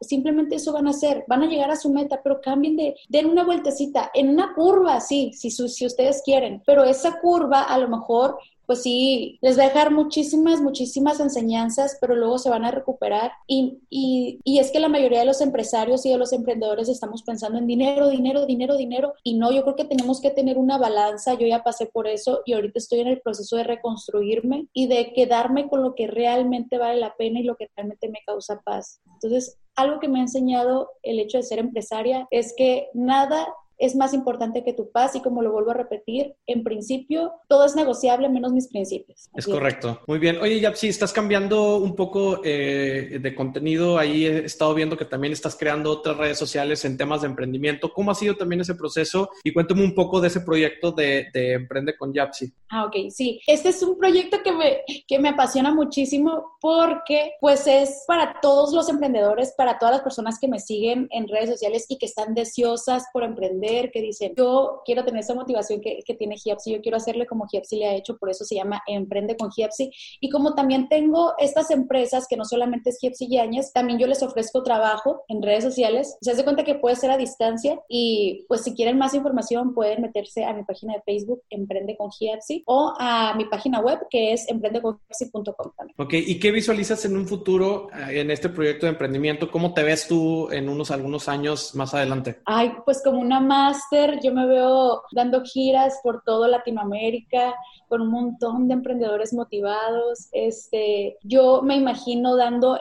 simplemente 0.00 0.56
eso 0.56 0.72
van 0.72 0.86
a 0.86 0.90
hacer, 0.90 1.24
van 1.28 1.42
a 1.42 1.46
llegar 1.46 1.70
a 1.70 1.76
su 1.76 1.90
meta, 1.90 2.20
pero 2.22 2.40
cambien 2.40 2.76
de, 2.76 2.96
den 3.08 3.26
una 3.26 3.44
vueltecita, 3.44 4.10
en 4.14 4.28
una 4.28 4.54
curva, 4.54 5.00
sí, 5.00 5.32
si, 5.32 5.50
si 5.50 5.86
ustedes 5.86 6.22
quieren, 6.24 6.62
pero 6.66 6.84
esa 6.84 7.20
curva 7.20 7.62
a 7.62 7.78
lo 7.78 7.88
mejor 7.88 8.38
pues 8.66 8.82
sí, 8.82 9.38
les 9.42 9.58
va 9.58 9.64
a 9.64 9.68
dejar 9.68 9.90
muchísimas, 9.90 10.60
muchísimas 10.60 11.20
enseñanzas, 11.20 11.98
pero 12.00 12.16
luego 12.16 12.38
se 12.38 12.50
van 12.50 12.64
a 12.64 12.70
recuperar. 12.70 13.32
Y, 13.46 13.78
y, 13.90 14.40
y, 14.44 14.58
es 14.58 14.70
que 14.70 14.80
la 14.80 14.88
mayoría 14.88 15.20
de 15.20 15.26
los 15.26 15.40
empresarios 15.40 16.04
y 16.06 16.10
de 16.10 16.18
los 16.18 16.32
emprendedores 16.32 16.88
estamos 16.88 17.22
pensando 17.22 17.58
en 17.58 17.66
dinero, 17.66 18.08
dinero, 18.08 18.46
dinero, 18.46 18.76
dinero. 18.76 19.14
Y 19.22 19.34
no, 19.34 19.52
yo 19.52 19.62
creo 19.62 19.76
que 19.76 19.84
tenemos 19.84 20.20
que 20.20 20.30
tener 20.30 20.58
una 20.58 20.78
balanza. 20.78 21.34
Yo 21.34 21.46
ya 21.46 21.62
pasé 21.62 21.86
por 21.86 22.06
eso 22.06 22.40
y 22.44 22.54
ahorita 22.54 22.78
estoy 22.78 23.00
en 23.00 23.08
el 23.08 23.20
proceso 23.20 23.56
de 23.56 23.64
reconstruirme 23.64 24.66
y 24.72 24.86
de 24.86 25.12
quedarme 25.12 25.68
con 25.68 25.82
lo 25.82 25.94
que 25.94 26.06
realmente 26.06 26.78
vale 26.78 27.00
la 27.00 27.14
pena 27.16 27.40
y 27.40 27.44
lo 27.44 27.56
que 27.56 27.68
realmente 27.76 28.08
me 28.08 28.20
causa 28.26 28.60
paz. 28.62 29.00
Entonces, 29.14 29.58
algo 29.76 30.00
que 30.00 30.08
me 30.08 30.18
ha 30.18 30.22
enseñado 30.22 30.90
el 31.02 31.18
hecho 31.18 31.38
de 31.38 31.42
ser 31.42 31.58
empresaria 31.58 32.26
es 32.30 32.54
que 32.56 32.88
nada 32.94 33.46
es 33.78 33.96
más 33.96 34.14
importante 34.14 34.64
que 34.64 34.72
tu 34.72 34.90
paz 34.90 35.14
y 35.14 35.22
como 35.22 35.42
lo 35.42 35.52
vuelvo 35.52 35.70
a 35.70 35.74
repetir, 35.74 36.34
en 36.46 36.62
principio 36.62 37.32
todo 37.48 37.64
es 37.64 37.74
negociable 37.74 38.28
menos 38.28 38.52
mis 38.52 38.68
principios. 38.68 39.28
es 39.34 39.46
correcto. 39.46 40.00
Muy 40.06 40.18
bien. 40.18 40.38
Oye, 40.38 40.60
ya 40.60 40.74
si 40.74 40.88
estás 40.88 41.12
cambiando 41.12 41.76
un 41.76 41.94
poco 41.94 42.40
eh, 42.44 43.18
de 43.20 43.34
contenido, 43.34 43.98
ahí 43.98 44.26
he 44.26 44.44
estado 44.44 44.74
viendo 44.74 44.96
que 44.96 45.04
también 45.04 45.32
estás 45.32 45.56
creando 45.56 45.90
otras 45.90 46.16
redes 46.16 46.38
sociales 46.38 46.84
en 46.84 46.96
temas 46.96 47.22
de 47.22 47.28
emprendimiento. 47.28 47.92
¿Cómo 47.92 48.10
ha 48.10 48.14
sido 48.14 48.36
también 48.36 48.60
ese 48.60 48.74
proceso? 48.74 49.30
Y 49.42 49.52
cuéntame 49.52 49.82
un 49.82 49.94
poco 49.94 50.20
de 50.20 50.28
ese 50.28 50.40
proyecto 50.40 50.92
de, 50.92 51.30
Emprende 51.34 51.96
con 51.96 52.12
Yapsi. 52.12 52.52
Ah, 52.70 52.86
ok, 52.86 53.10
sí. 53.10 53.40
Este 53.46 53.68
es 53.70 53.82
un 53.82 53.98
proyecto 53.98 54.38
que 54.42 54.52
me, 54.52 54.82
que 55.06 55.18
me 55.18 55.30
apasiona 55.30 55.72
muchísimo 55.72 56.56
porque 56.60 57.32
pues 57.40 57.66
es 57.66 58.04
para 58.06 58.40
todos 58.40 58.72
los 58.72 58.88
emprendedores, 58.88 59.54
para 59.56 59.78
todas 59.78 59.96
las 59.96 60.02
personas 60.02 60.38
que 60.38 60.48
me 60.48 60.58
siguen 60.58 61.08
en 61.10 61.28
redes 61.28 61.50
sociales 61.50 61.86
y 61.88 61.98
que 61.98 62.06
están 62.06 62.34
deseosas 62.34 63.04
por 63.12 63.24
emprender 63.24 63.63
que 63.64 64.00
dicen, 64.00 64.34
yo 64.36 64.82
quiero 64.84 65.04
tener 65.04 65.20
esa 65.20 65.34
motivación 65.34 65.80
que, 65.80 66.00
que 66.04 66.14
tiene 66.14 66.36
Giapsi, 66.36 66.72
yo 66.72 66.80
quiero 66.80 66.96
hacerle 66.96 67.26
como 67.26 67.46
Giapsi 67.46 67.76
le 67.76 67.86
ha 67.86 67.94
hecho, 67.94 68.18
por 68.18 68.30
eso 68.30 68.44
se 68.44 68.56
llama 68.56 68.82
Emprende 68.86 69.36
con 69.36 69.50
Giapsi. 69.50 69.90
Y 70.20 70.28
como 70.28 70.54
también 70.54 70.88
tengo 70.88 71.34
estas 71.38 71.70
empresas 71.70 72.26
que 72.28 72.36
no 72.36 72.44
solamente 72.44 72.90
es 72.90 72.98
Giapsi 73.00 73.28
Yañez, 73.28 73.72
también 73.72 73.98
yo 73.98 74.06
les 74.06 74.22
ofrezco 74.22 74.62
trabajo 74.62 75.24
en 75.28 75.42
redes 75.42 75.64
sociales. 75.64 76.16
Se 76.20 76.30
hace 76.30 76.44
cuenta 76.44 76.64
que 76.64 76.74
puede 76.74 76.96
ser 76.96 77.10
a 77.10 77.16
distancia 77.16 77.80
y 77.88 78.44
pues 78.48 78.62
si 78.62 78.74
quieren 78.74 78.98
más 78.98 79.14
información 79.14 79.74
pueden 79.74 80.02
meterse 80.02 80.44
a 80.44 80.52
mi 80.52 80.64
página 80.64 80.94
de 80.94 81.02
Facebook 81.02 81.42
Emprende 81.50 81.96
con 81.96 82.10
Giapsi 82.10 82.62
o 82.66 82.94
a 82.98 83.34
mi 83.34 83.46
página 83.46 83.80
web 83.80 83.98
que 84.10 84.32
es 84.32 84.48
emprendecongiapsi.com 84.48 85.72
también. 85.76 85.94
Ok, 85.98 86.14
¿y 86.14 86.38
qué 86.38 86.50
visualizas 86.50 87.04
en 87.04 87.16
un 87.16 87.26
futuro 87.26 87.88
eh, 87.92 88.20
en 88.20 88.30
este 88.30 88.48
proyecto 88.48 88.86
de 88.86 88.92
emprendimiento? 88.92 89.50
¿Cómo 89.50 89.72
te 89.72 89.82
ves 89.82 90.06
tú 90.08 90.50
en 90.50 90.68
unos 90.68 90.90
algunos 90.90 91.28
años 91.28 91.74
más 91.74 91.94
adelante? 91.94 92.40
Ay, 92.44 92.72
pues 92.84 93.02
como 93.02 93.20
una 93.20 93.40
máster, 93.54 94.18
yo 94.20 94.32
me 94.32 94.46
veo 94.46 95.02
dando 95.12 95.42
giras 95.42 96.00
por 96.02 96.22
todo 96.24 96.48
Latinoamérica 96.48 97.54
con 97.88 98.00
un 98.00 98.08
montón 98.08 98.66
de 98.66 98.74
emprendedores 98.74 99.32
motivados. 99.32 100.28
Este, 100.32 101.16
yo 101.22 101.62
me 101.62 101.76
imagino 101.76 102.34
dando 102.34 102.76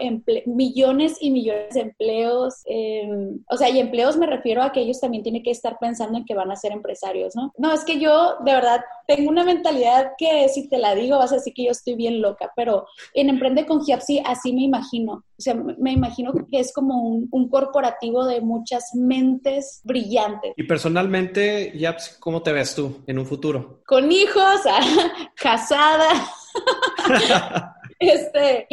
millones 0.46 1.18
y 1.20 1.30
millones 1.30 1.76
de 1.76 1.82
empleos. 1.82 2.64
Em, 2.66 3.44
o 3.50 3.58
sea, 3.58 3.70
y 3.70 3.80
empleos 3.80 4.18
me 4.18 4.26
refiero 4.26 4.64
a 4.64 4.72
que 4.72 4.82
ellos 4.82 5.00
también 5.00 5.22
tienen 5.22 5.44
que 5.44 5.52
estar 5.52 5.78
pensando 5.80 6.18
en 6.18 6.26
que 6.26 6.34
van 6.34 6.52
a 6.52 6.56
ser 6.56 6.72
empresarios, 6.72 7.36
¿no? 7.36 7.54
No, 7.58 7.72
es 7.72 7.86
que 7.86 8.00
yo 8.00 8.38
de 8.44 8.54
verdad 8.54 8.82
tengo 9.08 9.30
una 9.30 9.44
mentalidad 9.44 10.14
que 10.18 10.50
si 10.50 10.68
te 10.70 10.80
la 10.80 10.96
digo 10.96 11.20
vas 11.20 11.32
a 11.32 11.36
decir 11.36 11.54
que 11.54 11.66
yo 11.66 11.72
estoy 11.72 11.96
bien 11.96 12.22
loca, 12.22 12.52
pero 12.56 12.88
en 13.14 13.30
Emprende 13.30 13.68
con 13.68 13.82
Giapsi 13.82 14.22
así 14.26 14.54
me 14.54 14.64
imagino. 14.64 15.24
O 15.44 15.52
sea, 15.52 15.56
me 15.56 15.92
imagino 15.92 16.32
que 16.34 16.60
es 16.60 16.72
como 16.72 17.02
un, 17.02 17.28
un 17.32 17.50
corporativo 17.50 18.26
de 18.26 18.40
muchas 18.40 18.96
mentes 18.96 19.82
brillantes. 19.84 20.54
Y 20.56 20.64
personalmente, 20.64 21.78
Yaps, 21.78 22.16
¿cómo 22.22 22.42
te 22.42 22.54
ves 22.54 22.76
tú 22.76 23.04
en 23.08 23.20
un 23.20 23.26
futuro? 23.26 23.82
Con 23.86 24.10
hijos, 24.10 24.62
casada. 25.36 26.08
Este, 28.04 28.68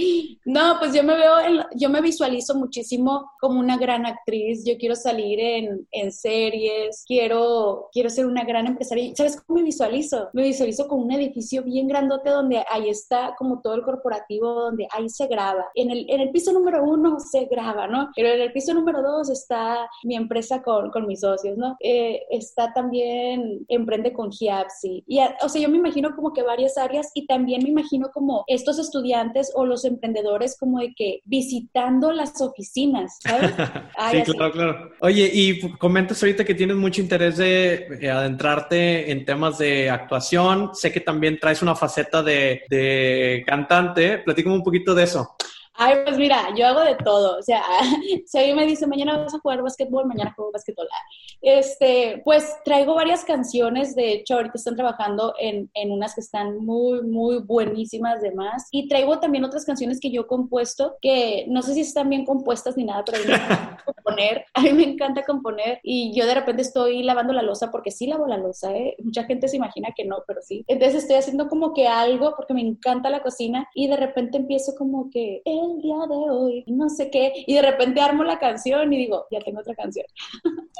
no, 0.44 0.76
pues 0.78 0.94
yo 0.94 1.02
me 1.02 1.16
veo, 1.16 1.34
yo 1.76 1.88
me 1.88 2.00
visualizo 2.00 2.54
muchísimo 2.54 3.30
como 3.40 3.60
una 3.60 3.76
gran 3.76 4.06
actriz. 4.06 4.64
Yo 4.64 4.76
quiero 4.78 4.96
salir 4.96 5.38
en, 5.40 6.12
series, 6.12 7.04
quiero, 7.06 7.88
quiero 7.92 8.10
ser 8.10 8.26
una 8.26 8.44
gran 8.44 8.66
empresaria. 8.66 9.12
¿Sabes 9.14 9.40
cómo 9.40 9.58
me 9.58 9.64
visualizo? 9.64 10.28
Me 10.32 10.42
visualizo 10.42 10.88
con 10.88 11.00
un 11.00 11.12
edificio 11.12 11.62
bien 11.62 11.86
grandote 11.86 12.30
donde 12.30 12.64
ahí 12.68 12.88
está 12.88 13.34
como 13.38 13.60
todo 13.60 13.74
el 13.74 13.82
corporativo, 13.82 14.52
donde 14.52 14.88
ahí 14.90 15.08
se 15.08 15.26
graba. 15.26 15.66
En 15.74 15.90
el, 15.90 16.06
en 16.08 16.20
el 16.20 16.30
piso 16.30 16.52
número 16.52 16.82
uno 16.82 17.18
se 17.20 17.44
graba, 17.44 17.86
¿no? 17.86 18.10
Pero 18.16 18.28
en 18.28 18.40
el 18.40 18.52
piso 18.52 18.74
número 18.74 19.02
dos 19.02 19.30
está 19.30 19.88
mi 20.04 20.16
empresa 20.16 20.62
con, 20.62 20.90
con 20.90 21.06
mis 21.06 21.20
socios, 21.20 21.56
¿no? 21.56 21.76
Eh, 21.80 22.22
está 22.30 22.72
también 22.72 23.64
Emprende 23.68 24.12
con 24.12 24.30
Giapsi. 24.30 25.04
Y, 25.06 25.20
o 25.42 25.48
sea, 25.48 25.62
yo 25.62 25.68
me 25.68 25.76
imagino 25.76 26.14
como 26.14 26.32
que 26.32 26.42
varias 26.42 26.76
áreas 26.76 27.10
y 27.14 27.26
también 27.26 27.62
me 27.62 27.70
imagino 27.70 28.10
como 28.12 28.44
estos 28.46 28.78
estudiantes 28.78 29.19
o 29.54 29.66
los 29.66 29.84
emprendedores 29.84 30.56
como 30.58 30.80
de 30.80 30.94
que 30.94 31.20
visitando 31.24 32.12
las 32.12 32.40
oficinas, 32.40 33.18
¿sabes? 33.20 33.50
sí, 34.10 34.32
claro, 34.32 34.52
claro. 34.52 34.90
Oye, 35.00 35.30
y 35.32 35.72
comentas 35.72 36.22
ahorita 36.22 36.44
que 36.44 36.54
tienes 36.54 36.76
mucho 36.76 37.00
interés 37.00 37.36
de 37.36 37.86
eh, 38.00 38.10
adentrarte 38.10 39.10
en 39.10 39.24
temas 39.24 39.58
de 39.58 39.90
actuación. 39.90 40.70
Sé 40.74 40.92
que 40.92 41.00
también 41.00 41.38
traes 41.38 41.62
una 41.62 41.74
faceta 41.74 42.22
de, 42.22 42.62
de 42.68 43.42
cantante. 43.46 44.18
Platícame 44.18 44.56
un 44.56 44.62
poquito 44.62 44.94
de 44.94 45.04
eso. 45.04 45.36
Ay, 45.82 45.94
pues 46.04 46.18
mira, 46.18 46.54
yo 46.54 46.66
hago 46.66 46.80
de 46.80 46.94
todo. 46.94 47.38
O 47.38 47.42
sea, 47.42 47.62
si 48.26 48.38
alguien 48.38 48.56
me 48.56 48.66
dice, 48.66 48.86
mañana 48.86 49.16
vas 49.16 49.32
a 49.34 49.38
jugar 49.38 49.62
básquetbol, 49.62 50.04
mañana 50.04 50.34
juego 50.36 50.52
básquetbol. 50.52 50.86
Este, 51.40 52.20
pues 52.22 52.54
traigo 52.66 52.94
varias 52.94 53.24
canciones. 53.24 53.94
De 53.94 54.12
hecho, 54.12 54.34
ahorita 54.34 54.56
están 54.56 54.76
trabajando 54.76 55.32
en, 55.40 55.70
en 55.72 55.90
unas 55.90 56.14
que 56.14 56.20
están 56.20 56.58
muy, 56.58 57.00
muy 57.00 57.38
buenísimas 57.38 58.20
de 58.20 58.30
más. 58.32 58.68
Y 58.70 58.88
traigo 58.88 59.20
también 59.20 59.42
otras 59.42 59.64
canciones 59.64 60.00
que 60.00 60.10
yo 60.10 60.20
he 60.20 60.26
compuesto, 60.26 60.98
que 61.00 61.46
no 61.48 61.62
sé 61.62 61.72
si 61.72 61.80
están 61.80 62.10
bien 62.10 62.26
compuestas 62.26 62.76
ni 62.76 62.84
nada, 62.84 63.02
pero 63.02 63.16
a 63.16 63.20
mí 63.22 63.26
me 63.26 63.36
encanta 63.36 63.82
componer. 63.94 64.44
A 64.52 64.60
mí 64.60 64.72
me 64.74 64.82
encanta 64.82 65.22
componer. 65.22 65.80
Y 65.82 66.12
yo 66.14 66.26
de 66.26 66.34
repente 66.34 66.60
estoy 66.60 67.02
lavando 67.04 67.32
la 67.32 67.40
losa, 67.40 67.70
porque 67.70 67.90
sí 67.90 68.06
lavo 68.06 68.26
la 68.26 68.36
losa, 68.36 68.76
¿eh? 68.76 68.96
Mucha 69.02 69.24
gente 69.24 69.48
se 69.48 69.56
imagina 69.56 69.94
que 69.96 70.04
no, 70.04 70.24
pero 70.26 70.42
sí. 70.42 70.62
Entonces 70.68 71.04
estoy 71.04 71.16
haciendo 71.16 71.48
como 71.48 71.72
que 71.72 71.88
algo, 71.88 72.34
porque 72.36 72.52
me 72.52 72.60
encanta 72.60 73.08
la 73.08 73.22
cocina. 73.22 73.66
Y 73.74 73.88
de 73.88 73.96
repente 73.96 74.36
empiezo 74.36 74.74
como 74.76 75.08
que 75.08 75.40
el 75.74 75.82
día 75.82 75.96
de 76.08 76.14
hoy, 76.14 76.64
no 76.66 76.88
sé 76.88 77.10
qué, 77.10 77.32
y 77.46 77.54
de 77.54 77.62
repente 77.62 78.00
armo 78.00 78.24
la 78.24 78.38
canción 78.38 78.92
y 78.92 78.98
digo, 78.98 79.26
ya 79.30 79.40
tengo 79.40 79.60
otra 79.60 79.74
canción. 79.74 80.06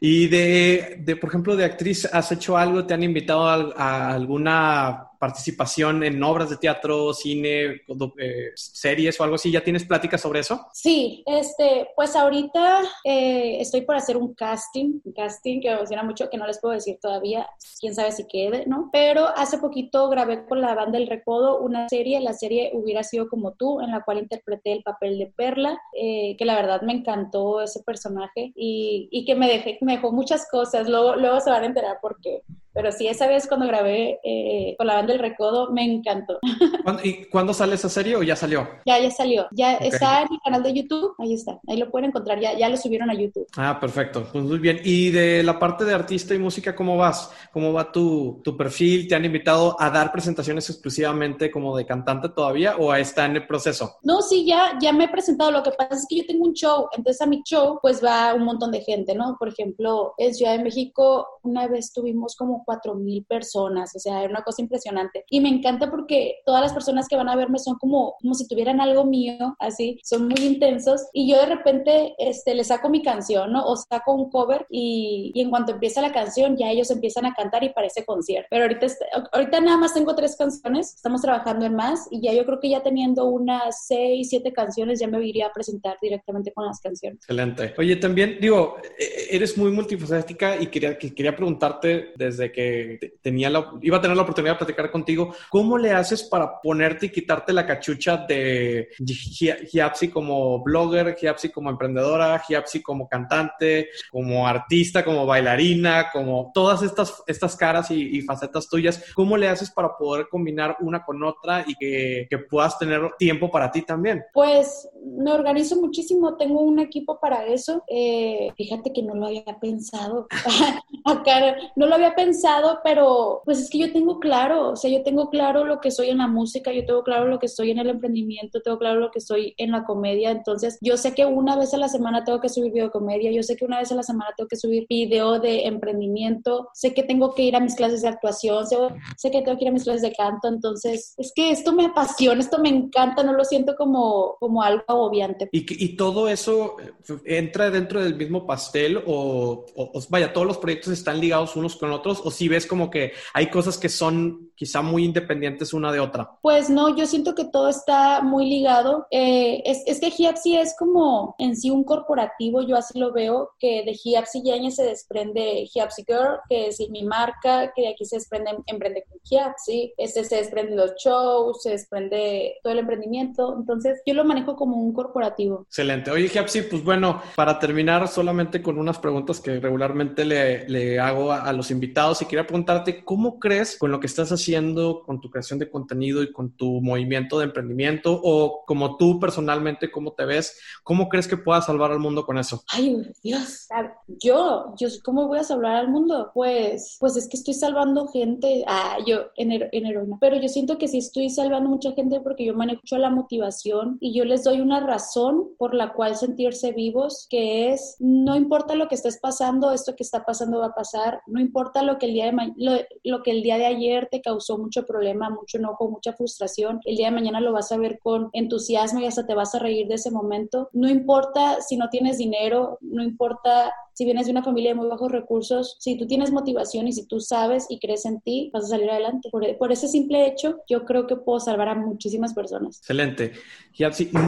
Y 0.00 0.28
de, 0.28 0.98
de 1.00 1.16
por 1.16 1.30
ejemplo, 1.30 1.56
de 1.56 1.64
actriz, 1.64 2.04
¿has 2.12 2.30
hecho 2.30 2.58
algo? 2.58 2.84
¿Te 2.84 2.92
han 2.92 3.02
invitado 3.02 3.48
a 3.48 4.12
alguna 4.12 5.12
participación 5.18 6.02
en 6.02 6.22
obras 6.22 6.50
de 6.50 6.56
teatro, 6.56 7.12
cine, 7.12 7.82
eh, 8.18 8.50
series 8.54 9.18
o 9.20 9.24
algo 9.24 9.36
así? 9.36 9.50
¿Ya 9.50 9.62
tienes 9.62 9.84
pláticas 9.84 10.20
sobre 10.20 10.40
eso? 10.40 10.66
Sí, 10.72 11.22
este, 11.26 11.88
pues 11.96 12.16
ahorita 12.16 12.82
eh, 13.04 13.60
estoy 13.60 13.82
por 13.82 13.96
hacer 13.96 14.16
un 14.16 14.34
casting, 14.34 15.00
un 15.04 15.12
casting 15.12 15.60
que 15.60 15.68
me 15.68 15.76
emociona 15.76 16.02
mucho, 16.02 16.28
que 16.30 16.38
no 16.38 16.46
les 16.46 16.60
puedo 16.60 16.74
decir 16.74 16.98
todavía, 17.00 17.48
quién 17.80 17.94
sabe 17.94 18.12
si 18.12 18.26
quede, 18.26 18.64
¿no? 18.66 18.90
Pero 18.92 19.28
hace 19.36 19.58
poquito 19.58 20.08
grabé 20.08 20.46
con 20.46 20.60
la 20.60 20.74
banda 20.74 20.98
El 20.98 21.06
Recodo 21.06 21.60
una 21.60 21.88
serie, 21.88 22.20
la 22.20 22.32
serie 22.32 22.70
Hubiera 22.74 23.02
sido 23.02 23.28
como 23.28 23.52
tú, 23.52 23.80
en 23.80 23.90
la 23.90 24.02
cual 24.02 24.18
interpreté 24.18 24.72
el 24.72 24.82
papel 24.82 25.18
de 25.18 25.26
Perla, 25.26 25.80
eh, 25.92 26.36
que 26.38 26.44
la 26.44 26.54
verdad 26.54 26.82
me 26.82 26.92
encantó 26.92 27.60
ese 27.60 27.82
personaje 27.82 28.52
y, 28.54 29.24
que 29.26 29.34
me, 29.34 29.48
dejé, 29.48 29.78
me 29.80 29.96
dejó 29.96 30.12
muchas 30.12 30.48
cosas, 30.50 30.88
luego, 30.88 31.16
luego 31.16 31.40
se 31.40 31.50
van 31.50 31.62
a 31.62 31.66
enterar 31.66 31.98
por 32.00 32.20
qué. 32.20 32.42
Pero 32.76 32.92
sí, 32.92 33.08
esa 33.08 33.26
vez 33.26 33.46
cuando 33.48 33.66
grabé 33.66 34.20
eh, 34.22 34.74
con 34.76 34.86
la 34.86 34.96
banda 34.96 35.14
El 35.14 35.18
Recodo, 35.18 35.72
me 35.72 35.82
encantó. 35.82 36.38
¿Y 37.02 37.24
cuándo 37.24 37.54
sale 37.54 37.74
esa 37.74 37.88
serie 37.88 38.16
o 38.16 38.22
ya 38.22 38.36
salió? 38.36 38.68
Ya, 38.84 38.98
ya 38.98 39.10
salió. 39.10 39.46
Ya 39.52 39.76
está 39.76 40.20
en 40.20 40.28
mi 40.30 40.38
canal 40.40 40.62
de 40.62 40.74
YouTube. 40.74 41.14
Ahí 41.18 41.32
está. 41.32 41.58
Ahí 41.66 41.78
lo 41.78 41.90
pueden 41.90 42.10
encontrar. 42.10 42.38
Ya, 42.38 42.54
ya 42.54 42.68
lo 42.68 42.76
subieron 42.76 43.08
a 43.08 43.14
YouTube. 43.14 43.46
Ah, 43.56 43.80
perfecto. 43.80 44.28
Pues 44.30 44.44
muy 44.44 44.58
bien. 44.58 44.78
¿Y 44.84 45.10
de 45.10 45.42
la 45.42 45.58
parte 45.58 45.86
de 45.86 45.94
artista 45.94 46.34
y 46.34 46.38
música, 46.38 46.76
cómo 46.76 46.98
vas? 46.98 47.32
¿Cómo 47.50 47.72
va 47.72 47.90
tu, 47.90 48.42
tu 48.44 48.58
perfil? 48.58 49.08
¿Te 49.08 49.14
han 49.14 49.24
invitado 49.24 49.74
a 49.80 49.88
dar 49.88 50.12
presentaciones 50.12 50.68
exclusivamente 50.68 51.50
como 51.50 51.74
de 51.78 51.86
cantante 51.86 52.28
todavía 52.28 52.76
o 52.76 52.94
está 52.94 53.24
en 53.24 53.36
el 53.36 53.46
proceso? 53.46 53.96
No, 54.02 54.20
sí, 54.20 54.44
ya, 54.44 54.78
ya 54.82 54.92
me 54.92 55.04
he 55.04 55.08
presentado. 55.08 55.50
Lo 55.50 55.62
que 55.62 55.70
pasa 55.70 55.94
es 55.94 56.06
que 56.06 56.16
yo 56.16 56.26
tengo 56.26 56.44
un 56.44 56.52
show. 56.52 56.88
Entonces 56.94 57.22
a 57.22 57.26
mi 57.26 57.42
show 57.42 57.78
pues 57.80 58.04
va 58.04 58.34
un 58.34 58.44
montón 58.44 58.70
de 58.70 58.82
gente, 58.82 59.14
¿no? 59.14 59.36
Por 59.38 59.48
ejemplo, 59.48 60.12
en 60.18 60.34
Ciudad 60.34 60.58
de 60.58 60.62
México 60.62 61.26
una 61.42 61.68
vez 61.68 61.92
tuvimos 61.92 62.36
como 62.36 62.64
mil 62.96 63.24
personas, 63.24 63.94
o 63.94 63.98
sea, 63.98 64.20
era 64.22 64.30
una 64.30 64.42
cosa 64.42 64.62
impresionante. 64.62 65.24
Y 65.30 65.40
me 65.40 65.48
encanta 65.48 65.90
porque 65.90 66.36
todas 66.44 66.62
las 66.62 66.72
personas 66.72 67.08
que 67.08 67.16
van 67.16 67.28
a 67.28 67.36
verme 67.36 67.58
son 67.58 67.76
como, 67.78 68.16
como 68.20 68.34
si 68.34 68.46
tuvieran 68.46 68.80
algo 68.80 69.04
mío, 69.04 69.56
así, 69.58 69.98
son 70.04 70.28
muy 70.28 70.44
intensos. 70.44 71.06
Y 71.12 71.30
yo 71.30 71.38
de 71.38 71.46
repente 71.46 72.14
este, 72.18 72.54
le 72.54 72.64
saco 72.64 72.88
mi 72.88 73.02
canción, 73.02 73.52
¿no? 73.52 73.64
O 73.66 73.76
saco 73.76 74.14
un 74.14 74.30
cover 74.30 74.66
y, 74.70 75.32
y 75.34 75.40
en 75.40 75.50
cuanto 75.50 75.72
empieza 75.72 76.00
la 76.00 76.12
canción 76.12 76.56
ya 76.56 76.70
ellos 76.70 76.90
empiezan 76.90 77.26
a 77.26 77.34
cantar 77.34 77.64
y 77.64 77.70
parece 77.70 78.04
concierto. 78.04 78.48
Pero 78.50 78.64
ahorita, 78.64 78.86
ahorita 79.32 79.60
nada 79.60 79.76
más 79.76 79.94
tengo 79.94 80.14
tres 80.14 80.36
canciones, 80.36 80.94
estamos 80.94 81.22
trabajando 81.22 81.66
en 81.66 81.74
más 81.74 82.06
y 82.10 82.20
ya 82.20 82.32
yo 82.32 82.44
creo 82.44 82.60
que 82.60 82.70
ya 82.70 82.82
teniendo 82.82 83.26
unas 83.26 83.86
seis, 83.86 84.28
siete 84.30 84.52
canciones 84.52 85.00
ya 85.00 85.08
me 85.08 85.24
iría 85.26 85.46
a 85.46 85.52
presentar 85.52 85.96
directamente 86.00 86.52
con 86.52 86.66
las 86.66 86.80
canciones. 86.80 87.18
Excelente. 87.18 87.74
Oye, 87.78 87.96
también 87.96 88.38
digo, 88.40 88.76
e-, 88.98 89.36
eres 89.36 89.56
muy 89.56 89.70
multifacética 89.70 90.60
y 90.60 90.68
quería, 90.68 90.98
quería 90.98 91.34
preguntarte 91.34 92.12
desde 92.16 92.52
que 92.56 93.18
tenía 93.20 93.50
la, 93.50 93.70
iba 93.82 93.98
a 93.98 94.00
tener 94.00 94.16
la 94.16 94.22
oportunidad 94.22 94.54
de 94.54 94.58
platicar 94.58 94.90
contigo, 94.90 95.34
¿cómo 95.50 95.76
le 95.76 95.92
haces 95.92 96.22
para 96.22 96.58
ponerte 96.62 97.06
y 97.06 97.10
quitarte 97.10 97.52
la 97.52 97.66
cachucha 97.66 98.16
de 98.26 98.88
Giapsi 98.98 100.08
como 100.08 100.62
blogger, 100.62 101.14
Giapsi 101.14 101.50
como 101.50 101.68
emprendedora, 101.68 102.38
Giapsi 102.38 102.82
como 102.82 103.06
cantante, 103.06 103.90
como 104.10 104.48
artista, 104.48 105.04
como 105.04 105.26
bailarina, 105.26 106.08
como 106.10 106.50
todas 106.54 106.82
estas, 106.82 107.22
estas 107.26 107.54
caras 107.56 107.90
y, 107.90 108.22
facetas 108.22 108.68
tuyas? 108.68 109.04
¿Cómo 109.14 109.36
le 109.36 109.48
haces 109.48 109.70
para 109.70 109.96
poder 109.96 110.28
combinar 110.28 110.78
una 110.80 111.04
con 111.04 111.22
otra 111.22 111.62
y 111.66 111.74
que, 111.74 112.26
que 112.30 112.38
puedas 112.38 112.78
tener 112.78 113.02
tiempo 113.18 113.50
para 113.50 113.70
ti 113.70 113.82
también? 113.82 114.24
Pues 114.32 114.88
me 115.04 115.30
organizo 115.30 115.76
muchísimo, 115.76 116.36
tengo 116.36 116.62
un 116.62 116.78
equipo 116.78 117.20
para 117.20 117.44
eso. 117.44 117.84
Eh, 117.88 118.52
fíjate 118.56 118.92
que 118.92 119.02
no 119.02 119.14
lo 119.14 119.26
había 119.26 119.44
pensado. 119.60 120.26
Acá 121.04 121.56
no 121.76 121.86
lo 121.86 121.94
había 121.94 122.14
pensado, 122.14 122.45
pero 122.82 123.42
pues 123.44 123.58
es 123.58 123.70
que 123.70 123.78
yo 123.78 123.92
tengo 123.92 124.18
claro, 124.20 124.70
o 124.70 124.76
sea, 124.76 124.90
yo 124.90 125.02
tengo 125.02 125.30
claro 125.30 125.64
lo 125.64 125.80
que 125.80 125.90
soy 125.90 126.10
en 126.10 126.18
la 126.18 126.28
música, 126.28 126.72
yo 126.72 126.84
tengo 126.84 127.02
claro 127.02 127.26
lo 127.26 127.38
que 127.38 127.48
soy 127.48 127.70
en 127.70 127.78
el 127.78 127.88
emprendimiento, 127.88 128.60
tengo 128.60 128.78
claro 128.78 129.00
lo 129.00 129.10
que 129.10 129.20
soy 129.20 129.54
en 129.56 129.70
la 129.70 129.84
comedia. 129.84 130.30
Entonces, 130.30 130.78
yo 130.80 130.96
sé 130.96 131.14
que 131.14 131.26
una 131.26 131.56
vez 131.56 131.74
a 131.74 131.78
la 131.78 131.88
semana 131.88 132.24
tengo 132.24 132.40
que 132.40 132.48
subir 132.48 132.72
video 132.72 132.90
comedia, 132.90 133.30
yo 133.30 133.42
sé 133.42 133.56
que 133.56 133.64
una 133.64 133.78
vez 133.78 133.92
a 133.92 133.94
la 133.94 134.02
semana 134.02 134.30
tengo 134.36 134.48
que 134.48 134.56
subir 134.56 134.86
video 134.88 135.40
de 135.40 135.66
emprendimiento, 135.66 136.68
sé 136.74 136.94
que 136.94 137.02
tengo 137.02 137.34
que 137.34 137.42
ir 137.42 137.56
a 137.56 137.60
mis 137.60 137.74
clases 137.74 138.02
de 138.02 138.08
actuación, 138.08 138.66
sé, 138.66 138.76
sé 139.16 139.30
que 139.30 139.42
tengo 139.42 139.58
que 139.58 139.64
ir 139.64 139.70
a 139.70 139.74
mis 139.74 139.84
clases 139.84 140.02
de 140.02 140.12
canto. 140.12 140.48
Entonces, 140.48 141.14
es 141.16 141.32
que 141.34 141.50
esto 141.50 141.72
me 141.72 141.86
apasiona, 141.86 142.40
esto 142.40 142.58
me 142.58 142.68
encanta, 142.68 143.22
no 143.22 143.32
lo 143.32 143.44
siento 143.44 143.74
como, 143.76 144.36
como 144.38 144.62
algo 144.62 144.84
obviante. 144.88 145.48
¿Y, 145.52 145.84
¿Y 145.84 145.96
todo 145.96 146.28
eso 146.28 146.76
eh, 146.80 146.92
entra 147.24 147.70
dentro 147.70 148.02
del 148.02 148.16
mismo 148.16 148.46
pastel 148.46 149.02
o, 149.06 149.66
o, 149.74 150.00
vaya, 150.08 150.32
todos 150.32 150.46
los 150.46 150.58
proyectos 150.58 150.92
están 150.92 151.20
ligados 151.20 151.56
unos 151.56 151.76
con 151.76 151.90
otros 151.90 152.22
o 152.26 152.30
si 152.30 152.48
ves 152.48 152.66
como 152.66 152.90
que 152.90 153.12
hay 153.34 153.48
cosas 153.48 153.78
que 153.78 153.88
son 153.88 154.50
quizá 154.56 154.82
muy 154.82 155.04
independientes 155.04 155.72
una 155.72 155.92
de 155.92 156.00
otra? 156.00 156.30
Pues 156.42 156.68
no, 156.68 156.96
yo 156.96 157.06
siento 157.06 157.34
que 157.34 157.44
todo 157.44 157.68
está 157.68 158.22
muy 158.22 158.48
ligado. 158.48 159.06
Eh, 159.10 159.62
es, 159.64 159.82
es, 159.86 160.00
que 160.00 160.10
Giapsi 160.10 160.56
es 160.56 160.74
como 160.76 161.36
en 161.38 161.56
sí 161.56 161.70
un 161.70 161.84
corporativo, 161.84 162.62
yo 162.62 162.76
así 162.76 162.98
lo 162.98 163.12
veo, 163.12 163.50
que 163.58 163.84
de 163.84 163.94
Giapsi 163.94 164.42
Yañez 164.42 164.76
se 164.76 164.84
desprende 164.84 165.66
Giapsi 165.66 166.04
Girl, 166.06 166.40
que 166.48 166.68
es 166.68 166.80
mi 166.90 167.04
marca, 167.04 167.72
que 167.74 167.82
de 167.82 167.88
aquí 167.88 168.04
se 168.04 168.16
desprende 168.16 168.50
Emprende 168.66 169.04
con 169.08 169.20
Giapsi, 169.22 169.92
este 169.96 170.24
se 170.24 170.36
desprende 170.36 170.74
los 170.74 170.94
shows, 170.96 171.62
se 171.62 171.70
desprende 171.70 172.54
todo 172.62 172.72
el 172.72 172.80
emprendimiento. 172.80 173.54
Entonces, 173.56 174.02
yo 174.04 174.14
lo 174.14 174.24
manejo 174.24 174.56
como 174.56 174.76
un 174.76 174.92
corporativo. 174.92 175.62
Excelente. 175.68 176.10
Oye, 176.10 176.28
Giapsi, 176.28 176.62
pues 176.62 176.82
bueno, 176.82 177.22
para 177.34 177.58
terminar 177.58 178.08
solamente 178.08 178.62
con 178.62 178.78
unas 178.78 178.98
preguntas 178.98 179.40
que 179.40 179.60
regularmente 179.60 180.24
le, 180.24 180.68
le 180.68 180.98
hago 180.98 181.30
a, 181.32 181.42
a 181.42 181.52
los 181.52 181.70
invitados 181.70 182.15
y 182.22 182.24
quería 182.26 182.46
preguntarte, 182.46 183.04
¿cómo 183.04 183.38
crees 183.38 183.76
con 183.78 183.90
lo 183.90 184.00
que 184.00 184.06
estás 184.06 184.32
haciendo? 184.32 184.46
haciendo 184.46 185.02
con 185.04 185.20
tu 185.20 185.28
creación 185.28 185.58
de 185.58 185.68
contenido 185.68 186.22
y 186.22 186.32
con 186.32 186.52
tu 186.52 186.80
movimiento 186.80 187.38
de 187.38 187.46
emprendimiento? 187.46 188.18
O 188.22 188.64
como 188.64 188.96
tú 188.96 189.18
personalmente, 189.18 189.90
¿cómo 189.90 190.12
te 190.12 190.24
ves? 190.24 190.58
¿Cómo 190.84 191.08
crees 191.08 191.26
que 191.26 191.36
puedas 191.36 191.66
salvar 191.66 191.90
al 191.90 191.98
mundo 191.98 192.24
con 192.24 192.38
eso? 192.38 192.62
Ay, 192.68 192.96
Dios. 193.22 193.66
Yo, 194.08 194.72
yo, 194.78 194.88
¿cómo 195.04 195.26
voy 195.26 195.40
a 195.40 195.44
salvar 195.44 195.74
al 195.74 195.88
mundo? 195.88 196.30
Pues, 196.32 196.96
pues 197.00 197.16
es 197.16 197.28
que 197.28 197.36
estoy 197.36 197.54
salvando 197.54 198.06
gente. 198.06 198.64
Ah, 198.68 198.98
yo 199.04 199.30
en, 199.36 199.50
en 199.50 199.86
heroína. 199.86 200.16
Pero 200.20 200.36
yo 200.36 200.48
siento 200.48 200.78
que 200.78 200.86
sí 200.86 200.98
estoy 200.98 201.28
salvando 201.28 201.68
mucha 201.68 201.90
gente 201.92 202.20
porque 202.20 202.44
yo 202.44 202.54
manejo 202.54 202.82
la 202.92 203.10
motivación 203.10 203.98
y 204.00 204.16
yo 204.16 204.24
les 204.24 204.44
doy 204.44 204.60
una 204.60 204.78
razón 204.80 205.48
por 205.58 205.74
la 205.74 205.92
cual 205.92 206.14
sentirse 206.14 206.70
vivos, 206.72 207.26
que 207.28 207.72
es, 207.72 207.96
no 207.98 208.36
importa 208.36 208.76
lo 208.76 208.86
que 208.86 208.94
estés 208.94 209.18
pasando, 209.18 209.72
esto 209.72 209.96
que 209.96 210.04
está 210.04 210.24
pasando 210.24 210.60
va 210.60 210.66
a 210.66 210.74
pasar, 210.74 211.20
no 211.26 211.40
importa 211.40 211.82
lo 211.82 211.98
que 211.98 212.06
el 212.06 212.14
día 212.14 212.26
de, 212.26 212.52
lo, 212.56 212.72
lo 213.02 213.22
que 213.24 213.32
el 213.32 213.42
día 213.42 213.58
de 213.58 213.66
ayer 213.66 214.08
te 214.08 214.22
causó 214.22 214.56
mucho 214.56 214.86
problema, 214.86 215.30
mucho 215.30 215.58
enojo, 215.58 215.90
mucha 215.90 216.12
frustración, 216.12 216.80
el 216.84 216.96
día 216.96 217.08
de 217.08 217.14
mañana 217.14 217.40
lo 217.40 217.52
vas 217.52 217.72
a 217.72 217.76
ver 217.76 217.98
con 217.98 218.30
entusiasmo 218.32 219.00
y 219.00 219.06
hasta 219.06 219.26
te 219.26 219.34
vas 219.34 219.54
a 219.56 219.58
reír 219.58 219.88
de 219.88 219.96
ese 219.96 220.12
momento. 220.12 220.70
No 220.72 220.88
importa 220.88 221.60
si 221.60 221.76
no 221.76 221.88
tienes 221.88 222.18
dinero, 222.18 222.78
no 222.80 223.02
importa 223.02 223.72
si 223.96 224.04
vienes 224.04 224.26
de 224.26 224.32
una 224.32 224.42
familia 224.42 224.72
de 224.72 224.74
muy 224.74 224.88
bajos 224.88 225.10
recursos, 225.10 225.78
si 225.80 225.96
tú 225.96 226.06
tienes 226.06 226.30
motivación 226.30 226.86
y 226.86 226.92
si 226.92 227.06
tú 227.06 227.18
sabes 227.18 227.64
y 227.70 227.78
crees 227.78 228.04
en 228.04 228.20
ti, 228.20 228.50
vas 228.52 228.64
a 228.64 228.68
salir 228.68 228.90
adelante. 228.90 229.30
Por, 229.30 229.72
ese 229.72 229.88
simple 229.88 230.26
hecho, 230.26 230.58
yo 230.68 230.84
creo 230.84 231.06
que 231.06 231.16
puedo 231.16 231.40
salvar 231.40 231.70
a 231.70 231.74
muchísimas 231.74 232.34
personas. 232.34 232.76
Excelente. 232.76 233.32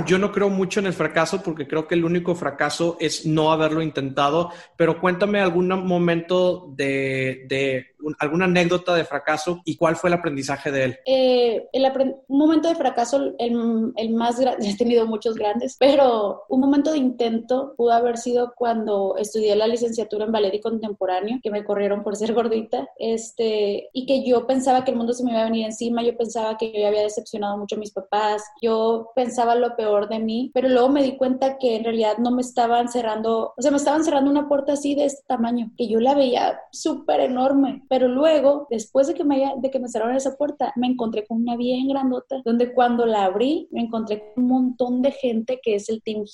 yo 0.06 0.18
no 0.18 0.32
creo 0.32 0.48
mucho 0.48 0.80
en 0.80 0.86
el 0.86 0.94
fracaso 0.94 1.42
porque 1.42 1.68
creo 1.68 1.86
que 1.86 1.96
el 1.96 2.06
único 2.06 2.34
fracaso 2.34 2.96
es 2.98 3.26
no 3.26 3.52
haberlo 3.52 3.82
intentado, 3.82 4.48
pero 4.74 4.98
cuéntame 5.02 5.38
algún 5.38 5.68
momento 5.68 6.72
de, 6.74 7.44
de 7.46 7.88
alguna 8.18 8.44
anécdota 8.46 8.94
de 8.94 9.04
fracaso 9.04 9.60
y 9.64 9.76
cuál 9.76 9.96
fue 9.96 10.10
el 10.10 10.14
aprendizaje 10.14 10.70
de 10.70 10.84
él. 10.84 10.98
Eh, 11.06 11.68
el 11.72 11.88
un 12.28 12.38
momento 12.38 12.68
de 12.68 12.74
fracaso, 12.74 13.34
el, 13.38 13.92
el 13.96 14.10
más 14.14 14.38
grande, 14.38 14.68
he 14.68 14.76
tenido 14.76 15.06
muchos 15.06 15.34
grandes, 15.34 15.76
pero 15.78 16.44
un 16.48 16.60
momento 16.60 16.92
de 16.92 16.98
intento 16.98 17.74
pudo 17.76 17.92
haber 17.92 18.18
sido 18.18 18.52
cuando 18.56 19.16
estudié 19.16 19.56
la 19.56 19.66
licenciatura 19.66 20.24
en 20.24 20.32
ballet 20.32 20.54
y 20.54 20.60
contemporáneo, 20.60 21.38
que 21.42 21.50
me 21.50 21.64
corrieron 21.64 22.02
por 22.02 22.16
ser 22.16 22.34
gordita, 22.34 22.88
este, 22.98 23.88
y 23.92 24.06
que 24.06 24.24
yo 24.26 24.46
pensaba 24.46 24.84
que 24.84 24.90
el 24.90 24.96
mundo 24.96 25.12
se 25.12 25.24
me 25.24 25.32
iba 25.32 25.40
a 25.40 25.44
venir 25.44 25.66
encima, 25.66 26.02
yo 26.02 26.16
pensaba 26.16 26.56
que 26.56 26.72
yo 26.72 26.86
había 26.86 27.02
decepcionado 27.02 27.56
mucho 27.56 27.76
a 27.76 27.78
mis 27.78 27.92
papás, 27.92 28.42
yo 28.62 29.10
pensaba 29.14 29.54
lo 29.54 29.76
peor 29.76 30.08
de 30.08 30.18
mí, 30.18 30.50
pero 30.54 30.68
luego 30.68 30.88
me 30.88 31.02
di 31.02 31.16
cuenta 31.16 31.58
que 31.58 31.76
en 31.76 31.84
realidad 31.84 32.18
no 32.18 32.30
me 32.30 32.42
estaban 32.42 32.88
cerrando, 32.88 33.54
o 33.56 33.62
sea, 33.62 33.70
me 33.70 33.76
estaban 33.76 34.04
cerrando 34.04 34.30
una 34.30 34.48
puerta 34.48 34.72
así 34.72 34.94
de 34.94 35.06
este 35.06 35.22
tamaño, 35.26 35.70
que 35.76 35.88
yo 35.88 36.00
la 36.00 36.14
veía 36.14 36.60
súper 36.72 37.20
enorme, 37.20 37.82
pero 37.88 38.08
luego, 38.08 38.66
después 38.70 39.06
de 39.06 39.14
que 39.14 39.24
me, 39.24 39.52
de 39.56 39.70
que 39.70 39.78
me 39.78 39.88
cerraron 39.88 40.16
esa 40.16 40.36
puerta, 40.36 40.72
me 40.76 40.86
encontré 40.86 41.26
con 41.26 41.42
una 41.42 41.56
bien 41.56 41.88
grandota, 41.88 42.42
donde 42.44 42.72
cuando 42.72 43.06
la 43.06 43.24
abrí, 43.24 43.68
me 43.70 43.80
encontré 43.80 44.32
con 44.34 44.44
un 44.44 44.50
montón 44.50 45.02
de 45.02 45.12
gente 45.12 45.60
que 45.62 45.74
es 45.74 45.88
el 45.88 46.02
Team 46.02 46.24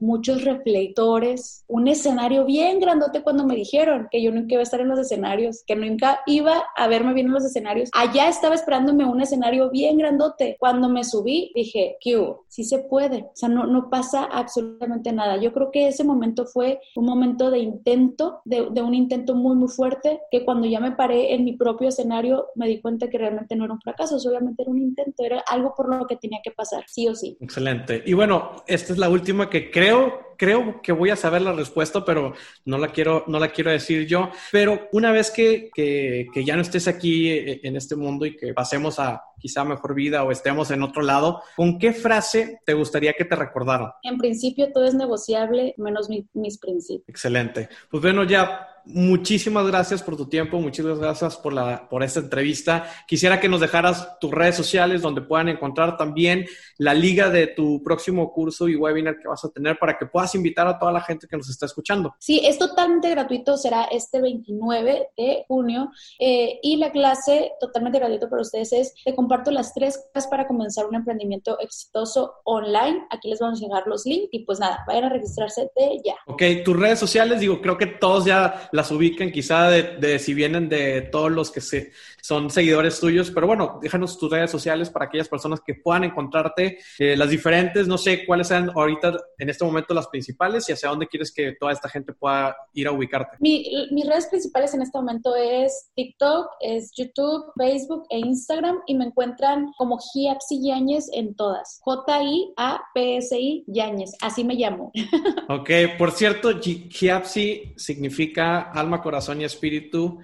muchos 0.00 0.44
reflectores, 0.44 1.64
un 1.66 1.88
escenario 1.88 2.44
bien 2.44 2.80
grandote 2.80 3.22
cuando 3.22 3.44
me 3.44 3.56
dijeron 3.56 4.08
que 4.10 4.22
yo 4.22 4.30
nunca 4.30 4.54
iba 4.54 4.60
a 4.60 4.64
estar 4.64 4.80
en 4.80 4.88
los 4.88 4.98
escenarios, 4.98 5.62
que 5.66 5.76
nunca 5.76 6.20
iba 6.26 6.64
a 6.76 6.88
verme 6.88 7.14
bien 7.14 7.26
en 7.26 7.32
los 7.32 7.44
escenarios. 7.44 7.90
Allá 7.92 8.28
estaba 8.28 8.54
esperándome 8.54 9.04
un 9.04 9.20
escenario 9.20 9.70
bien 9.70 9.98
grandote. 9.98 10.56
Cuando 10.58 10.88
me 10.88 11.04
subí, 11.04 11.52
dije, 11.54 11.96
¿qué 12.00 12.18
Sí 12.48 12.64
se 12.64 12.78
puede. 12.78 13.22
O 13.22 13.30
sea, 13.34 13.48
no, 13.48 13.66
no 13.66 13.88
pasa 13.90 14.24
absolutamente 14.24 15.12
nada. 15.12 15.36
Yo 15.36 15.52
creo 15.52 15.70
que 15.70 15.88
ese 15.88 16.02
momento 16.02 16.46
fue 16.46 16.80
un 16.96 17.04
momento 17.04 17.50
de 17.50 17.58
intento, 17.58 18.40
de, 18.44 18.68
de 18.70 18.82
un 18.82 18.94
intento 18.94 19.34
muy, 19.34 19.54
muy 19.54 19.68
fuerte, 19.68 20.20
que 20.30 20.44
cuando 20.44 20.66
ya 20.66 20.80
me 20.80 20.92
paré 20.92 21.34
en 21.34 21.44
mi 21.44 21.56
propio 21.56 21.88
escenario, 21.88 22.46
me 22.54 22.66
di 22.66 22.80
cuenta 22.80 23.08
que 23.08 23.18
realmente 23.18 23.54
no 23.54 23.64
era 23.64 23.74
un 23.74 23.80
fracaso, 23.80 24.18
solamente 24.18 24.62
era 24.62 24.70
un 24.70 24.78
intento, 24.78 25.24
era 25.24 25.40
algo 25.46 25.74
por 25.76 25.94
lo 25.94 26.06
que 26.06 26.16
tenía 26.16 26.40
que 26.42 26.50
pasar, 26.50 26.84
sí 26.88 27.06
o 27.06 27.14
sí. 27.14 27.36
Excelente. 27.40 28.02
Y 28.04 28.14
bueno, 28.14 28.56
esta 28.66 28.92
es 28.92 28.98
la 28.98 29.08
última 29.08 29.48
que 29.48 29.70
creo 29.70 29.87
creo, 29.88 30.34
creo 30.36 30.80
que 30.82 30.92
voy 30.92 31.10
a 31.10 31.16
saber 31.16 31.42
la 31.42 31.52
respuesta, 31.52 32.04
pero 32.04 32.34
no 32.64 32.78
la 32.78 32.88
quiero, 32.88 33.24
no 33.26 33.38
la 33.38 33.48
quiero 33.48 33.70
decir 33.70 34.06
yo. 34.06 34.30
Pero 34.52 34.88
una 34.92 35.12
vez 35.12 35.30
que, 35.30 35.70
que, 35.74 36.26
que 36.32 36.44
ya 36.44 36.56
no 36.56 36.62
estés 36.62 36.88
aquí 36.88 37.30
eh, 37.30 37.60
en 37.62 37.76
este 37.76 37.96
mundo 37.96 38.26
y 38.26 38.36
que 38.36 38.54
pasemos 38.54 38.98
a 38.98 39.22
quizá 39.38 39.64
mejor 39.64 39.94
vida 39.94 40.24
o 40.24 40.30
estemos 40.30 40.70
en 40.70 40.82
otro 40.82 41.02
lado, 41.02 41.42
¿con 41.56 41.78
qué 41.78 41.92
frase 41.92 42.60
te 42.64 42.74
gustaría 42.74 43.12
que 43.12 43.24
te 43.24 43.36
recordaran? 43.36 43.90
En 44.02 44.18
principio 44.18 44.72
todo 44.72 44.84
es 44.84 44.94
negociable, 44.94 45.74
menos 45.76 46.08
mis 46.08 46.58
principios. 46.58 47.08
Excelente. 47.08 47.68
Pues 47.90 48.02
bueno, 48.02 48.24
ya 48.24 48.77
muchísimas 48.88 49.66
gracias 49.66 50.02
por 50.02 50.16
tu 50.16 50.28
tiempo, 50.28 50.58
muchísimas 50.60 50.98
gracias 50.98 51.36
por, 51.36 51.52
la, 51.52 51.88
por 51.88 52.02
esta 52.02 52.20
entrevista. 52.20 52.90
Quisiera 53.06 53.38
que 53.40 53.48
nos 53.48 53.60
dejaras 53.60 54.18
tus 54.18 54.30
redes 54.30 54.56
sociales 54.56 55.02
donde 55.02 55.20
puedan 55.20 55.48
encontrar 55.48 55.96
también 55.96 56.46
la 56.78 56.94
liga 56.94 57.28
de 57.28 57.48
tu 57.48 57.82
próximo 57.82 58.32
curso 58.32 58.68
y 58.68 58.76
webinar 58.76 59.18
que 59.18 59.28
vas 59.28 59.44
a 59.44 59.50
tener 59.50 59.78
para 59.78 59.98
que 59.98 60.06
puedas 60.06 60.34
invitar 60.34 60.66
a 60.66 60.78
toda 60.78 60.92
la 60.92 61.00
gente 61.00 61.26
que 61.26 61.36
nos 61.36 61.50
está 61.50 61.66
escuchando. 61.66 62.14
Sí, 62.18 62.40
es 62.44 62.58
totalmente 62.58 63.10
gratuito, 63.10 63.56
será 63.56 63.84
este 63.84 64.20
29 64.20 65.08
de 65.16 65.44
junio 65.46 65.90
eh, 66.18 66.58
y 66.62 66.76
la 66.76 66.90
clase 66.90 67.52
totalmente 67.60 67.98
gratuito 67.98 68.28
para 68.28 68.42
ustedes 68.42 68.72
es, 68.72 68.94
te 69.04 69.14
comparto 69.14 69.50
las 69.50 69.74
tres 69.74 69.98
clases 70.12 70.30
para 70.30 70.46
comenzar 70.46 70.86
un 70.86 70.94
emprendimiento 70.94 71.58
exitoso 71.60 72.36
online. 72.44 73.06
Aquí 73.10 73.28
les 73.28 73.38
vamos 73.38 73.60
a 73.60 73.64
llegar 73.64 73.84
los 73.86 74.06
links 74.06 74.28
y 74.32 74.44
pues 74.44 74.58
nada, 74.60 74.84
vayan 74.86 75.04
a 75.04 75.08
registrarse 75.10 75.70
de 75.76 76.00
ya. 76.04 76.14
Ok, 76.26 76.42
tus 76.64 76.76
redes 76.76 76.98
sociales, 76.98 77.40
digo, 77.40 77.60
creo 77.60 77.76
que 77.76 77.86
todos 77.86 78.24
ya 78.24 78.68
las 78.78 78.90
ubican, 78.92 79.32
quizá 79.32 79.68
de, 79.68 79.82
de 79.98 80.18
si 80.18 80.32
vienen 80.32 80.68
de 80.68 81.02
todos 81.02 81.30
los 81.30 81.50
que 81.50 81.60
se, 81.60 81.92
son 82.28 82.50
seguidores 82.50 83.00
tuyos, 83.00 83.30
pero 83.30 83.46
bueno, 83.46 83.78
déjanos 83.80 84.18
tus 84.18 84.30
redes 84.30 84.50
sociales 84.50 84.90
para 84.90 85.06
aquellas 85.06 85.30
personas 85.30 85.62
que 85.64 85.76
puedan 85.76 86.04
encontrarte, 86.04 86.76
eh, 86.98 87.16
las 87.16 87.30
diferentes, 87.30 87.88
no 87.88 87.96
sé 87.96 88.26
cuáles 88.26 88.48
sean 88.48 88.70
ahorita 88.74 89.16
en 89.38 89.48
este 89.48 89.64
momento 89.64 89.94
las 89.94 90.08
principales 90.08 90.68
y 90.68 90.72
hacia 90.72 90.90
dónde 90.90 91.06
quieres 91.06 91.32
que 91.32 91.54
toda 91.58 91.72
esta 91.72 91.88
gente 91.88 92.12
pueda 92.12 92.54
ir 92.74 92.86
a 92.86 92.92
ubicarte. 92.92 93.38
Mi, 93.40 93.64
mis 93.92 94.06
redes 94.06 94.26
principales 94.26 94.74
en 94.74 94.82
este 94.82 94.98
momento 94.98 95.34
es 95.36 95.90
TikTok, 95.96 96.50
es 96.60 96.90
YouTube, 96.94 97.50
Facebook 97.56 98.04
e 98.10 98.18
Instagram 98.18 98.80
y 98.86 98.94
me 98.94 99.06
encuentran 99.06 99.72
como 99.78 99.98
Giapsi 99.98 100.60
Yáñez 100.62 101.06
en 101.14 101.34
todas. 101.34 101.80
J-I-A-P-S-I 101.80 103.64
Yáñez, 103.68 104.12
así 104.20 104.44
me 104.44 104.54
llamo. 104.54 104.92
Ok, 105.50 105.70
por 105.96 106.10
cierto, 106.10 106.50
Giapsi 106.60 107.72
significa 107.76 108.70
alma, 108.70 109.00
corazón 109.00 109.40
y 109.40 109.44
espíritu. 109.44 110.20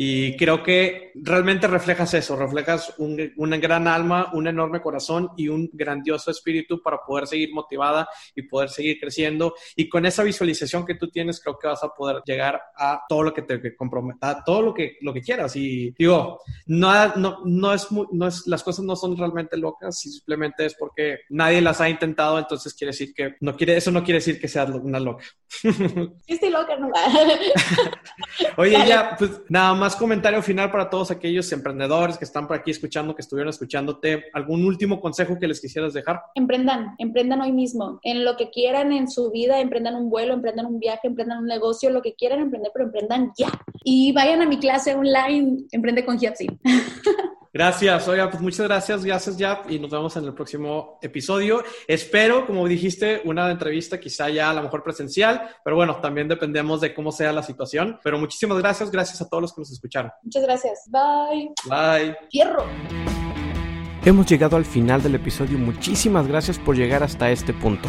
Y 0.00 0.36
creo 0.36 0.62
que 0.62 1.10
realmente 1.16 1.66
reflejas 1.66 2.14
eso, 2.14 2.36
reflejas 2.36 2.94
un, 2.98 3.32
una 3.36 3.56
gran 3.56 3.88
alma, 3.88 4.30
un 4.32 4.46
enorme 4.46 4.80
corazón 4.80 5.30
y 5.36 5.48
un 5.48 5.68
grandioso 5.72 6.30
espíritu 6.30 6.80
para 6.80 6.98
poder 7.04 7.26
seguir 7.26 7.52
motivada 7.52 8.08
y 8.36 8.42
poder 8.42 8.68
seguir 8.68 9.00
creciendo. 9.00 9.54
Y 9.74 9.88
con 9.88 10.06
esa 10.06 10.22
visualización 10.22 10.86
que 10.86 10.94
tú 10.94 11.08
tienes, 11.10 11.40
creo 11.40 11.58
que 11.58 11.66
vas 11.66 11.82
a 11.82 11.88
poder 11.88 12.22
llegar 12.24 12.62
a 12.76 13.02
todo 13.08 13.24
lo 13.24 13.34
que 13.34 13.42
te 13.42 13.74
comprometa, 13.74 14.30
a 14.30 14.44
todo 14.44 14.62
lo 14.62 14.72
que, 14.72 14.98
lo 15.00 15.12
que 15.12 15.20
quieras. 15.20 15.56
Y 15.56 15.90
digo, 15.98 16.42
no, 16.66 17.16
no, 17.16 17.40
no, 17.44 17.74
es 17.74 17.88
no 17.90 18.28
es, 18.28 18.46
las 18.46 18.62
cosas 18.62 18.84
no 18.84 18.94
son 18.94 19.16
realmente 19.16 19.56
locas, 19.56 19.98
simplemente 19.98 20.64
es 20.64 20.74
porque 20.74 21.22
nadie 21.30 21.60
las 21.60 21.80
ha 21.80 21.88
intentado, 21.88 22.38
entonces 22.38 22.72
quiere 22.72 22.92
decir 22.92 23.12
que, 23.12 23.34
no 23.40 23.56
quiere, 23.56 23.76
eso 23.76 23.90
no 23.90 24.04
quiere 24.04 24.18
decir 24.18 24.40
que 24.40 24.46
seas 24.46 24.70
una 24.70 25.00
loca. 25.00 25.24
Sí, 26.28 26.34
estoy 26.34 26.50
loca, 26.50 26.76
no. 26.76 26.90
Oye, 28.58 28.76
ya, 28.86 29.16
pues 29.18 29.40
nada 29.48 29.74
más 29.74 29.87
comentario 29.96 30.42
final 30.42 30.70
para 30.70 30.90
todos 30.90 31.10
aquellos 31.10 31.50
emprendedores 31.52 32.18
que 32.18 32.24
están 32.24 32.46
por 32.46 32.56
aquí 32.56 32.70
escuchando, 32.70 33.14
que 33.14 33.22
estuvieron 33.22 33.50
escuchándote. 33.50 34.24
¿Algún 34.32 34.64
último 34.64 35.00
consejo 35.00 35.38
que 35.38 35.46
les 35.46 35.60
quisieras 35.60 35.92
dejar? 35.92 36.20
Emprendan, 36.34 36.94
emprendan 36.98 37.40
hoy 37.40 37.52
mismo. 37.52 37.98
En 38.02 38.24
lo 38.24 38.36
que 38.36 38.50
quieran 38.50 38.92
en 38.92 39.08
su 39.08 39.30
vida, 39.30 39.60
emprendan 39.60 39.94
un 39.94 40.10
vuelo, 40.10 40.34
emprendan 40.34 40.66
un 40.66 40.78
viaje, 40.78 41.06
emprendan 41.06 41.38
un 41.38 41.46
negocio, 41.46 41.90
lo 41.90 42.02
que 42.02 42.14
quieran 42.14 42.40
emprender, 42.40 42.70
pero 42.72 42.86
emprendan 42.86 43.32
ya. 43.36 43.48
Y 43.84 44.12
vayan 44.12 44.42
a 44.42 44.46
mi 44.46 44.58
clase 44.58 44.94
online, 44.94 45.64
Emprende 45.70 46.04
con 46.04 46.18
Giapsi. 46.18 46.46
Gracias, 47.52 48.06
oiga, 48.08 48.30
pues 48.30 48.42
muchas 48.42 48.66
gracias, 48.66 49.04
gracias 49.04 49.36
ya 49.36 49.62
y 49.68 49.78
nos 49.78 49.90
vemos 49.90 50.16
en 50.16 50.24
el 50.24 50.34
próximo 50.34 50.98
episodio. 51.00 51.64
Espero, 51.86 52.46
como 52.46 52.66
dijiste, 52.68 53.22
una 53.24 53.50
entrevista 53.50 53.98
quizá 53.98 54.28
ya 54.28 54.50
a 54.50 54.54
lo 54.54 54.62
mejor 54.62 54.82
presencial, 54.82 55.48
pero 55.64 55.76
bueno, 55.76 56.00
también 56.00 56.28
dependemos 56.28 56.80
de 56.80 56.94
cómo 56.94 57.12
sea 57.12 57.32
la 57.32 57.42
situación. 57.42 57.98
Pero 58.02 58.18
muchísimas 58.18 58.58
gracias, 58.58 58.90
gracias 58.90 59.20
a 59.22 59.28
todos 59.28 59.42
los 59.42 59.54
que 59.54 59.60
nos 59.62 59.72
escucharon. 59.72 60.10
Muchas 60.22 60.42
gracias, 60.42 60.88
bye. 60.90 61.52
Bye. 61.64 62.16
Fierro. 62.30 62.64
Hemos 64.04 64.26
llegado 64.26 64.56
al 64.56 64.64
final 64.64 65.02
del 65.02 65.16
episodio, 65.16 65.58
muchísimas 65.58 66.26
gracias 66.26 66.58
por 66.58 66.76
llegar 66.76 67.02
hasta 67.02 67.30
este 67.30 67.52
punto. 67.52 67.88